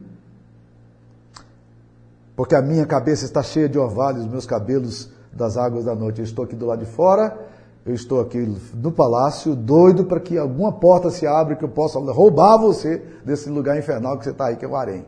Porque 2.36 2.56
a 2.56 2.62
minha 2.62 2.86
cabeça 2.86 3.26
está 3.26 3.42
cheia 3.42 3.70
de 3.70 3.78
orvalhos, 3.78 4.28
meus 4.28 4.46
cabelos 4.46 5.10
das 5.32 5.58
águas 5.58 5.86
da 5.86 5.96
noite. 5.96 6.20
Eu 6.20 6.26
estou 6.26 6.46
aqui 6.46 6.56
do 6.56 6.66
lado 6.66 6.80
de 6.80 6.92
fora 6.92 7.38
eu 7.86 7.94
estou 7.94 8.20
aqui 8.20 8.40
no 8.74 8.92
palácio, 8.92 9.56
doido 9.56 10.06
para 10.06 10.20
que 10.20 10.40
alguma 10.40 10.72
porta 10.72 11.12
se 11.12 11.28
abra 11.28 11.56
que 11.56 11.64
eu 11.64 11.70
possa 11.70 12.00
roubar 12.00 12.58
você 12.58 13.04
desse 13.24 13.48
lugar 13.48 13.78
infernal 13.78 14.18
que 14.18 14.24
você 14.24 14.32
está 14.32 14.48
aí, 14.48 14.56
que 14.56 14.66
é 14.66 14.68
o 14.68 14.76
harém. 14.76 15.06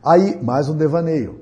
Aí, 0.00 0.40
mais 0.40 0.68
um 0.68 0.76
devaneio. 0.76 1.40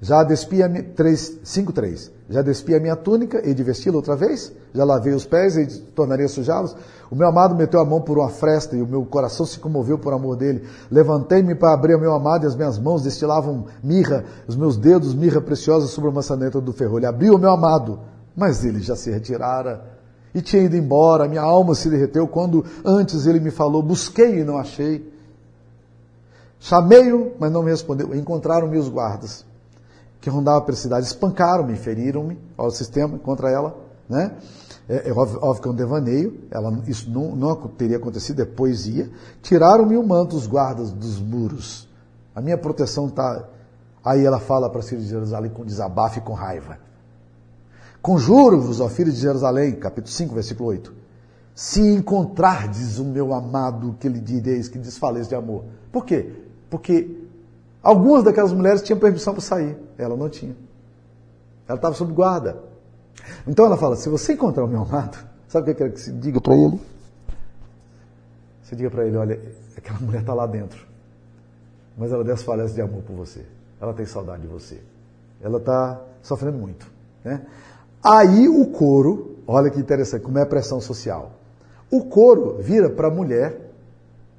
Já 0.00 0.22
despi 0.22 0.62
a 0.62 0.68
minha, 0.68 0.84
5.3. 0.84 2.12
Já 2.30 2.42
despi 2.42 2.76
a 2.76 2.80
minha 2.80 2.94
túnica 2.94 3.44
e 3.44 3.52
de 3.52 3.62
vesti-la 3.64 3.96
outra 3.96 4.14
vez? 4.14 4.52
Já 4.74 4.84
lavei 4.84 5.14
os 5.14 5.24
pés 5.24 5.56
e 5.56 5.80
tornarei 5.94 6.26
a 6.26 6.28
sujá-los? 6.28 6.76
O 7.10 7.16
meu 7.16 7.28
amado 7.28 7.54
meteu 7.54 7.80
a 7.80 7.84
mão 7.84 8.00
por 8.00 8.18
uma 8.18 8.28
fresta 8.28 8.76
e 8.76 8.82
o 8.82 8.86
meu 8.86 9.04
coração 9.04 9.46
se 9.46 9.58
comoveu 9.58 9.98
por 9.98 10.12
amor 10.12 10.36
dele. 10.36 10.64
Levantei-me 10.90 11.54
para 11.54 11.72
abrir 11.72 11.94
o 11.94 12.00
meu 12.00 12.12
amado 12.12 12.44
e 12.44 12.46
as 12.46 12.54
minhas 12.54 12.78
mãos 12.78 13.02
destilavam 13.02 13.66
mirra, 13.82 14.24
os 14.46 14.56
meus 14.56 14.76
dedos 14.76 15.14
mirra 15.14 15.40
preciosa 15.40 15.86
sobre 15.86 16.10
a 16.10 16.12
maçaneta 16.12 16.60
do 16.60 16.72
ferrolho. 16.72 17.08
Abri 17.08 17.30
o 17.30 17.38
meu 17.38 17.50
amado 17.50 17.98
mas 18.38 18.64
ele 18.64 18.80
já 18.80 18.94
se 18.94 19.10
retirara 19.10 19.84
e 20.32 20.40
tinha 20.40 20.62
ido 20.62 20.76
embora. 20.76 21.26
Minha 21.26 21.42
alma 21.42 21.74
se 21.74 21.90
derreteu 21.90 22.28
quando 22.28 22.64
antes 22.84 23.26
ele 23.26 23.40
me 23.40 23.50
falou: 23.50 23.82
busquei 23.82 24.38
e 24.38 24.44
não 24.44 24.56
achei. 24.56 25.12
Chamei-o, 26.60 27.32
mas 27.38 27.50
não 27.50 27.64
me 27.64 27.70
respondeu. 27.70 28.14
Encontraram-me 28.14 28.78
os 28.78 28.88
guardas 28.88 29.44
que 30.20 30.30
rondavam 30.30 30.62
pela 30.62 30.76
cidade, 30.76 31.06
espancaram-me, 31.06 31.76
feriram-me 31.76 32.38
ao 32.56 32.70
sistema 32.70 33.18
contra 33.18 33.50
ela, 33.50 33.76
né? 34.08 34.36
É, 34.88 35.10
é 35.10 35.12
óbvio, 35.12 35.38
óbvio, 35.42 35.62
que 35.62 35.68
é 35.68 35.70
um 35.70 35.74
devaneio, 35.74 36.40
ela, 36.50 36.82
isso 36.86 37.10
não, 37.10 37.36
não 37.36 37.54
teria 37.68 37.98
acontecido, 37.98 38.40
é 38.40 38.44
poesia. 38.44 39.10
Tiraram-me 39.42 39.96
o 39.96 40.06
manto 40.06 40.34
os 40.34 40.46
guardas 40.46 40.90
dos 40.90 41.20
muros. 41.20 41.86
A 42.34 42.40
minha 42.40 42.56
proteção 42.56 43.08
está. 43.08 43.44
Aí 44.04 44.24
ela 44.24 44.38
fala 44.38 44.70
para 44.70 44.80
Ciro 44.80 45.02
de 45.02 45.08
Jerusalém 45.08 45.50
com 45.50 45.64
desabafo 45.64 46.18
e 46.18 46.22
com 46.22 46.32
raiva. 46.32 46.78
Conjuro-vos, 48.00 48.80
ó 48.80 48.88
filhos 48.88 49.16
de 49.16 49.20
Jerusalém, 49.20 49.74
capítulo 49.74 50.12
5, 50.12 50.34
versículo 50.34 50.68
8. 50.70 50.94
Se 51.54 51.80
encontrardes 51.80 52.98
o 52.98 53.04
meu 53.04 53.34
amado, 53.34 53.96
que 53.98 54.08
lhe 54.08 54.20
direis 54.20 54.68
que 54.68 54.78
desfaleça 54.78 55.28
de 55.28 55.34
amor. 55.34 55.64
Por 55.90 56.04
quê? 56.04 56.32
Porque 56.70 57.26
algumas 57.82 58.22
daquelas 58.22 58.52
mulheres 58.52 58.80
tinham 58.80 58.98
permissão 58.98 59.34
para 59.34 59.42
sair, 59.42 59.76
ela 59.98 60.16
não 60.16 60.28
tinha. 60.28 60.56
Ela 61.66 61.76
estava 61.76 61.94
sob 61.94 62.12
guarda. 62.12 62.67
Então 63.46 63.64
ela 63.66 63.76
fala: 63.76 63.96
se 63.96 64.08
você 64.08 64.32
encontrar 64.32 64.64
o 64.64 64.68
meu 64.68 64.82
amado, 64.82 65.18
sabe 65.48 65.62
o 65.62 65.64
que 65.64 65.70
eu 65.70 65.86
quero 65.86 65.92
que 65.92 66.00
você 66.00 66.12
diga 66.12 66.40
para 66.40 66.54
ele? 66.54 66.80
Você 68.62 68.76
diga 68.76 68.90
para 68.90 69.06
ele: 69.06 69.16
olha, 69.16 69.40
aquela 69.76 69.98
mulher 70.00 70.20
está 70.20 70.34
lá 70.34 70.46
dentro, 70.46 70.86
mas 71.96 72.12
ela 72.12 72.24
desfalece 72.24 72.74
de 72.74 72.80
amor 72.80 73.02
por 73.02 73.16
você. 73.16 73.44
Ela 73.80 73.94
tem 73.94 74.06
saudade 74.06 74.42
de 74.42 74.48
você. 74.48 74.80
Ela 75.40 75.58
está 75.58 76.00
sofrendo 76.22 76.58
muito. 76.58 76.90
Né? 77.24 77.46
Aí 78.02 78.48
o 78.48 78.66
coro 78.66 79.38
olha 79.48 79.70
que 79.70 79.80
interessante, 79.80 80.22
como 80.22 80.38
é 80.38 80.42
a 80.42 80.46
pressão 80.46 80.78
social. 80.78 81.32
O 81.90 82.04
coro 82.04 82.58
vira 82.60 82.90
para 82.90 83.08
a 83.08 83.10
mulher 83.10 83.72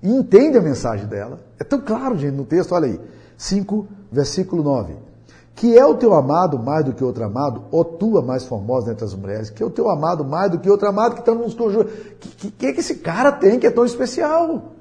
e 0.03 0.09
entende 0.09 0.55
a 0.57 0.61
mensagem 0.61 1.07
dela. 1.07 1.39
É 1.59 1.63
tão 1.63 1.81
claro, 1.81 2.15
gente, 2.15 2.35
no 2.35 2.45
texto, 2.45 2.73
olha 2.73 2.85
aí. 2.87 2.99
5, 3.35 3.87
versículo 4.11 4.61
9. 4.61 4.95
Que 5.59 5.77
é 5.77 5.85
o 5.85 5.93
teu 5.95 6.13
amado 6.13 6.57
mais 6.57 6.85
do 6.85 6.93
que 6.93 7.03
outro 7.03 7.21
amado, 7.21 7.65
ou 7.69 7.83
tua 7.83 8.21
mais 8.21 8.45
formosa 8.45 8.93
entre 8.93 9.03
as 9.03 9.13
mulheres, 9.13 9.49
que 9.49 9.61
é 9.61 9.65
o 9.65 9.69
teu 9.69 9.89
amado 9.89 10.23
mais 10.23 10.49
do 10.49 10.57
que 10.57 10.69
outro 10.69 10.87
amado, 10.87 11.15
que 11.15 11.19
estamos 11.19 11.43
nos 11.43 11.53
conjurando. 11.53 11.89
O 11.89 12.15
que, 12.15 12.29
que, 12.29 12.51
que, 12.51 12.65
é 12.67 12.71
que 12.71 12.79
esse 12.79 12.95
cara 12.95 13.29
tem 13.29 13.59
que 13.59 13.67
é 13.67 13.69
tão 13.69 13.83
especial? 13.83 14.71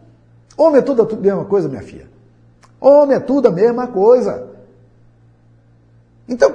Homem 0.56 0.78
é 0.78 0.82
tudo 0.82 1.02
a 1.02 1.16
mesma 1.16 1.44
coisa, 1.46 1.68
minha 1.68 1.82
filha. 1.82 2.08
Homem 2.80 3.16
é 3.16 3.18
tudo 3.18 3.48
a 3.48 3.50
mesma 3.50 3.88
coisa. 3.88 4.46
Então, 6.28 6.54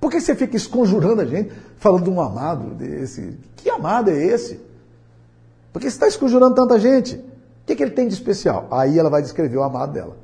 por 0.00 0.12
que 0.12 0.20
você 0.20 0.36
fica 0.36 0.56
esconjurando 0.56 1.22
a 1.22 1.24
gente, 1.24 1.52
falando 1.78 2.04
de 2.04 2.10
um 2.10 2.20
amado 2.20 2.72
desse? 2.72 3.36
Que 3.56 3.68
amado 3.68 4.12
é 4.12 4.16
esse? 4.16 4.60
Por 5.72 5.82
que 5.82 5.90
você 5.90 5.96
está 5.96 6.06
esconjurando 6.06 6.54
tanta 6.54 6.78
gente? 6.78 7.16
O 7.16 7.66
que, 7.66 7.74
que 7.74 7.82
ele 7.82 7.90
tem 7.90 8.06
de 8.06 8.14
especial? 8.14 8.68
Aí 8.70 8.96
ela 8.96 9.10
vai 9.10 9.22
descrever 9.22 9.56
o 9.56 9.64
amado 9.64 9.92
dela. 9.92 10.16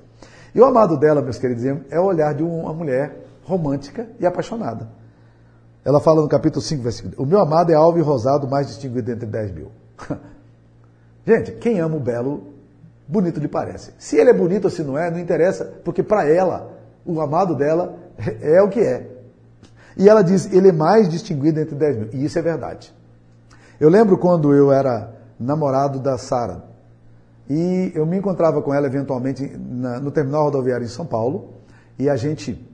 E 0.55 0.61
o 0.61 0.65
amado 0.65 0.97
dela, 0.97 1.21
meus 1.21 1.39
queridos, 1.39 1.65
é 1.91 1.99
o 1.99 2.05
olhar 2.05 2.33
de 2.35 2.45
uma 2.45 2.73
mulher 2.73 3.22
romântica 3.45 4.09
e 4.19 4.27
apaixonada. 4.27 4.89
Ela 5.85 6.01
fala 6.01 6.23
no 6.23 6.29
capítulo 6.29 6.63
5, 6.63 6.83
versículo 6.83 7.15
O 7.19 7.27
meu 7.27 7.41
amado 7.41 7.73
é 7.73 7.75
alvo 7.75 7.99
e 7.99 8.03
rosado, 8.03 8.49
mais 8.49 8.69
distinguido 8.69 9.11
entre 9.11 9.27
10 9.27 9.53
mil. 9.53 9.73
Gente, 11.27 11.53
quem 11.53 11.81
ama 11.81 11.97
o 11.97 12.01
belo, 12.01 12.53
bonito 13.07 13.41
lhe 13.41 13.49
parece. 13.49 13.93
Se 13.99 14.17
ele 14.17 14.31
é 14.31 14.33
bonito 14.33 14.65
ou 14.65 14.71
se 14.71 14.83
não 14.83 14.97
é, 14.97 15.11
não 15.11 15.19
interessa, 15.19 15.65
porque 15.85 16.03
para 16.03 16.29
ela, 16.29 16.71
o 17.05 17.21
amado 17.21 17.55
dela 17.55 17.97
é, 18.19 18.57
é 18.57 18.63
o 18.63 18.69
que 18.69 18.81
é. 18.81 19.09
E 19.97 20.09
ela 20.09 20.23
diz, 20.23 20.53
ele 20.53 20.69
é 20.69 20.73
mais 20.73 21.09
distinguido 21.09 21.61
entre 21.61 21.75
10 21.75 21.97
mil. 21.97 22.09
E 22.13 22.25
isso 22.25 22.39
é 22.39 22.43
verdade. 22.43 22.93
Eu 23.79 23.89
lembro 23.89 24.17
quando 24.17 24.55
eu 24.55 24.73
era 24.73 25.13
namorado 25.39 25.99
da 25.99 26.17
Sara. 26.17 26.65
E 27.51 27.93
eu 27.95 28.07
me 28.07 28.17
encontrava 28.17 28.63
com 28.63 28.73
ela 28.73 28.87
eventualmente 28.87 29.47
na, 29.59 29.99
no 30.01 30.11
terminal 30.11 30.45
rodoviário 30.45 30.85
em 30.85 30.89
São 30.89 31.05
Paulo. 31.05 31.55
E 31.99 32.09
a 32.09 32.17
gente 32.17 32.72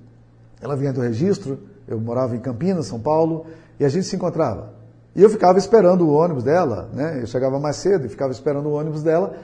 ela 0.61 0.77
vinha 0.77 0.93
do 0.93 1.01
registro, 1.01 1.59
eu 1.87 2.01
morava 2.01 2.37
em 2.37 2.41
Campinas, 2.41 2.87
São 2.87 3.01
Paulo, 3.01 3.47
e 3.79 3.85
a 3.85 3.89
gente 3.89 4.07
se 4.07 4.17
encontrava. 4.17 4.73
E 5.15 5.23
eu 5.23 5.31
ficava 5.31 5.59
esperando 5.59 6.07
o 6.07 6.13
ônibus 6.13 6.45
dela, 6.45 6.89
né? 6.93 7.21
Eu 7.23 7.27
chegava 7.27 7.59
mais 7.59 7.77
cedo 7.77 8.07
e 8.07 8.09
ficava 8.09 8.31
esperando 8.31 8.69
o 8.69 8.73
ônibus 8.73 9.03
dela. 9.03 9.35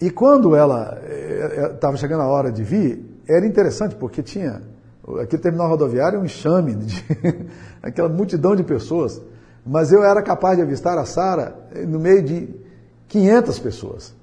E 0.00 0.10
quando 0.10 0.54
ela 0.54 0.98
estava 1.74 1.94
eh, 1.94 1.96
eh, 1.96 1.98
chegando 1.98 2.22
a 2.22 2.26
hora 2.26 2.52
de 2.52 2.62
vir, 2.62 3.04
era 3.28 3.44
interessante 3.44 3.94
porque 3.96 4.22
tinha 4.22 4.62
aquele 5.20 5.42
terminal 5.42 5.68
rodoviário 5.68 6.20
um 6.20 6.24
enxame 6.24 6.74
de 6.74 7.04
aquela 7.82 8.08
multidão 8.08 8.54
de 8.54 8.62
pessoas, 8.62 9.20
mas 9.66 9.92
eu 9.92 10.04
era 10.04 10.22
capaz 10.22 10.56
de 10.56 10.62
avistar 10.62 10.96
a 10.96 11.04
Sara 11.04 11.56
eh, 11.74 11.84
no 11.84 11.98
meio 11.98 12.22
de 12.22 12.48
500 13.08 13.58
pessoas, 13.58 14.14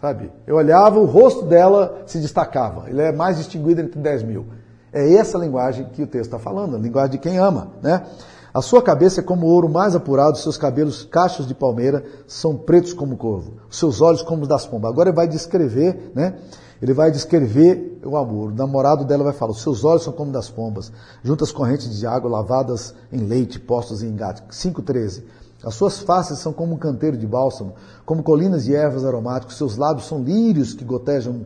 sabe? 0.00 0.30
Eu 0.46 0.56
olhava, 0.56 0.98
o 0.98 1.04
rosto 1.04 1.44
dela 1.46 2.02
se 2.06 2.18
destacava, 2.18 2.88
ele 2.88 3.02
é 3.02 3.12
mais 3.12 3.36
distinguido 3.36 3.80
entre 3.80 4.00
10 4.00 4.22
mil. 4.22 4.46
É 4.94 5.12
essa 5.14 5.36
linguagem 5.36 5.86
que 5.92 6.04
o 6.04 6.06
texto 6.06 6.26
está 6.26 6.38
falando, 6.38 6.76
a 6.76 6.78
linguagem 6.78 7.10
de 7.10 7.18
quem 7.18 7.36
ama, 7.36 7.72
né? 7.82 8.06
A 8.54 8.62
sua 8.62 8.80
cabeça 8.80 9.18
é 9.18 9.22
como 9.24 9.48
ouro 9.48 9.68
mais 9.68 9.96
apurado, 9.96 10.38
seus 10.38 10.56
cabelos 10.56 11.02
cachos 11.02 11.48
de 11.48 11.52
palmeira 11.52 12.04
são 12.28 12.56
pretos 12.56 12.92
como 12.92 13.16
corvo, 13.16 13.54
seus 13.68 14.00
olhos 14.00 14.22
como 14.22 14.42
os 14.42 14.48
das 14.48 14.64
pombas. 14.64 14.92
Agora 14.92 15.08
ele 15.08 15.16
vai 15.16 15.26
descrever, 15.26 16.12
né? 16.14 16.36
Ele 16.80 16.92
vai 16.92 17.10
descrever 17.10 18.00
o 18.04 18.16
amor. 18.16 18.52
O 18.52 18.54
namorado 18.54 19.04
dela 19.04 19.24
vai 19.24 19.32
falar: 19.32 19.54
seus 19.54 19.84
olhos 19.84 20.04
são 20.04 20.12
como 20.12 20.30
das 20.30 20.48
pombas, 20.48 20.92
juntas 21.24 21.50
correntes 21.50 21.98
de 21.98 22.06
água 22.06 22.30
lavadas 22.30 22.94
em 23.12 23.26
leite, 23.26 23.58
postos 23.58 24.04
em 24.04 24.10
engate. 24.10 24.44
5:13. 24.48 25.24
As 25.64 25.74
suas 25.74 25.98
faces 25.98 26.38
são 26.38 26.52
como 26.52 26.74
um 26.74 26.78
canteiro 26.78 27.16
de 27.16 27.26
bálsamo, 27.26 27.74
como 28.06 28.22
colinas 28.22 28.64
de 28.64 28.76
ervas 28.76 29.04
aromáticas. 29.04 29.56
Seus 29.56 29.76
lábios 29.76 30.06
são 30.06 30.22
lírios 30.22 30.74
que 30.74 30.84
gotejam 30.84 31.44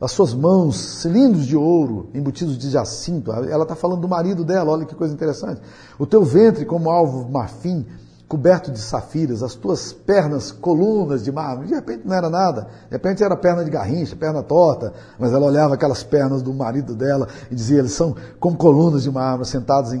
as 0.00 0.12
suas 0.12 0.32
mãos, 0.32 0.76
cilindros 0.76 1.44
de 1.46 1.56
ouro 1.56 2.08
embutidos 2.14 2.56
de 2.56 2.70
jacinto. 2.70 3.32
Ela 3.32 3.64
está 3.64 3.74
falando 3.74 4.00
do 4.00 4.08
marido 4.08 4.44
dela, 4.44 4.70
olha 4.70 4.86
que 4.86 4.94
coisa 4.94 5.12
interessante. 5.12 5.60
O 5.98 6.06
teu 6.06 6.22
ventre 6.22 6.64
como 6.64 6.88
alvo 6.88 7.28
marfim, 7.28 7.84
coberto 8.28 8.70
de 8.70 8.78
safiras, 8.78 9.42
as 9.42 9.54
tuas 9.54 9.92
pernas 9.92 10.52
colunas 10.52 11.24
de 11.24 11.32
mármore. 11.32 11.68
De 11.68 11.74
repente 11.74 12.06
não 12.06 12.14
era 12.14 12.30
nada, 12.30 12.68
de 12.88 12.92
repente 12.92 13.24
era 13.24 13.36
perna 13.36 13.64
de 13.64 13.70
garrincha, 13.70 14.14
perna 14.14 14.42
torta, 14.42 14.92
mas 15.18 15.32
ela 15.32 15.46
olhava 15.46 15.74
aquelas 15.74 16.04
pernas 16.04 16.42
do 16.42 16.54
marido 16.54 16.94
dela 16.94 17.26
e 17.50 17.54
dizia: 17.54 17.80
eles 17.80 17.92
são 17.92 18.14
como 18.38 18.56
colunas 18.56 19.02
de 19.02 19.10
mármore, 19.10 19.48
sentados 19.48 19.92
em 19.92 20.00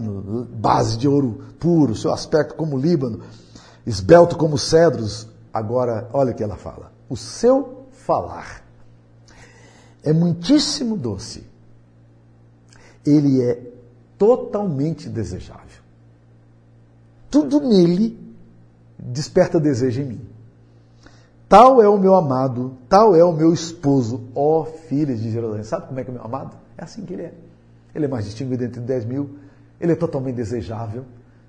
base 0.52 0.96
de 0.96 1.08
ouro 1.08 1.40
puro, 1.58 1.96
seu 1.96 2.12
aspecto 2.12 2.54
como 2.54 2.78
Líbano, 2.78 3.20
esbelto 3.84 4.36
como 4.36 4.56
cedros. 4.56 5.26
Agora, 5.52 6.08
olha 6.12 6.30
o 6.30 6.34
que 6.36 6.44
ela 6.44 6.56
fala: 6.56 6.92
o 7.08 7.16
seu 7.16 7.88
falar 7.90 8.67
é 10.02 10.12
muitíssimo 10.12 10.96
doce. 10.96 11.44
Ele 13.04 13.42
é 13.42 13.60
totalmente 14.16 15.08
desejável. 15.08 15.82
Tudo 17.30 17.60
nele 17.60 18.18
desperta 18.98 19.60
desejo 19.60 20.00
em 20.02 20.04
mim. 20.04 20.20
Tal 21.48 21.80
é 21.80 21.88
o 21.88 21.96
meu 21.96 22.14
amado, 22.14 22.76
tal 22.88 23.16
é 23.16 23.24
o 23.24 23.32
meu 23.32 23.54
esposo, 23.54 24.24
ó 24.34 24.64
filhas 24.64 25.20
de 25.20 25.30
Jerusalém. 25.30 25.64
Sabe 25.64 25.86
como 25.86 25.98
é 25.98 26.04
que 26.04 26.10
é 26.10 26.12
o 26.12 26.14
meu 26.14 26.24
amado? 26.24 26.56
É 26.76 26.84
assim 26.84 27.04
que 27.06 27.14
ele 27.14 27.22
é. 27.22 27.34
Ele 27.94 28.04
é 28.04 28.08
mais 28.08 28.26
distinguido 28.26 28.64
entre 28.64 28.80
10 28.80 29.04
mil, 29.06 29.30
ele 29.80 29.92
é 29.92 29.96
totalmente 29.96 30.36
desejável. 30.36 31.04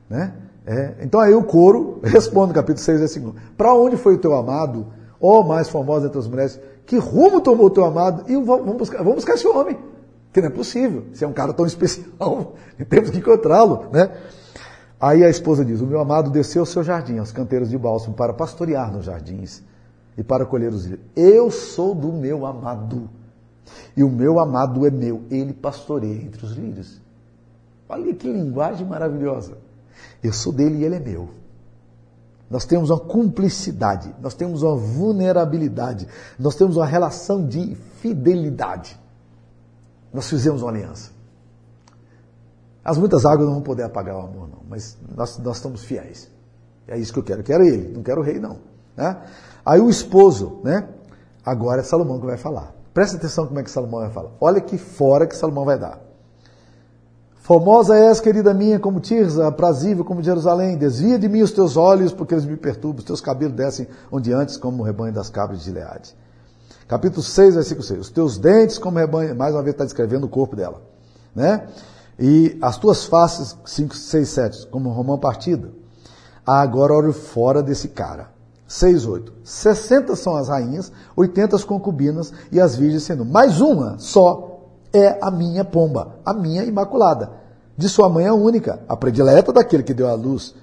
Né? 0.10 0.34
É. 0.66 0.96
Então 1.02 1.20
aí 1.20 1.34
o 1.34 1.44
coro 1.44 2.00
responde 2.04 2.54
capítulo 2.54 2.80
6, 2.80 3.00
versículo 3.00 3.34
1. 3.34 3.56
Para 3.58 3.74
onde 3.74 3.98
foi 3.98 4.16
o 4.16 4.18
teu 4.18 4.34
amado, 4.36 4.88
ó 5.20 5.44
mais 5.44 5.68
formosa 5.68 6.08
entre 6.08 6.20
as 6.20 6.28
mulheres? 6.28 6.60
Que 6.90 6.98
rumo 6.98 7.40
tomou 7.40 7.68
o 7.68 7.70
teu 7.70 7.86
amado? 7.86 8.24
E 8.28 8.36
vamos 8.36 8.76
buscar, 8.76 8.98
vamos 8.98 9.18
buscar 9.18 9.36
esse 9.36 9.48
homem. 9.48 9.78
Que 10.34 10.42
não 10.42 10.48
é 10.48 10.50
possível. 10.50 11.06
Se 11.14 11.24
é 11.24 11.28
um 11.28 11.32
cara 11.32 11.54
tão 11.54 11.68
especial, 11.68 12.56
temos 12.90 13.12
que 13.12 13.20
encontrá-lo, 13.20 13.86
né? 13.92 14.12
Aí 15.00 15.24
a 15.24 15.30
esposa 15.30 15.64
diz: 15.64 15.82
O 15.82 15.86
meu 15.86 16.00
amado 16.00 16.32
desceu 16.32 16.64
ao 16.64 16.66
seu 16.66 16.84
jardim, 16.84 17.20
aos 17.20 17.32
canteiros 17.32 17.70
de 17.70 17.78
bálsamo, 17.78 18.16
para 18.16 18.34
pastorear 18.34 18.92
nos 18.92 19.06
jardins 19.06 19.62
e 20.18 20.24
para 20.24 20.48
colher 20.48 20.74
os 20.74 20.86
lírios. 20.86 21.06
Eu 21.16 21.52
sou 21.52 21.94
do 21.94 22.12
meu 22.12 22.44
amado. 22.44 23.08
E 23.96 24.04
o 24.04 24.10
meu 24.10 24.40
amado 24.40 24.84
é 24.88 24.90
meu. 24.90 25.22
Ele 25.30 25.54
pastoreia 25.54 26.24
entre 26.24 26.44
os 26.44 26.54
lírios. 26.54 27.00
Olha 27.88 28.12
que 28.16 28.28
linguagem 28.28 28.88
maravilhosa. 28.88 29.60
Eu 30.24 30.34
sou 30.34 30.52
dele 30.52 30.80
e 30.80 30.86
ele 30.86 30.96
é 30.96 31.00
meu. 31.00 31.30
Nós 32.50 32.66
temos 32.66 32.90
uma 32.90 33.00
cumplicidade, 33.00 34.14
nós 34.22 34.34
temos 34.34 34.64
uma 34.64 34.76
vulnerabilidade, 34.76 36.08
nós 36.38 36.56
temos 36.56 36.78
uma 36.78 36.86
relação 36.86 37.46
de 37.46 37.76
fidelidade. 38.02 39.00
Nós 40.12 40.28
fizemos 40.28 40.64
uma 40.64 40.72
aliança. 40.72 41.12
As 42.84 42.98
muitas 42.98 43.26
águas 43.26 43.46
não 43.46 43.54
vão 43.56 43.62
poder 43.62 43.84
apagar 43.84 44.16
o 44.16 44.22
amor, 44.22 44.48
não, 44.48 44.60
mas 44.68 44.98
nós, 45.16 45.38
nós 45.38 45.58
estamos 45.58 45.84
fiéis. 45.84 46.30
É 46.88 46.98
isso 46.98 47.14
que 47.14 47.20
eu 47.20 47.24
quero. 47.24 47.44
Quero 47.44 47.64
ele, 47.64 47.94
não 47.94 48.02
quero 48.02 48.22
o 48.22 48.24
rei, 48.24 48.40
não. 48.40 48.58
Né? 48.98 49.16
Aí 49.64 49.80
o 49.80 49.90
esposo, 49.90 50.60
né? 50.64 50.90
Agora 51.46 51.82
é 51.82 51.84
Salomão 51.84 52.20
que 52.20 52.26
vai 52.26 52.38
falar. 52.38 52.74
Presta 52.94 53.18
atenção 53.18 53.46
como 53.46 53.60
é 53.60 53.64
que 53.64 53.70
Salomão 53.70 54.00
vai 54.00 54.10
falar. 54.10 54.32
Olha 54.42 54.60
que 54.60 54.78
fora 54.78 55.28
que 55.28 55.36
Salomão 55.36 55.66
vai 55.66 55.78
dar. 55.78 56.09
Formosa 57.50 57.98
és, 57.98 58.20
querida 58.20 58.54
minha, 58.54 58.78
como 58.78 59.00
Tirza, 59.00 59.48
aprazível 59.48 60.06
como 60.06 60.22
Jerusalém. 60.22 60.78
Desvia 60.78 61.18
de 61.18 61.28
mim 61.28 61.42
os 61.42 61.52
teus 61.52 61.78
olhos, 61.78 62.14
porque 62.14 62.36
eles 62.36 62.46
me 62.46 62.56
perturbam. 62.56 63.00
Os 63.00 63.06
teus 63.06 63.22
cabelos 63.22 63.56
descem 63.56 63.88
onde 64.12 64.32
antes, 64.32 64.56
como 64.56 64.84
o 64.84 64.86
rebanho 64.86 65.12
das 65.12 65.32
cabras 65.32 65.58
de 65.58 65.66
Gileade. 65.66 66.16
Capítulo 66.88 67.24
6, 67.24 67.56
versículo 67.56 67.84
6. 67.84 68.02
Os 68.02 68.10
teus 68.12 68.38
dentes 68.38 68.78
como 68.78 69.00
rebanho. 69.00 69.36
Mais 69.36 69.56
uma 69.56 69.64
vez 69.64 69.74
está 69.74 69.84
descrevendo 69.84 70.28
o 70.28 70.30
corpo 70.30 70.56
dela. 70.56 70.80
Né? 71.36 71.66
E 72.20 72.56
as 72.62 72.78
tuas 72.78 73.06
faces, 73.06 73.58
5, 73.66 73.96
6, 73.96 74.30
7, 74.30 74.68
como 74.68 74.92
romã 74.92 75.18
partida. 75.18 75.72
Ah, 76.46 76.62
agora 76.62 76.94
olho 76.94 77.14
fora 77.14 77.64
desse 77.64 77.88
cara. 77.88 78.30
6, 78.68 79.08
8. 79.08 79.34
60 79.44 80.16
são 80.16 80.36
as 80.36 80.50
rainhas, 80.50 80.92
80 81.16 81.56
as 81.56 81.64
concubinas 81.64 82.32
e 82.52 82.62
as 82.62 82.76
virgens 82.76 83.02
sendo 83.02 83.26
mais 83.26 83.60
uma 83.60 83.98
só 83.98 84.49
é 84.94 85.18
a 85.22 85.30
minha 85.30 85.64
pomba, 85.64 86.16
a 86.26 86.34
minha 86.34 86.64
imaculada. 86.64 87.32
De 87.78 87.88
sua 87.88 88.10
mãe 88.10 88.28
a 88.28 88.34
única, 88.34 88.82
a 88.88 88.98
predileta 88.98 89.54
daquele 89.54 89.84
que 89.84 89.94
deu 89.94 90.08
a 90.08 90.14
luz. 90.14 90.54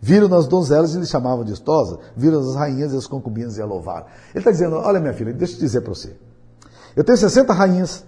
Viram 0.00 0.28
nas 0.28 0.46
donzelas 0.46 0.94
e 0.94 0.98
lhe 0.98 1.06
chamavam 1.06 1.44
de 1.44 1.52
estosa, 1.52 1.98
viram 2.16 2.40
as 2.40 2.54
rainhas 2.54 2.92
e 2.92 2.96
as 2.96 3.06
concubinas 3.06 3.58
e 3.58 3.62
a 3.62 3.66
louvar. 3.66 4.06
Ele 4.30 4.38
está 4.38 4.50
dizendo: 4.50 4.76
Olha, 4.76 4.98
minha 4.98 5.12
filha, 5.12 5.32
deixa 5.32 5.54
eu 5.56 5.60
dizer 5.60 5.82
para 5.82 5.94
você. 5.94 6.16
Eu 6.96 7.04
tenho 7.04 7.18
60 7.18 7.52
rainhas, 7.52 8.04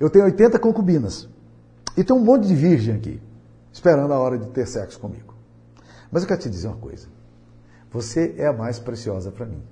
eu 0.00 0.10
tenho 0.10 0.24
80 0.24 0.58
concubinas, 0.58 1.28
e 1.96 2.02
tem 2.02 2.14
um 2.14 2.20
monte 2.20 2.46
de 2.46 2.54
virgem 2.54 2.94
aqui, 2.94 3.22
esperando 3.72 4.12
a 4.12 4.18
hora 4.18 4.38
de 4.38 4.46
ter 4.50 4.66
sexo 4.66 4.98
comigo. 4.98 5.34
Mas 6.10 6.22
eu 6.22 6.28
quero 6.28 6.40
te 6.40 6.50
dizer 6.50 6.66
uma 6.68 6.76
coisa: 6.76 7.06
você 7.90 8.34
é 8.36 8.46
a 8.46 8.52
mais 8.52 8.78
preciosa 8.78 9.30
para 9.30 9.46
mim. 9.46 9.62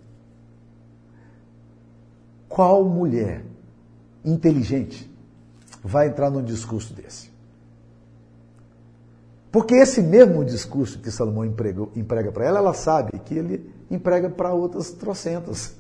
Qual 2.49 2.85
mulher 2.85 3.45
inteligente 4.25 5.11
vai 5.83 6.09
entrar 6.09 6.31
num 6.31 6.43
discurso 6.43 6.95
desse. 6.95 7.31
Porque 9.51 9.75
esse 9.75 10.01
mesmo 10.01 10.45
discurso 10.45 10.99
que 10.99 11.11
Salomão 11.11 11.45
emprega, 11.45 12.33
para 12.33 12.47
ela, 12.47 12.59
ela 12.59 12.73
sabe 12.73 13.19
que 13.19 13.35
ele 13.35 13.71
emprega 13.91 14.31
para 14.31 14.55
outras 14.55 14.91
trocentas. 14.93 15.75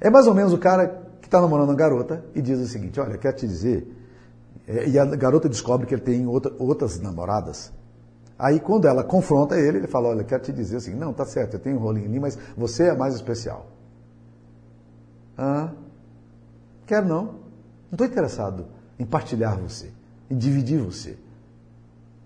É 0.00 0.08
mais 0.08 0.26
ou 0.28 0.34
menos 0.34 0.52
o 0.52 0.58
cara 0.58 1.02
que 1.20 1.26
está 1.26 1.40
namorando 1.40 1.70
uma 1.70 1.74
garota 1.74 2.24
e 2.34 2.40
diz 2.40 2.60
o 2.60 2.66
seguinte: 2.66 3.00
Olha, 3.00 3.18
quero 3.18 3.36
te 3.36 3.48
dizer. 3.48 3.92
É, 4.68 4.88
e 4.88 4.98
a 4.98 5.04
garota 5.04 5.48
descobre 5.48 5.86
que 5.86 5.94
ele 5.94 6.02
tem 6.02 6.26
outra, 6.26 6.54
outras 6.58 7.00
namoradas. 7.00 7.72
Aí, 8.38 8.60
quando 8.60 8.86
ela 8.86 9.02
confronta 9.02 9.58
ele, 9.58 9.78
ele 9.78 9.86
fala: 9.86 10.08
Olha, 10.08 10.22
quero 10.22 10.42
te 10.42 10.52
dizer 10.52 10.76
assim, 10.76 10.94
não, 10.94 11.12
tá 11.12 11.24
certo, 11.24 11.54
eu 11.54 11.60
tenho 11.60 11.76
um 11.76 11.80
rolinho 11.80 12.06
ali, 12.06 12.20
mas 12.20 12.38
você 12.56 12.84
é 12.84 12.94
mais 12.94 13.14
especial. 13.14 13.66
Ah, 15.36 15.72
quero 16.86 17.06
não. 17.06 17.24
Não 17.24 17.92
estou 17.92 18.06
interessado 18.06 18.66
em 18.98 19.04
partilhar 19.04 19.58
você, 19.58 19.90
em 20.30 20.36
dividir 20.36 20.78
você. 20.80 21.16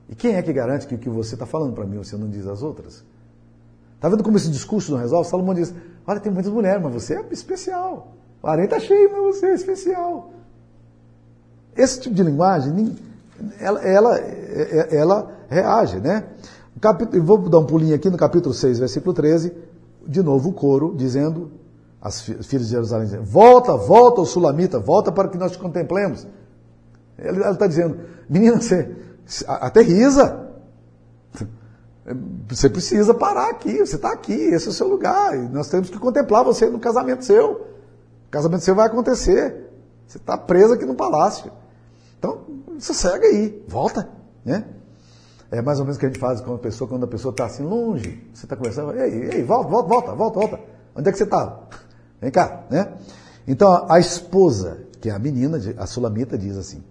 E 0.09 0.15
quem 0.15 0.35
é 0.35 0.43
que 0.43 0.53
garante 0.53 0.87
que 0.87 0.95
o 0.95 0.99
que 0.99 1.09
você 1.09 1.35
está 1.35 1.45
falando 1.45 1.75
para 1.75 1.85
mim 1.85 1.99
você 1.99 2.17
não 2.17 2.29
diz 2.29 2.47
às 2.47 2.63
outras? 2.63 3.05
Está 3.95 4.09
vendo 4.09 4.23
como 4.23 4.37
esse 4.37 4.51
discurso 4.51 4.93
não 4.93 4.99
resolve? 4.99 5.29
Salomão 5.29 5.55
diz: 5.55 5.75
Olha, 6.07 6.21
tem 6.21 6.33
muitas 6.33 6.53
mulheres, 6.53 6.83
mas 6.83 6.93
você 6.93 7.15
é 7.15 7.29
especial. 7.31 8.15
O 8.43 8.47
arém 8.47 8.65
está 8.65 8.79
cheio, 8.79 9.11
mas 9.13 9.37
você 9.37 9.47
é 9.47 9.55
especial. 9.55 10.33
Esse 11.77 12.01
tipo 12.01 12.15
de 12.15 12.23
linguagem, 12.23 12.97
ela, 13.61 13.81
ela, 13.83 14.19
ela 14.19 15.39
reage, 15.49 16.01
né? 16.01 16.25
Vou 17.23 17.49
dar 17.49 17.59
um 17.59 17.67
pulinho 17.67 17.95
aqui 17.95 18.09
no 18.09 18.17
capítulo 18.17 18.55
6, 18.55 18.79
versículo 18.79 19.13
13, 19.13 19.53
de 20.07 20.23
novo 20.23 20.51
o 20.51 20.53
coro 20.53 20.95
dizendo, 20.97 21.51
as 22.01 22.21
filhas 22.21 22.47
de 22.47 22.65
Jerusalém 22.73 23.07
dizendo, 23.07 23.25
volta, 23.25 23.77
volta, 23.77 24.21
o 24.21 24.27
sulamita, 24.27 24.79
volta 24.79 25.11
para 25.11 25.29
que 25.29 25.37
nós 25.37 25.53
te 25.53 25.59
contemplemos. 25.59 26.27
Ela 27.17 27.51
está 27.51 27.67
dizendo, 27.67 27.99
menina, 28.29 28.61
você 28.61 28.97
aterriza. 29.47 30.47
Você 32.49 32.71
precisa 32.71 33.13
parar 33.13 33.51
aqui, 33.51 33.79
você 33.79 33.97
está 33.97 34.13
aqui, 34.13 34.33
esse 34.33 34.69
é 34.69 34.71
o 34.71 34.73
seu 34.73 34.89
lugar. 34.89 35.37
Nós 35.51 35.69
temos 35.69 35.91
que 35.91 35.99
contemplar 35.99 36.45
você 36.45 36.71
no 36.71 36.79
casamento 36.79 37.25
seu. 37.25 37.53
O 38.29 38.31
casamento 38.31 38.63
seu 38.63 38.75
vai 38.75 38.87
acontecer. 38.87 39.69
Você 40.07 40.17
está 40.19 40.39
preso 40.39 40.73
aqui 40.73 40.87
no 40.87 40.95
palácio. 40.95 41.51
Então, 42.19 42.47
sossega 42.79 43.27
aí, 43.27 43.63
volta. 43.69 44.09
Né? 44.45 44.65
É 45.51 45.61
mais 45.61 45.79
ou 45.79 45.85
menos 45.85 45.97
o 45.97 46.01
que 46.01 46.07
a 46.07 46.09
gente 46.09 46.21
faz 46.21 46.41
com 46.41 46.55
a 46.55 46.59
pessoa, 46.59 46.89
quando 46.89 47.05
a 47.05 47.09
pessoa 47.09 47.33
está 47.33 47.47
assim 47.47 47.63
longe, 47.63 48.27
você 48.33 48.47
está 48.47 48.57
conversando, 48.57 48.93
ei, 48.99 49.31
ei, 49.35 49.43
volta, 49.43 49.69
volta, 49.69 49.89
volta, 49.89 50.15
volta, 50.15 50.41
volta. 50.41 50.61
Onde 50.95 51.09
é 51.09 51.13
que 51.13 51.19
você 51.19 51.25
está? 51.25 51.61
Vem 52.21 52.31
cá, 52.31 52.64
né? 52.71 52.95
Então, 53.47 53.87
a 53.91 53.99
esposa, 53.99 54.79
que 55.01 55.09
é 55.09 55.12
a 55.12 55.19
menina, 55.19 55.59
a 55.79 55.87
sulamita, 55.87 56.37
diz 56.37 56.57
assim, 56.57 56.83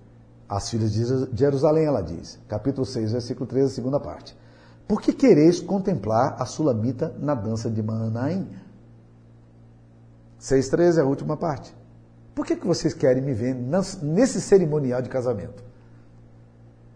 as 0.48 0.70
filhas 0.70 0.92
de 0.92 1.38
Jerusalém, 1.38 1.86
ela 1.86 2.02
diz, 2.02 2.40
capítulo 2.48 2.86
6, 2.86 3.12
versículo 3.12 3.46
13, 3.46 3.74
segunda 3.74 4.00
parte. 4.00 4.36
Por 4.88 5.02
que 5.02 5.12
quereis 5.12 5.60
contemplar 5.60 6.36
a 6.40 6.46
sulamita 6.46 7.14
na 7.20 7.36
dança 7.36 7.70
de 7.70 7.84
Manaim? 7.84 8.48
6,13 10.40 11.00
é 11.00 11.02
a 11.02 11.06
última 11.06 11.36
parte. 11.36 11.76
Por 12.34 12.46
que, 12.46 12.56
que 12.56 12.66
vocês 12.66 12.94
querem 12.94 13.22
me 13.22 13.34
ver 13.34 13.54
nesse 13.54 14.40
cerimonial 14.40 15.02
de 15.02 15.10
casamento? 15.10 15.64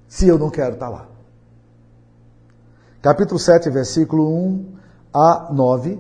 Se 0.07 0.27
eu 0.27 0.37
não 0.37 0.49
quero 0.49 0.75
estar 0.75 0.87
lá. 0.87 1.07
Capítulo 3.01 3.39
7, 3.39 3.69
versículo 3.69 4.33
1 4.33 4.75
a 5.13 5.49
9, 5.51 5.99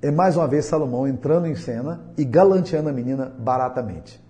é 0.00 0.10
mais 0.10 0.36
uma 0.36 0.46
vez 0.46 0.64
Salomão 0.64 1.06
entrando 1.06 1.46
em 1.46 1.54
cena 1.54 2.00
e 2.16 2.24
galanteando 2.24 2.88
a 2.88 2.92
menina 2.92 3.32
baratamente. 3.38 4.22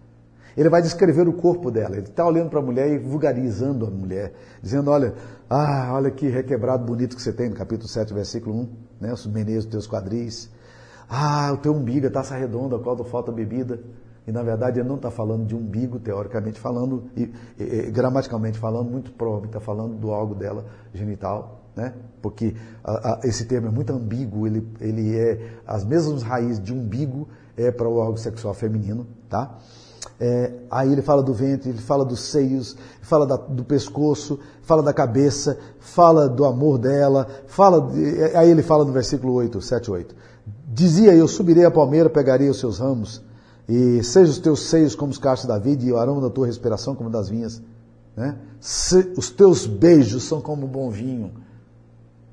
Ele 0.56 0.68
vai 0.68 0.82
descrever 0.82 1.28
o 1.28 1.32
corpo 1.32 1.70
dela. 1.70 1.96
Ele 1.96 2.06
está 2.06 2.26
olhando 2.26 2.50
para 2.50 2.58
a 2.58 2.62
mulher 2.62 2.90
e 2.90 2.98
vulgarizando 2.98 3.86
a 3.86 3.90
mulher, 3.90 4.32
dizendo: 4.60 4.90
Olha, 4.90 5.14
ah, 5.48 5.90
olha 5.92 6.10
que 6.10 6.28
requebrado 6.28 6.84
bonito 6.84 7.14
que 7.14 7.22
você 7.22 7.32
tem, 7.32 7.48
no 7.48 7.54
capítulo 7.54 7.88
7, 7.88 8.12
versículo 8.12 8.56
1, 8.56 8.68
né? 9.00 9.12
Os 9.12 9.26
meneios 9.26 9.64
dos 9.64 9.70
teus 9.70 9.86
quadris. 9.86 10.50
Ah, 11.08 11.52
o 11.52 11.58
teu 11.58 11.72
umbigo, 11.72 12.06
a 12.06 12.10
taça 12.10 12.34
redonda, 12.34 12.76
a 12.76 12.78
qual 12.80 12.96
falta 13.04 13.30
bebida. 13.30 13.80
E 14.26 14.32
na 14.32 14.42
verdade 14.42 14.80
ele 14.80 14.88
não 14.88 14.96
está 14.96 15.10
falando 15.10 15.46
de 15.46 15.56
umbigo, 15.56 15.98
teoricamente 15.98 16.60
falando, 16.60 17.04
e, 17.16 17.32
e, 17.58 17.62
e 17.62 17.90
gramaticalmente 17.90 18.58
falando, 18.58 18.90
muito 18.90 19.10
provavelmente 19.12 19.56
está 19.56 19.60
falando 19.60 19.94
do 19.94 20.10
algo 20.10 20.34
dela 20.34 20.66
genital, 20.92 21.57
né? 21.78 21.94
Porque 22.20 22.56
a, 22.82 23.12
a, 23.12 23.20
esse 23.22 23.44
termo 23.44 23.68
é 23.68 23.70
muito 23.70 23.92
ambíguo, 23.92 24.48
ele, 24.48 24.66
ele 24.80 25.16
é 25.16 25.60
as 25.64 25.84
mesmas 25.84 26.22
raízes 26.22 26.60
de 26.60 26.74
umbigo 26.74 27.28
é 27.56 27.70
para 27.70 27.88
o 27.88 27.96
órgão 27.96 28.16
sexual 28.16 28.52
feminino, 28.52 29.06
tá? 29.28 29.58
É, 30.20 30.52
aí 30.68 30.92
ele 30.92 31.02
fala 31.02 31.22
do 31.22 31.32
ventre, 31.32 31.70
ele 31.70 31.78
fala 31.78 32.04
dos 32.04 32.20
seios, 32.20 32.76
fala 33.00 33.24
da, 33.24 33.36
do 33.36 33.64
pescoço, 33.64 34.40
fala 34.62 34.82
da 34.82 34.92
cabeça, 34.92 35.56
fala 35.78 36.28
do 36.28 36.44
amor 36.44 36.78
dela, 36.78 37.28
fala 37.46 37.80
de, 37.80 38.36
aí 38.36 38.50
ele 38.50 38.62
fala 38.62 38.84
no 38.84 38.92
versículo 38.92 39.34
8, 39.34 39.60
7, 39.60 39.90
8. 39.90 40.16
Dizia 40.66 41.14
eu, 41.14 41.28
subirei 41.28 41.64
a 41.64 41.70
palmeira, 41.70 42.10
pegarei 42.10 42.48
os 42.48 42.58
seus 42.58 42.80
ramos, 42.80 43.22
e 43.68 44.02
sejam 44.02 44.32
os 44.32 44.40
teus 44.40 44.62
seios 44.68 44.96
como 44.96 45.12
os 45.12 45.18
cachos 45.18 45.46
da 45.46 45.58
vida, 45.58 45.84
e 45.84 45.92
o 45.92 45.98
aroma 45.98 46.20
da 46.20 46.30
tua 46.30 46.46
respiração 46.46 46.96
como 46.96 47.08
das 47.08 47.28
vinhas. 47.28 47.62
Né? 48.16 48.36
Se, 48.58 49.12
os 49.16 49.30
teus 49.30 49.64
beijos 49.64 50.24
são 50.24 50.40
como 50.40 50.66
um 50.66 50.68
bom 50.68 50.90
vinho. 50.90 51.32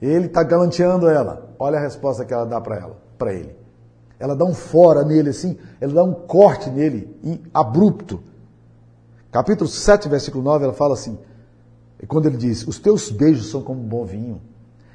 Ele 0.02 0.26
está 0.26 0.44
galanteando 0.44 1.08
ela. 1.08 1.54
Olha 1.58 1.78
a 1.78 1.82
resposta 1.82 2.26
que 2.26 2.34
ela 2.34 2.46
dá 2.46 2.60
para 2.60 2.78
ela, 2.78 2.98
para 3.18 3.34
ele. 3.34 3.56
Ela 4.20 4.36
dá 4.36 4.46
um 4.46 4.54
fora 4.54 5.04
nele 5.04 5.30
assim, 5.30 5.58
ela 5.80 5.94
dá 5.94 6.04
um 6.04 6.14
corte 6.14 6.70
nele, 6.70 7.42
abrupto. 7.54 8.22
Capítulo 9.32 9.70
7, 9.70 10.08
versículo 10.08 10.44
9, 10.44 10.64
ela 10.64 10.74
fala 10.74 10.94
assim, 10.94 11.18
quando 12.08 12.28
ele 12.28 12.38
diz, 12.38 12.66
os 12.66 12.80
teus 12.80 13.12
beijos 13.12 13.50
são 13.50 13.62
como 13.62 13.82
um 13.82 13.88
bom 13.88 14.06
vinho. 14.06 14.42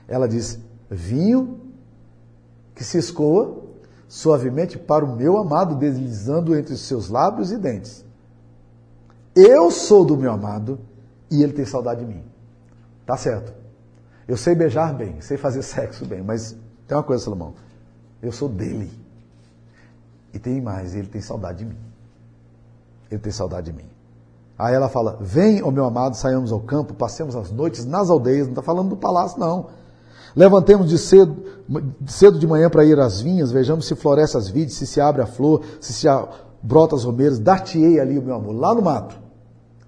Ela 0.09 0.27
diz, 0.27 0.59
vinho 0.89 1.61
que 2.75 2.83
se 2.83 2.99
escoa 2.99 3.63
suavemente 4.09 4.79
para 4.79 5.05
o 5.05 5.17
meu 5.17 5.37
amado, 5.37 5.77
deslizando 5.77 6.57
entre 6.57 6.75
os 6.75 6.81
seus 6.81 7.09
lábios 7.09 7.53
e 7.53 7.59
dentes. 7.59 8.05
Eu 9.37 9.71
sou 9.71 10.05
do 10.05 10.17
meu 10.17 10.33
amado 10.33 10.81
e 11.31 11.43
ele 11.43 11.53
tem 11.53 11.65
saudade 11.65 12.01
de 12.01 12.07
mim. 12.07 12.25
Tá 13.07 13.17
certo. 13.17 13.60
Eu 14.31 14.37
sei 14.37 14.55
beijar 14.55 14.95
bem, 14.95 15.21
sei 15.21 15.37
fazer 15.37 15.61
sexo 15.61 16.07
bem, 16.07 16.23
mas 16.23 16.57
tem 16.87 16.97
uma 16.97 17.03
coisa, 17.03 17.25
Salomão. 17.25 17.53
Eu 18.23 18.31
sou 18.31 18.49
dele. 18.49 18.89
E 20.33 20.39
tem 20.39 20.61
mais, 20.61 20.95
ele 20.95 21.09
tem 21.09 21.21
saudade 21.21 21.59
de 21.59 21.65
mim. 21.65 21.77
Ele 23.11 23.21
tem 23.21 23.33
saudade 23.33 23.73
de 23.73 23.77
mim. 23.77 23.89
Aí 24.57 24.73
ela 24.73 24.89
fala: 24.89 25.19
Vem, 25.21 25.65
ó 25.65 25.73
meu 25.73 25.85
amado, 25.85 26.15
saiamos 26.15 26.53
ao 26.53 26.61
campo, 26.61 26.95
passemos 26.95 27.35
as 27.35 27.51
noites 27.51 27.85
nas 27.85 28.09
aldeias. 28.09 28.47
Não 28.47 28.53
está 28.53 28.63
falando 28.63 28.91
do 28.91 28.97
palácio, 28.97 29.37
não. 29.37 29.67
Levantemos 30.37 30.89
de 30.89 30.97
cedo, 30.97 31.37
cedo 32.07 32.39
de 32.39 32.47
manhã 32.47 32.71
para 32.71 32.85
ir 32.85 33.01
às 33.01 33.21
vinhas, 33.21 33.51
vejamos 33.51 33.85
se 33.89 33.97
floresce 33.97 34.37
as 34.37 34.49
vides, 34.49 34.77
se 34.77 34.87
se 34.87 35.01
abre 35.01 35.23
a 35.23 35.27
flor, 35.27 35.63
se 35.81 35.93
se 35.93 36.07
brota 36.63 36.95
as 36.95 37.03
romeiras. 37.03 37.41
Dar-te-ei 37.41 37.99
ali 37.99 38.21
meu 38.21 38.37
amor, 38.37 38.55
lá 38.55 38.73
no 38.77 38.83
mato, 38.83 39.19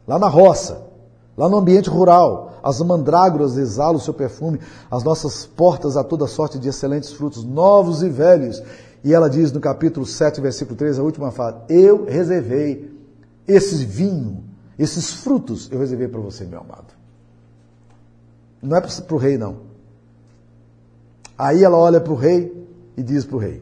lá 0.05 0.19
na 0.19 0.27
roça, 0.27 0.91
lá 1.37 1.49
no 1.49 1.59
ambiente 1.59 1.89
rural. 1.89 2.53
As 2.63 2.81
mandrágoras 2.81 3.57
exalam 3.57 3.97
o 3.97 4.01
seu 4.01 4.15
perfume, 4.15 4.61
as 4.91 5.03
nossas 5.03 5.45
portas 5.45 5.97
a 5.97 6.05
toda 6.05 6.27
sorte 6.27 6.59
de 6.59 6.69
excelentes 6.69 7.13
frutos, 7.13 7.45
novos 7.45 8.03
e 8.03 8.09
velhos 8.09 8.63
e 9.05 9.13
ela 9.13 9.29
diz 9.29 9.51
no 9.51 9.61
capítulo 9.61 10.07
7, 10.07 10.41
versículo 10.41 10.77
3, 10.77 10.99
a 10.99 11.03
última 11.03 11.31
frase: 11.33 11.59
Eu 11.69 12.05
reservei 12.05 12.93
esse 13.47 13.85
vinho, 13.85 14.45
esses 14.79 15.13
frutos, 15.13 15.69
eu 15.73 15.79
reservei 15.79 16.07
para 16.07 16.21
você, 16.21 16.45
meu 16.45 16.61
amado. 16.61 16.95
Não 18.63 18.77
é 18.77 18.81
para 18.81 19.15
o 19.15 19.19
rei, 19.19 19.37
não. 19.37 19.57
Aí 21.37 21.65
ela 21.65 21.77
olha 21.77 22.01
para 22.01 22.13
o 22.13 22.17
rei 22.17 22.69
e 22.97 23.03
diz 23.03 23.25
para 23.25 23.37
o 23.37 23.41
rei, 23.41 23.61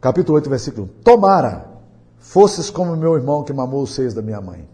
capítulo 0.00 0.36
8, 0.36 0.48
versículo 0.48 0.86
1: 0.86 1.02
Tomara 1.02 1.66
fosses 2.18 2.70
como 2.70 2.96
meu 2.96 3.16
irmão 3.16 3.42
que 3.42 3.52
mamou 3.52 3.82
os 3.82 3.94
seios 3.94 4.14
da 4.14 4.22
minha 4.22 4.40
mãe. 4.40 4.68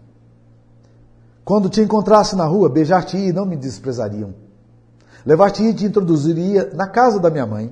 Quando 1.45 1.69
te 1.69 1.79
encontrasse 1.79 2.35
na 2.35 2.45
rua, 2.45 2.67
beijar-te-ia 2.67 3.29
e 3.29 3.33
não 3.33 3.45
me 3.45 3.55
desprezariam. 3.55 4.33
Levar-te-ia 5.23 5.69
e 5.69 5.73
te 5.75 5.85
introduziria 5.85 6.71
na 6.73 6.87
casa 6.87 7.19
da 7.19 7.29
minha 7.29 7.45
mãe 7.45 7.71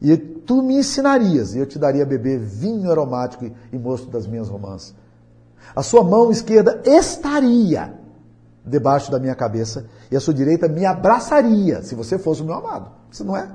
e 0.00 0.16
tu 0.16 0.60
me 0.62 0.74
ensinarias, 0.74 1.54
e 1.54 1.60
eu 1.60 1.66
te 1.66 1.78
daria 1.78 2.02
a 2.02 2.06
beber 2.06 2.40
vinho 2.40 2.90
aromático 2.90 3.48
e 3.72 3.78
mosto 3.78 4.10
das 4.10 4.26
minhas 4.26 4.48
romances. 4.48 4.92
A 5.76 5.82
sua 5.82 6.02
mão 6.02 6.32
esquerda 6.32 6.82
estaria 6.84 7.94
debaixo 8.66 9.12
da 9.12 9.20
minha 9.20 9.34
cabeça, 9.36 9.86
e 10.10 10.16
a 10.16 10.20
sua 10.20 10.34
direita 10.34 10.66
me 10.66 10.84
abraçaria, 10.84 11.82
se 11.82 11.94
você 11.94 12.18
fosse 12.18 12.42
o 12.42 12.44
meu 12.44 12.56
amado. 12.56 12.90
Você 13.12 13.22
não 13.22 13.36
é? 13.36 13.48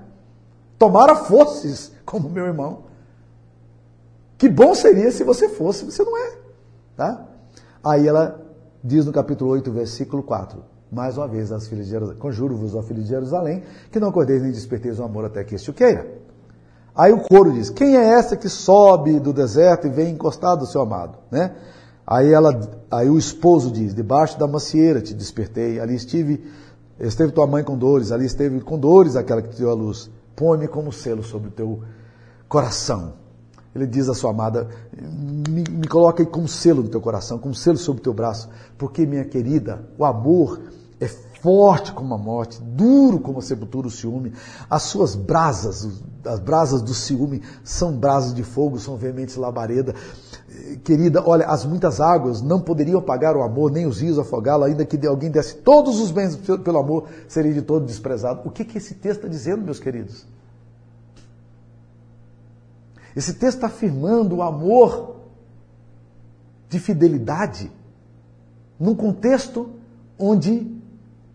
Tomara 0.79 1.17
fosses 1.17 1.91
como 2.05 2.29
meu 2.29 2.45
irmão. 2.45 2.83
Que 4.37 4.47
bom 4.47 4.73
seria 4.73 5.11
se 5.11 5.25
você 5.25 5.49
fosse, 5.49 5.83
você 5.83 6.01
não 6.03 6.17
é. 6.17 6.37
Tá? 6.95 7.25
Aí 7.83 8.07
ela 8.07 8.46
diz 8.83 9.05
no 9.05 9.11
capítulo 9.11 9.51
8, 9.51 9.71
versículo 9.71 10.23
4. 10.23 10.63
Mais 10.91 11.17
uma 11.17 11.27
vez, 11.27 11.51
as 11.51 11.67
filhas 11.67 11.85
de 11.85 11.91
Jerusalém, 11.91 12.19
conjuro-vos, 12.19 12.73
ó 12.73 12.81
filhos 12.81 13.03
de 13.03 13.09
Jerusalém, 13.09 13.63
que 13.91 13.99
não 13.99 14.09
acordeis 14.09 14.41
nem 14.41 14.51
desperteis 14.51 14.99
o 14.99 15.03
amor 15.03 15.25
até 15.25 15.43
que 15.43 15.55
este 15.55 15.69
o 15.69 15.73
queira. 15.73 16.07
Aí 16.95 17.11
o 17.11 17.19
coro 17.19 17.51
diz: 17.51 17.69
Quem 17.69 17.95
é 17.95 18.05
essa 18.05 18.37
que 18.37 18.49
sobe 18.49 19.19
do 19.19 19.33
deserto 19.33 19.85
e 19.85 19.89
vem 19.89 20.13
encostado 20.13 20.59
do 20.59 20.65
seu 20.65 20.81
amado? 20.81 21.17
Né? 21.29 21.55
Aí, 22.05 22.31
ela, 22.31 22.57
aí 22.89 23.09
o 23.09 23.17
esposo 23.17 23.69
diz: 23.69 23.93
Debaixo 23.93 24.39
da 24.39 24.47
macieira 24.47 25.01
te 25.01 25.13
despertei, 25.13 25.79
ali 25.79 25.95
estive, 25.95 26.43
esteve 26.99 27.33
tua 27.33 27.45
mãe 27.45 27.63
com 27.63 27.77
dores, 27.77 28.11
ali 28.11 28.25
esteve 28.25 28.61
com 28.61 28.79
dores 28.79 29.15
aquela 29.15 29.41
que 29.41 29.49
te 29.49 29.57
deu 29.57 29.69
a 29.69 29.75
luz. 29.75 30.09
Põe-me 30.35 30.67
como 30.67 30.91
selo 30.91 31.21
sobre 31.21 31.49
o 31.49 31.51
teu 31.51 31.81
coração. 32.47 33.13
Ele 33.77 33.87
diz 33.87 34.09
à 34.09 34.13
sua 34.13 34.31
amada: 34.31 34.67
me, 35.49 35.63
me 35.69 35.87
coloca 35.87 36.21
aí 36.21 36.27
como 36.27 36.47
selo 36.47 36.83
no 36.83 36.89
teu 36.89 36.99
coração, 36.99 37.37
como 37.37 37.53
selo 37.53 37.77
sobre 37.77 38.01
o 38.01 38.03
teu 38.03 38.13
braço, 38.13 38.49
porque, 38.77 39.05
minha 39.05 39.23
querida, 39.23 39.87
o 39.97 40.03
amor 40.03 40.59
é 40.99 41.07
forte 41.41 41.91
como 41.91 42.13
a 42.13 42.17
morte, 42.17 42.59
duro 42.61 43.19
como 43.19 43.39
a 43.39 43.41
sepultura, 43.41 43.87
o 43.87 43.91
ciúme. 43.91 44.33
As 44.69 44.83
suas 44.83 45.15
brasas, 45.15 45.87
as 46.25 46.39
brasas 46.39 46.81
do 46.81 46.93
ciúme, 46.93 47.41
são 47.63 47.93
brasas 47.93 48.33
de 48.33 48.43
fogo, 48.43 48.79
são 48.79 48.97
veementes 48.97 49.35
labareda. 49.35 49.93
Querida, 50.83 51.21
olha, 51.23 51.45
as 51.45 51.63
muitas 51.63 52.01
águas 52.01 52.41
não 52.41 52.59
poderiam 52.59 52.99
apagar 52.99 53.37
o 53.37 53.43
amor, 53.43 53.71
nem 53.71 53.85
os 53.85 54.01
rios 54.01 54.17
afogá-lo, 54.17 54.63
ainda 54.63 54.85
que 54.85 55.05
alguém 55.05 55.29
desse 55.29 55.55
todos 55.57 55.99
os 55.99 56.09
bens 56.09 56.35
pelo 56.35 56.79
amor, 56.79 57.05
seria 57.27 57.53
de 57.53 57.61
todo 57.61 57.85
desprezado. 57.85 58.41
O 58.43 58.49
que, 58.49 58.65
que 58.65 58.77
esse 58.79 58.95
texto 58.95 59.19
está 59.19 59.27
dizendo, 59.27 59.63
meus 59.63 59.79
queridos? 59.79 60.25
Esse 63.17 63.33
texto 63.33 63.55
está 63.55 63.65
afirmando 63.65 64.35
o 64.35 64.43
amor 64.43 65.15
de 66.69 66.79
fidelidade 66.79 67.71
num 68.79 68.93
contexto 68.93 69.71
onde 70.19 70.77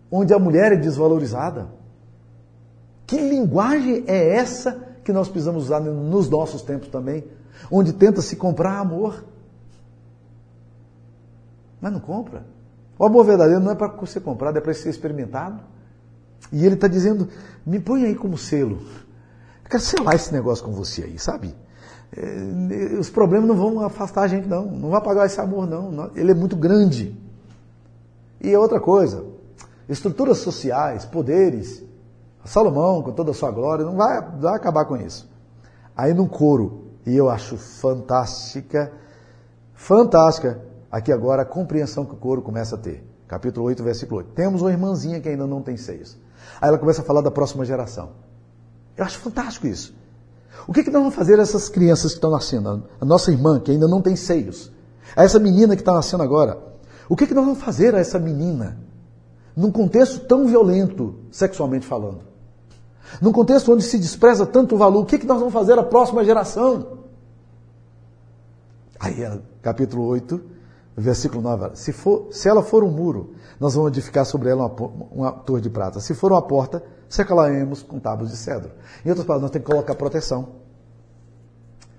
onde 0.09 0.33
a 0.33 0.39
mulher 0.39 0.71
é 0.71 0.75
desvalorizada. 0.77 1.67
Que 3.05 3.17
linguagem 3.17 4.05
é 4.07 4.29
essa 4.29 4.79
que 5.03 5.11
nós 5.11 5.27
precisamos 5.27 5.65
usar 5.65 5.81
nos 5.81 6.29
nossos 6.29 6.61
tempos 6.61 6.87
também? 6.87 7.25
Onde 7.69 7.91
tenta 7.91 8.21
se 8.21 8.37
comprar 8.37 8.79
amor. 8.79 9.25
Mas 11.81 11.91
não 11.91 11.99
compra. 11.99 12.45
O 12.97 13.03
amor 13.03 13.25
verdadeiro 13.25 13.59
não 13.59 13.73
é 13.73 13.75
para 13.75 13.93
ser 14.05 14.21
comprado, 14.21 14.57
é 14.57 14.61
para 14.61 14.73
ser 14.73 14.89
experimentado. 14.89 15.59
E 16.49 16.65
ele 16.65 16.75
está 16.75 16.87
dizendo: 16.87 17.27
me 17.65 17.81
põe 17.81 18.05
aí 18.05 18.15
como 18.15 18.37
selo. 18.37 18.77
Eu 19.65 19.69
quero 19.69 19.83
selar 19.83 20.15
esse 20.15 20.31
negócio 20.31 20.63
com 20.63 20.71
você 20.71 21.03
aí, 21.03 21.19
sabe? 21.19 21.53
É, 22.15 22.97
os 22.99 23.09
problemas 23.09 23.47
não 23.47 23.55
vão 23.55 23.79
afastar 23.81 24.23
a 24.23 24.27
gente, 24.27 24.47
não. 24.47 24.65
Não 24.65 24.89
vai 24.89 24.99
apagar 24.99 25.25
esse 25.25 25.39
amor, 25.39 25.67
não. 25.67 26.11
Ele 26.15 26.31
é 26.31 26.35
muito 26.35 26.55
grande. 26.55 27.17
E 28.39 28.55
outra 28.55 28.79
coisa, 28.79 29.25
estruturas 29.87 30.39
sociais, 30.39 31.05
poderes. 31.05 31.83
Salomão, 32.45 33.01
com 33.01 33.11
toda 33.13 33.31
a 33.31 33.33
sua 33.33 33.51
glória, 33.51 33.85
não 33.85 33.95
vai, 33.95 34.21
vai 34.37 34.55
acabar 34.55 34.85
com 34.85 34.97
isso. 34.97 35.29
Aí 35.95 36.13
no 36.13 36.27
coro, 36.27 36.89
e 37.05 37.15
eu 37.15 37.29
acho 37.29 37.57
fantástica, 37.57 38.91
fantástica, 39.73 40.61
aqui 40.91 41.11
agora 41.11 41.43
a 41.43 41.45
compreensão 41.45 42.05
que 42.05 42.13
o 42.13 42.17
coro 42.17 42.41
começa 42.41 42.75
a 42.75 42.77
ter. 42.77 43.07
Capítulo 43.27 43.65
8, 43.67 43.81
versículo 43.81 44.17
8. 44.19 44.31
Temos 44.31 44.61
uma 44.61 44.71
irmãzinha 44.71 45.21
que 45.21 45.29
ainda 45.29 45.47
não 45.47 45.61
tem 45.61 45.77
seios. 45.77 46.17
Aí 46.59 46.67
ela 46.67 46.77
começa 46.77 47.01
a 47.01 47.05
falar 47.05 47.21
da 47.21 47.31
próxima 47.31 47.63
geração. 47.63 48.09
Eu 48.97 49.05
acho 49.05 49.19
fantástico 49.19 49.65
isso. 49.65 49.95
O 50.67 50.73
que, 50.73 50.83
que 50.83 50.91
nós 50.91 51.01
vamos 51.01 51.15
fazer 51.15 51.39
essas 51.39 51.69
crianças 51.69 52.11
que 52.11 52.17
estão 52.17 52.31
nascendo? 52.31 52.83
A 52.99 53.05
nossa 53.05 53.31
irmã, 53.31 53.59
que 53.59 53.71
ainda 53.71 53.87
não 53.87 54.01
tem 54.01 54.15
seios. 54.15 54.71
A 55.15 55.23
essa 55.23 55.39
menina 55.39 55.75
que 55.75 55.81
está 55.81 55.93
nascendo 55.93 56.23
agora. 56.23 56.57
O 57.09 57.15
que, 57.15 57.27
que 57.27 57.33
nós 57.33 57.45
vamos 57.45 57.61
fazer 57.61 57.93
a 57.95 57.99
essa 57.99 58.17
menina? 58.17 58.77
num 59.55 59.71
contexto 59.71 60.19
tão 60.21 60.47
violento, 60.47 61.15
sexualmente 61.31 61.85
falando. 61.85 62.21
Num 63.21 63.31
contexto 63.31 63.71
onde 63.71 63.83
se 63.83 63.97
despreza 63.99 64.45
tanto 64.45 64.75
o 64.75 64.77
valor, 64.77 65.01
o 65.01 65.05
que, 65.05 65.19
que 65.19 65.27
nós 65.27 65.37
vamos 65.37 65.53
fazer 65.53 65.77
à 65.77 65.83
próxima 65.83 66.23
geração? 66.25 66.99
Aí, 68.99 69.15
capítulo 69.61 70.05
8, 70.05 70.41
versículo 70.95 71.41
9. 71.41 71.75
Se, 71.75 71.91
for, 71.91 72.27
se 72.31 72.47
ela 72.47 72.61
for 72.61 72.83
um 72.83 72.91
muro, 72.91 73.33
nós 73.59 73.73
vamos 73.75 73.91
edificar 73.91 74.25
sobre 74.25 74.49
ela 74.49 74.67
uma, 74.67 74.91
uma 75.11 75.31
torre 75.31 75.61
de 75.61 75.69
prata. 75.69 75.99
Se 75.99 76.13
for 76.13 76.31
uma 76.31 76.41
porta, 76.41 76.83
cercaremos 77.09 77.81
com 77.81 77.99
tábuas 77.99 78.29
de 78.29 78.37
cedro. 78.37 78.71
Em 79.05 79.09
outras 79.09 79.25
palavras, 79.25 79.43
nós 79.43 79.51
temos 79.51 79.67
que 79.67 79.71
colocar 79.71 79.95
proteção. 79.95 80.49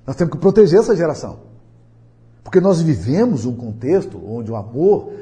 Nós 0.07 0.17
temos 0.17 0.33
que 0.33 0.39
proteger 0.39 0.81
essa 0.81 0.95
geração. 0.95 1.41
Porque 2.43 2.61
nós 2.61 2.81
vivemos 2.81 3.47
um 3.47 3.57
contexto 3.57 4.21
onde 4.25 4.51
o 4.53 4.57
amor 4.57 5.13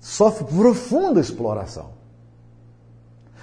sofre 0.00 0.44
profunda 0.44 1.20
exploração. 1.20 1.90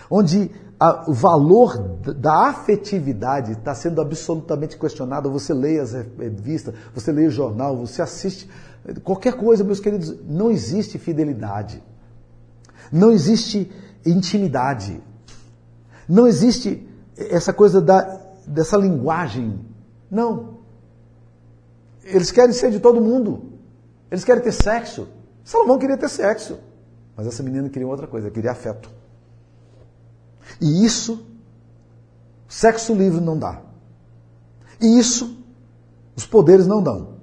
Onde 0.09 0.51
a, 0.79 1.09
o 1.09 1.13
valor 1.13 1.77
da 2.15 2.47
afetividade 2.47 3.51
está 3.51 3.75
sendo 3.75 4.01
absolutamente 4.01 4.77
questionado. 4.77 5.29
Você 5.29 5.53
lê 5.53 5.79
as 5.79 5.91
revistas, 5.91 6.73
você 6.95 7.11
lê 7.11 7.27
o 7.27 7.31
jornal, 7.31 7.75
você 7.75 8.01
assiste 8.01 8.49
qualquer 9.03 9.33
coisa, 9.33 9.63
meus 9.63 9.79
queridos. 9.79 10.15
Não 10.25 10.49
existe 10.49 10.97
fidelidade. 10.97 11.83
Não 12.91 13.11
existe 13.11 13.71
intimidade. 14.05 15.01
Não 16.07 16.27
existe 16.27 16.87
essa 17.15 17.53
coisa 17.53 17.81
da, 17.81 18.01
dessa 18.47 18.77
linguagem. 18.77 19.59
Não. 20.09 20.59
Eles 22.03 22.31
querem 22.31 22.53
ser 22.53 22.71
de 22.71 22.79
todo 22.79 23.01
mundo. 23.01 23.53
Eles 24.09 24.23
querem 24.23 24.41
ter 24.41 24.51
sexo. 24.51 25.07
Salomão 25.43 25.77
queria 25.77 25.97
ter 25.97 26.09
sexo, 26.09 26.59
mas 27.15 27.27
essa 27.27 27.41
menina 27.41 27.69
queria 27.69 27.87
outra 27.87 28.07
coisa, 28.07 28.29
queria 28.29 28.51
afeto. 28.51 28.89
E 30.61 30.85
isso, 30.85 31.25
sexo 32.47 32.93
livre 32.93 33.21
não 33.21 33.37
dá. 33.37 33.61
E 34.81 34.99
isso, 34.99 35.37
os 36.15 36.25
poderes 36.25 36.65
não 36.65 36.81
dão. 36.81 37.18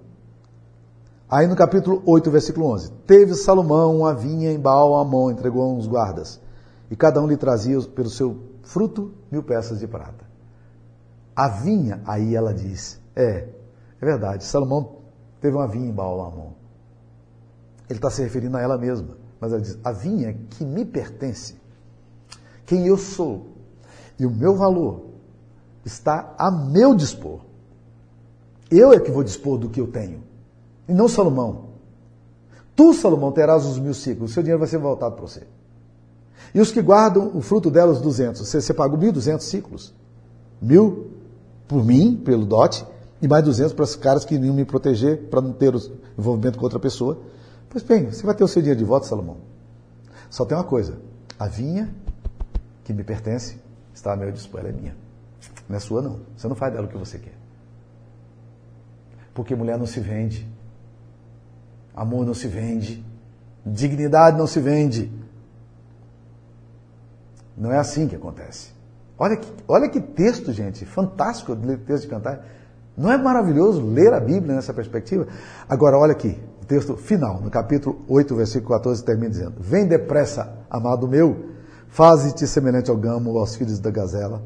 Aí 1.28 1.48
no 1.48 1.56
capítulo 1.56 2.02
8, 2.06 2.30
versículo 2.30 2.66
11: 2.72 2.92
Teve 3.06 3.34
Salomão 3.34 3.96
uma 3.96 4.14
vinha 4.14 4.52
em 4.52 4.60
Baal 4.60 4.94
Amon, 4.94 5.30
entregou 5.30 5.62
a 5.62 5.68
uns 5.68 5.86
guardas, 5.88 6.40
e 6.88 6.94
cada 6.94 7.20
um 7.20 7.26
lhe 7.26 7.36
trazia 7.36 7.80
pelo 7.82 8.08
seu 8.08 8.40
fruto 8.62 9.12
mil 9.30 9.42
peças 9.42 9.80
de 9.80 9.88
prata. 9.88 10.24
A 11.34 11.48
vinha, 11.48 12.00
aí 12.06 12.36
ela 12.36 12.54
diz: 12.54 13.00
É, 13.14 13.48
é 14.00 14.04
verdade, 14.04 14.44
Salomão 14.44 14.98
teve 15.40 15.56
uma 15.56 15.66
vinha 15.66 15.88
em 15.88 15.92
Baal 15.92 16.20
Amon. 16.20 16.52
Ele 17.88 17.98
está 17.98 18.08
se 18.08 18.22
referindo 18.22 18.56
a 18.56 18.60
ela 18.60 18.78
mesma. 18.78 19.16
Mas 19.40 19.52
ela 19.52 19.60
diz: 19.60 19.78
a 19.82 19.92
vinha 19.92 20.32
que 20.50 20.64
me 20.64 20.84
pertence, 20.84 21.56
quem 22.64 22.86
eu 22.86 22.96
sou 22.96 23.48
e 24.18 24.24
o 24.24 24.30
meu 24.30 24.54
valor 24.54 25.06
está 25.84 26.34
a 26.38 26.50
meu 26.50 26.94
dispor. 26.94 27.40
Eu 28.70 28.92
é 28.92 29.00
que 29.00 29.10
vou 29.10 29.22
dispor 29.22 29.58
do 29.58 29.68
que 29.68 29.80
eu 29.80 29.86
tenho, 29.86 30.22
e 30.88 30.92
não 30.92 31.08
Salomão. 31.08 31.66
Tu, 32.74 32.92
Salomão, 32.94 33.32
terás 33.32 33.64
os 33.64 33.78
mil 33.78 33.94
ciclos, 33.94 34.32
seu 34.32 34.42
dinheiro 34.42 34.58
vai 34.58 34.68
ser 34.68 34.78
voltado 34.78 35.14
para 35.14 35.26
você. 35.26 35.46
E 36.54 36.60
os 36.60 36.70
que 36.70 36.80
guardam 36.80 37.30
o 37.34 37.40
fruto 37.40 37.70
delas, 37.70 38.00
200. 38.00 38.46
Você, 38.46 38.60
você 38.60 38.74
pagou 38.74 38.98
1.200 38.98 39.40
ciclos. 39.40 39.94
Mil 40.60 41.10
por 41.66 41.84
mim, 41.84 42.16
pelo 42.16 42.44
dote, 42.44 42.86
e 43.20 43.26
mais 43.26 43.44
200 43.44 43.72
para 43.72 43.84
os 43.84 43.96
caras 43.96 44.24
que 44.24 44.34
iriam 44.34 44.54
me 44.54 44.64
proteger, 44.64 45.28
para 45.28 45.40
não 45.40 45.52
ter 45.52 45.74
envolvimento 46.16 46.58
com 46.58 46.64
outra 46.64 46.78
pessoa. 46.78 47.20
Pois 47.68 47.82
bem, 47.82 48.10
você 48.10 48.24
vai 48.24 48.34
ter 48.34 48.44
o 48.44 48.48
seu 48.48 48.62
dia 48.62 48.76
de 48.76 48.84
voto, 48.84 49.06
Salomão. 49.06 49.38
Só 50.30 50.44
tem 50.44 50.56
uma 50.56 50.64
coisa: 50.64 50.98
a 51.38 51.48
vinha 51.48 51.94
que 52.84 52.92
me 52.92 53.02
pertence 53.02 53.58
está 53.92 54.12
a 54.12 54.16
meu 54.16 54.30
dispor, 54.30 54.60
ela 54.60 54.68
é 54.68 54.72
minha. 54.72 54.96
Não 55.68 55.76
é 55.76 55.80
sua, 55.80 56.00
não. 56.00 56.20
Você 56.36 56.46
não 56.46 56.54
faz 56.54 56.72
dela 56.72 56.86
o 56.86 56.88
que 56.88 56.96
você 56.96 57.18
quer. 57.18 57.34
Porque 59.34 59.54
mulher 59.54 59.78
não 59.78 59.86
se 59.86 60.00
vende. 60.00 60.48
Amor 61.96 62.26
não 62.26 62.34
se 62.34 62.46
vende. 62.46 63.04
Dignidade 63.64 64.36
não 64.36 64.46
se 64.46 64.60
vende. 64.60 65.10
Não 67.56 67.72
é 67.72 67.78
assim 67.78 68.06
que 68.06 68.14
acontece. 68.14 68.70
Olha 69.18 69.36
que, 69.36 69.50
olha 69.66 69.88
que 69.88 70.00
texto, 70.00 70.52
gente, 70.52 70.84
fantástico 70.84 71.54
ler 71.54 71.78
texto 71.78 72.02
de 72.02 72.10
cantar. 72.10 72.44
Não 72.96 73.10
é 73.10 73.16
maravilhoso 73.16 73.80
ler 73.80 74.12
a 74.12 74.20
Bíblia 74.20 74.54
nessa 74.54 74.74
perspectiva? 74.74 75.26
Agora, 75.68 75.98
olha 75.98 76.12
aqui 76.12 76.38
texto 76.66 76.96
final, 76.96 77.40
no 77.40 77.50
capítulo 77.50 78.04
8, 78.08 78.34
versículo 78.34 78.76
14, 78.76 79.04
termina 79.04 79.30
dizendo: 79.30 79.54
Vem 79.58 79.86
depressa, 79.86 80.52
amado 80.68 81.08
meu, 81.08 81.50
faze-te 81.88 82.46
semelhante 82.46 82.90
ao 82.90 82.96
gamo, 82.96 83.36
aos 83.38 83.54
filhos 83.54 83.78
da 83.78 83.90
gazela, 83.90 84.42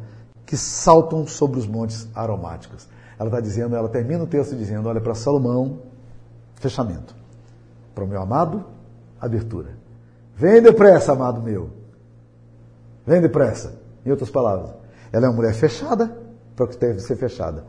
que 0.46 0.56
saltam 0.56 1.26
sobre 1.26 1.58
os 1.58 1.66
montes 1.66 2.08
aromáticos. 2.14 2.88
Ela 3.18 3.28
está 3.28 3.40
dizendo, 3.40 3.74
ela 3.74 3.88
termina 3.88 4.22
o 4.22 4.26
texto 4.26 4.54
dizendo: 4.54 4.88
Olha, 4.88 5.00
para 5.00 5.14
Salomão, 5.14 5.80
fechamento. 6.56 7.19
Para 7.94 8.04
o 8.04 8.06
meu 8.06 8.20
amado, 8.20 8.64
abertura. 9.20 9.70
Vem 10.36 10.62
depressa, 10.62 11.12
amado 11.12 11.42
meu. 11.42 11.70
Vem 13.06 13.20
depressa. 13.20 13.78
Em 14.04 14.10
outras 14.10 14.30
palavras, 14.30 14.70
ela 15.12 15.26
é 15.26 15.28
uma 15.28 15.36
mulher 15.36 15.52
fechada 15.52 16.16
para 16.56 16.64
o 16.64 16.68
que 16.68 16.76
deve 16.76 17.00
ser 17.00 17.16
fechada, 17.16 17.64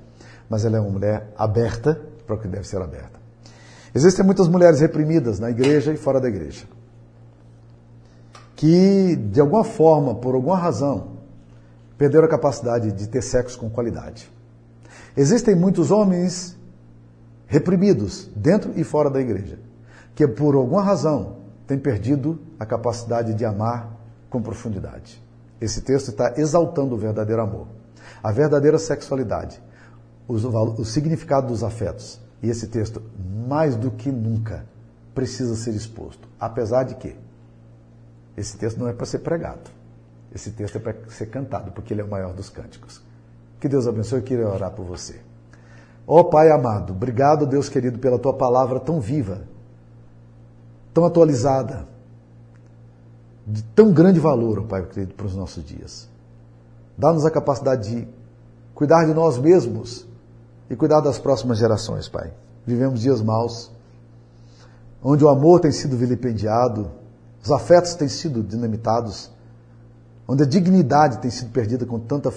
mas 0.49 0.63
ela 0.65 0.77
é 0.77 0.79
uma 0.79 0.89
mulher 0.89 1.33
aberta 1.37 1.99
para 2.25 2.35
o 2.35 2.39
que 2.39 2.47
deve 2.47 2.67
ser 2.67 2.81
aberta. 2.81 3.19
Existem 3.93 4.25
muitas 4.25 4.47
mulheres 4.47 4.79
reprimidas 4.79 5.39
na 5.39 5.49
igreja 5.49 5.91
e 5.91 5.97
fora 5.97 6.19
da 6.19 6.29
igreja. 6.29 6.65
Que, 8.55 9.15
de 9.15 9.41
alguma 9.41 9.63
forma, 9.63 10.15
por 10.15 10.35
alguma 10.35 10.57
razão, 10.57 11.17
perderam 11.97 12.25
a 12.25 12.29
capacidade 12.29 12.91
de 12.91 13.07
ter 13.07 13.21
sexo 13.21 13.59
com 13.59 13.69
qualidade. 13.69 14.31
Existem 15.15 15.55
muitos 15.55 15.91
homens 15.91 16.57
reprimidos, 17.47 18.29
dentro 18.35 18.71
e 18.77 18.83
fora 18.83 19.09
da 19.09 19.19
igreja, 19.19 19.59
que 20.21 20.27
por 20.27 20.53
alguma 20.53 20.83
razão 20.83 21.37
tem 21.65 21.79
perdido 21.79 22.39
a 22.59 22.65
capacidade 22.65 23.33
de 23.33 23.43
amar 23.43 23.91
com 24.29 24.39
profundidade. 24.39 25.19
Esse 25.59 25.81
texto 25.81 26.09
está 26.09 26.35
exaltando 26.37 26.93
o 26.93 26.97
verdadeiro 26.97 27.41
amor, 27.41 27.65
a 28.21 28.31
verdadeira 28.31 28.77
sexualidade, 28.77 29.59
o 30.27 30.85
significado 30.85 31.47
dos 31.47 31.63
afetos. 31.63 32.21
E 32.39 32.51
esse 32.51 32.67
texto, 32.67 33.01
mais 33.47 33.75
do 33.75 33.89
que 33.89 34.11
nunca, 34.11 34.63
precisa 35.15 35.55
ser 35.55 35.71
exposto. 35.71 36.29
Apesar 36.39 36.83
de 36.83 36.93
que 36.93 37.15
esse 38.37 38.57
texto 38.57 38.77
não 38.77 38.87
é 38.87 38.93
para 38.93 39.07
ser 39.07 39.19
pregado. 39.19 39.71
Esse 40.31 40.51
texto 40.51 40.75
é 40.75 40.79
para 40.79 40.95
ser 41.09 41.31
cantado, 41.31 41.71
porque 41.71 41.95
ele 41.95 42.01
é 42.01 42.03
o 42.03 42.09
maior 42.09 42.31
dos 42.31 42.47
cânticos. 42.47 43.01
Que 43.59 43.67
Deus 43.67 43.87
abençoe, 43.87 44.19
eu 44.19 44.23
queria 44.23 44.47
orar 44.47 44.69
por 44.69 44.85
você. 44.85 45.19
Ó 46.05 46.19
oh, 46.19 46.25
Pai 46.25 46.51
amado, 46.51 46.93
obrigado, 46.93 47.47
Deus 47.47 47.69
querido, 47.69 47.97
pela 47.97 48.19
tua 48.19 48.33
palavra 48.35 48.79
tão 48.79 48.99
viva, 48.99 49.49
tão 50.93 51.05
atualizada, 51.05 51.87
de 53.45 53.63
tão 53.63 53.91
grande 53.91 54.19
valor, 54.19 54.59
ó 54.59 54.63
Pai 54.63 54.85
querido, 54.85 55.13
para 55.13 55.25
os 55.25 55.35
nossos 55.35 55.63
dias. 55.63 56.09
Dá-nos 56.97 57.25
a 57.25 57.31
capacidade 57.31 57.89
de 57.89 58.07
cuidar 58.73 59.05
de 59.05 59.13
nós 59.13 59.37
mesmos 59.37 60.07
e 60.69 60.75
cuidar 60.75 61.01
das 61.01 61.17
próximas 61.17 61.57
gerações, 61.57 62.07
Pai. 62.07 62.33
Vivemos 62.65 63.01
dias 63.01 63.21
maus, 63.21 63.71
onde 65.03 65.23
o 65.23 65.29
amor 65.29 65.59
tem 65.59 65.71
sido 65.71 65.97
vilipendiado, 65.97 66.91
os 67.43 67.51
afetos 67.51 67.95
têm 67.95 68.07
sido 68.07 68.43
dinamitados, 68.43 69.31
onde 70.27 70.43
a 70.43 70.45
dignidade 70.45 71.17
tem 71.17 71.31
sido 71.31 71.51
perdida 71.51 71.85
com 71.85 71.99
tanta 71.99 72.31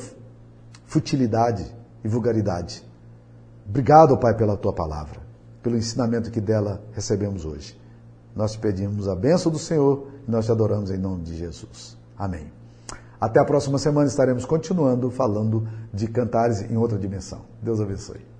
futilidade 0.87 1.67
e 2.03 2.09
vulgaridade. 2.09 2.85
Obrigado, 3.69 4.17
Pai, 4.17 4.35
pela 4.35 4.57
tua 4.57 4.73
palavra, 4.73 5.21
pelo 5.63 5.77
ensinamento 5.77 6.31
que 6.31 6.41
dela 6.41 6.83
recebemos 6.93 7.45
hoje. 7.45 7.79
Nós 8.35 8.53
te 8.53 8.59
pedimos 8.59 9.09
a 9.09 9.15
bênção 9.15 9.51
do 9.51 9.59
Senhor 9.59 10.09
e 10.27 10.31
nós 10.31 10.45
te 10.45 10.53
adoramos 10.53 10.91
em 10.91 10.99
nome 10.99 11.23
de 11.23 11.37
Jesus. 11.37 11.97
Amém. 12.19 12.51
Até 13.21 13.41
a 13.41 13.45
próxima 13.45 13.79
semana 13.79 14.09
estaremos 14.09 14.45
continuando 14.45 15.11
falando 15.11 15.69
de 15.93 16.09
cantares 16.09 16.63
em 16.63 16.77
outra 16.77 16.99
dimensão. 16.99 17.43
Deus 17.63 17.81
abençoe. 17.81 18.34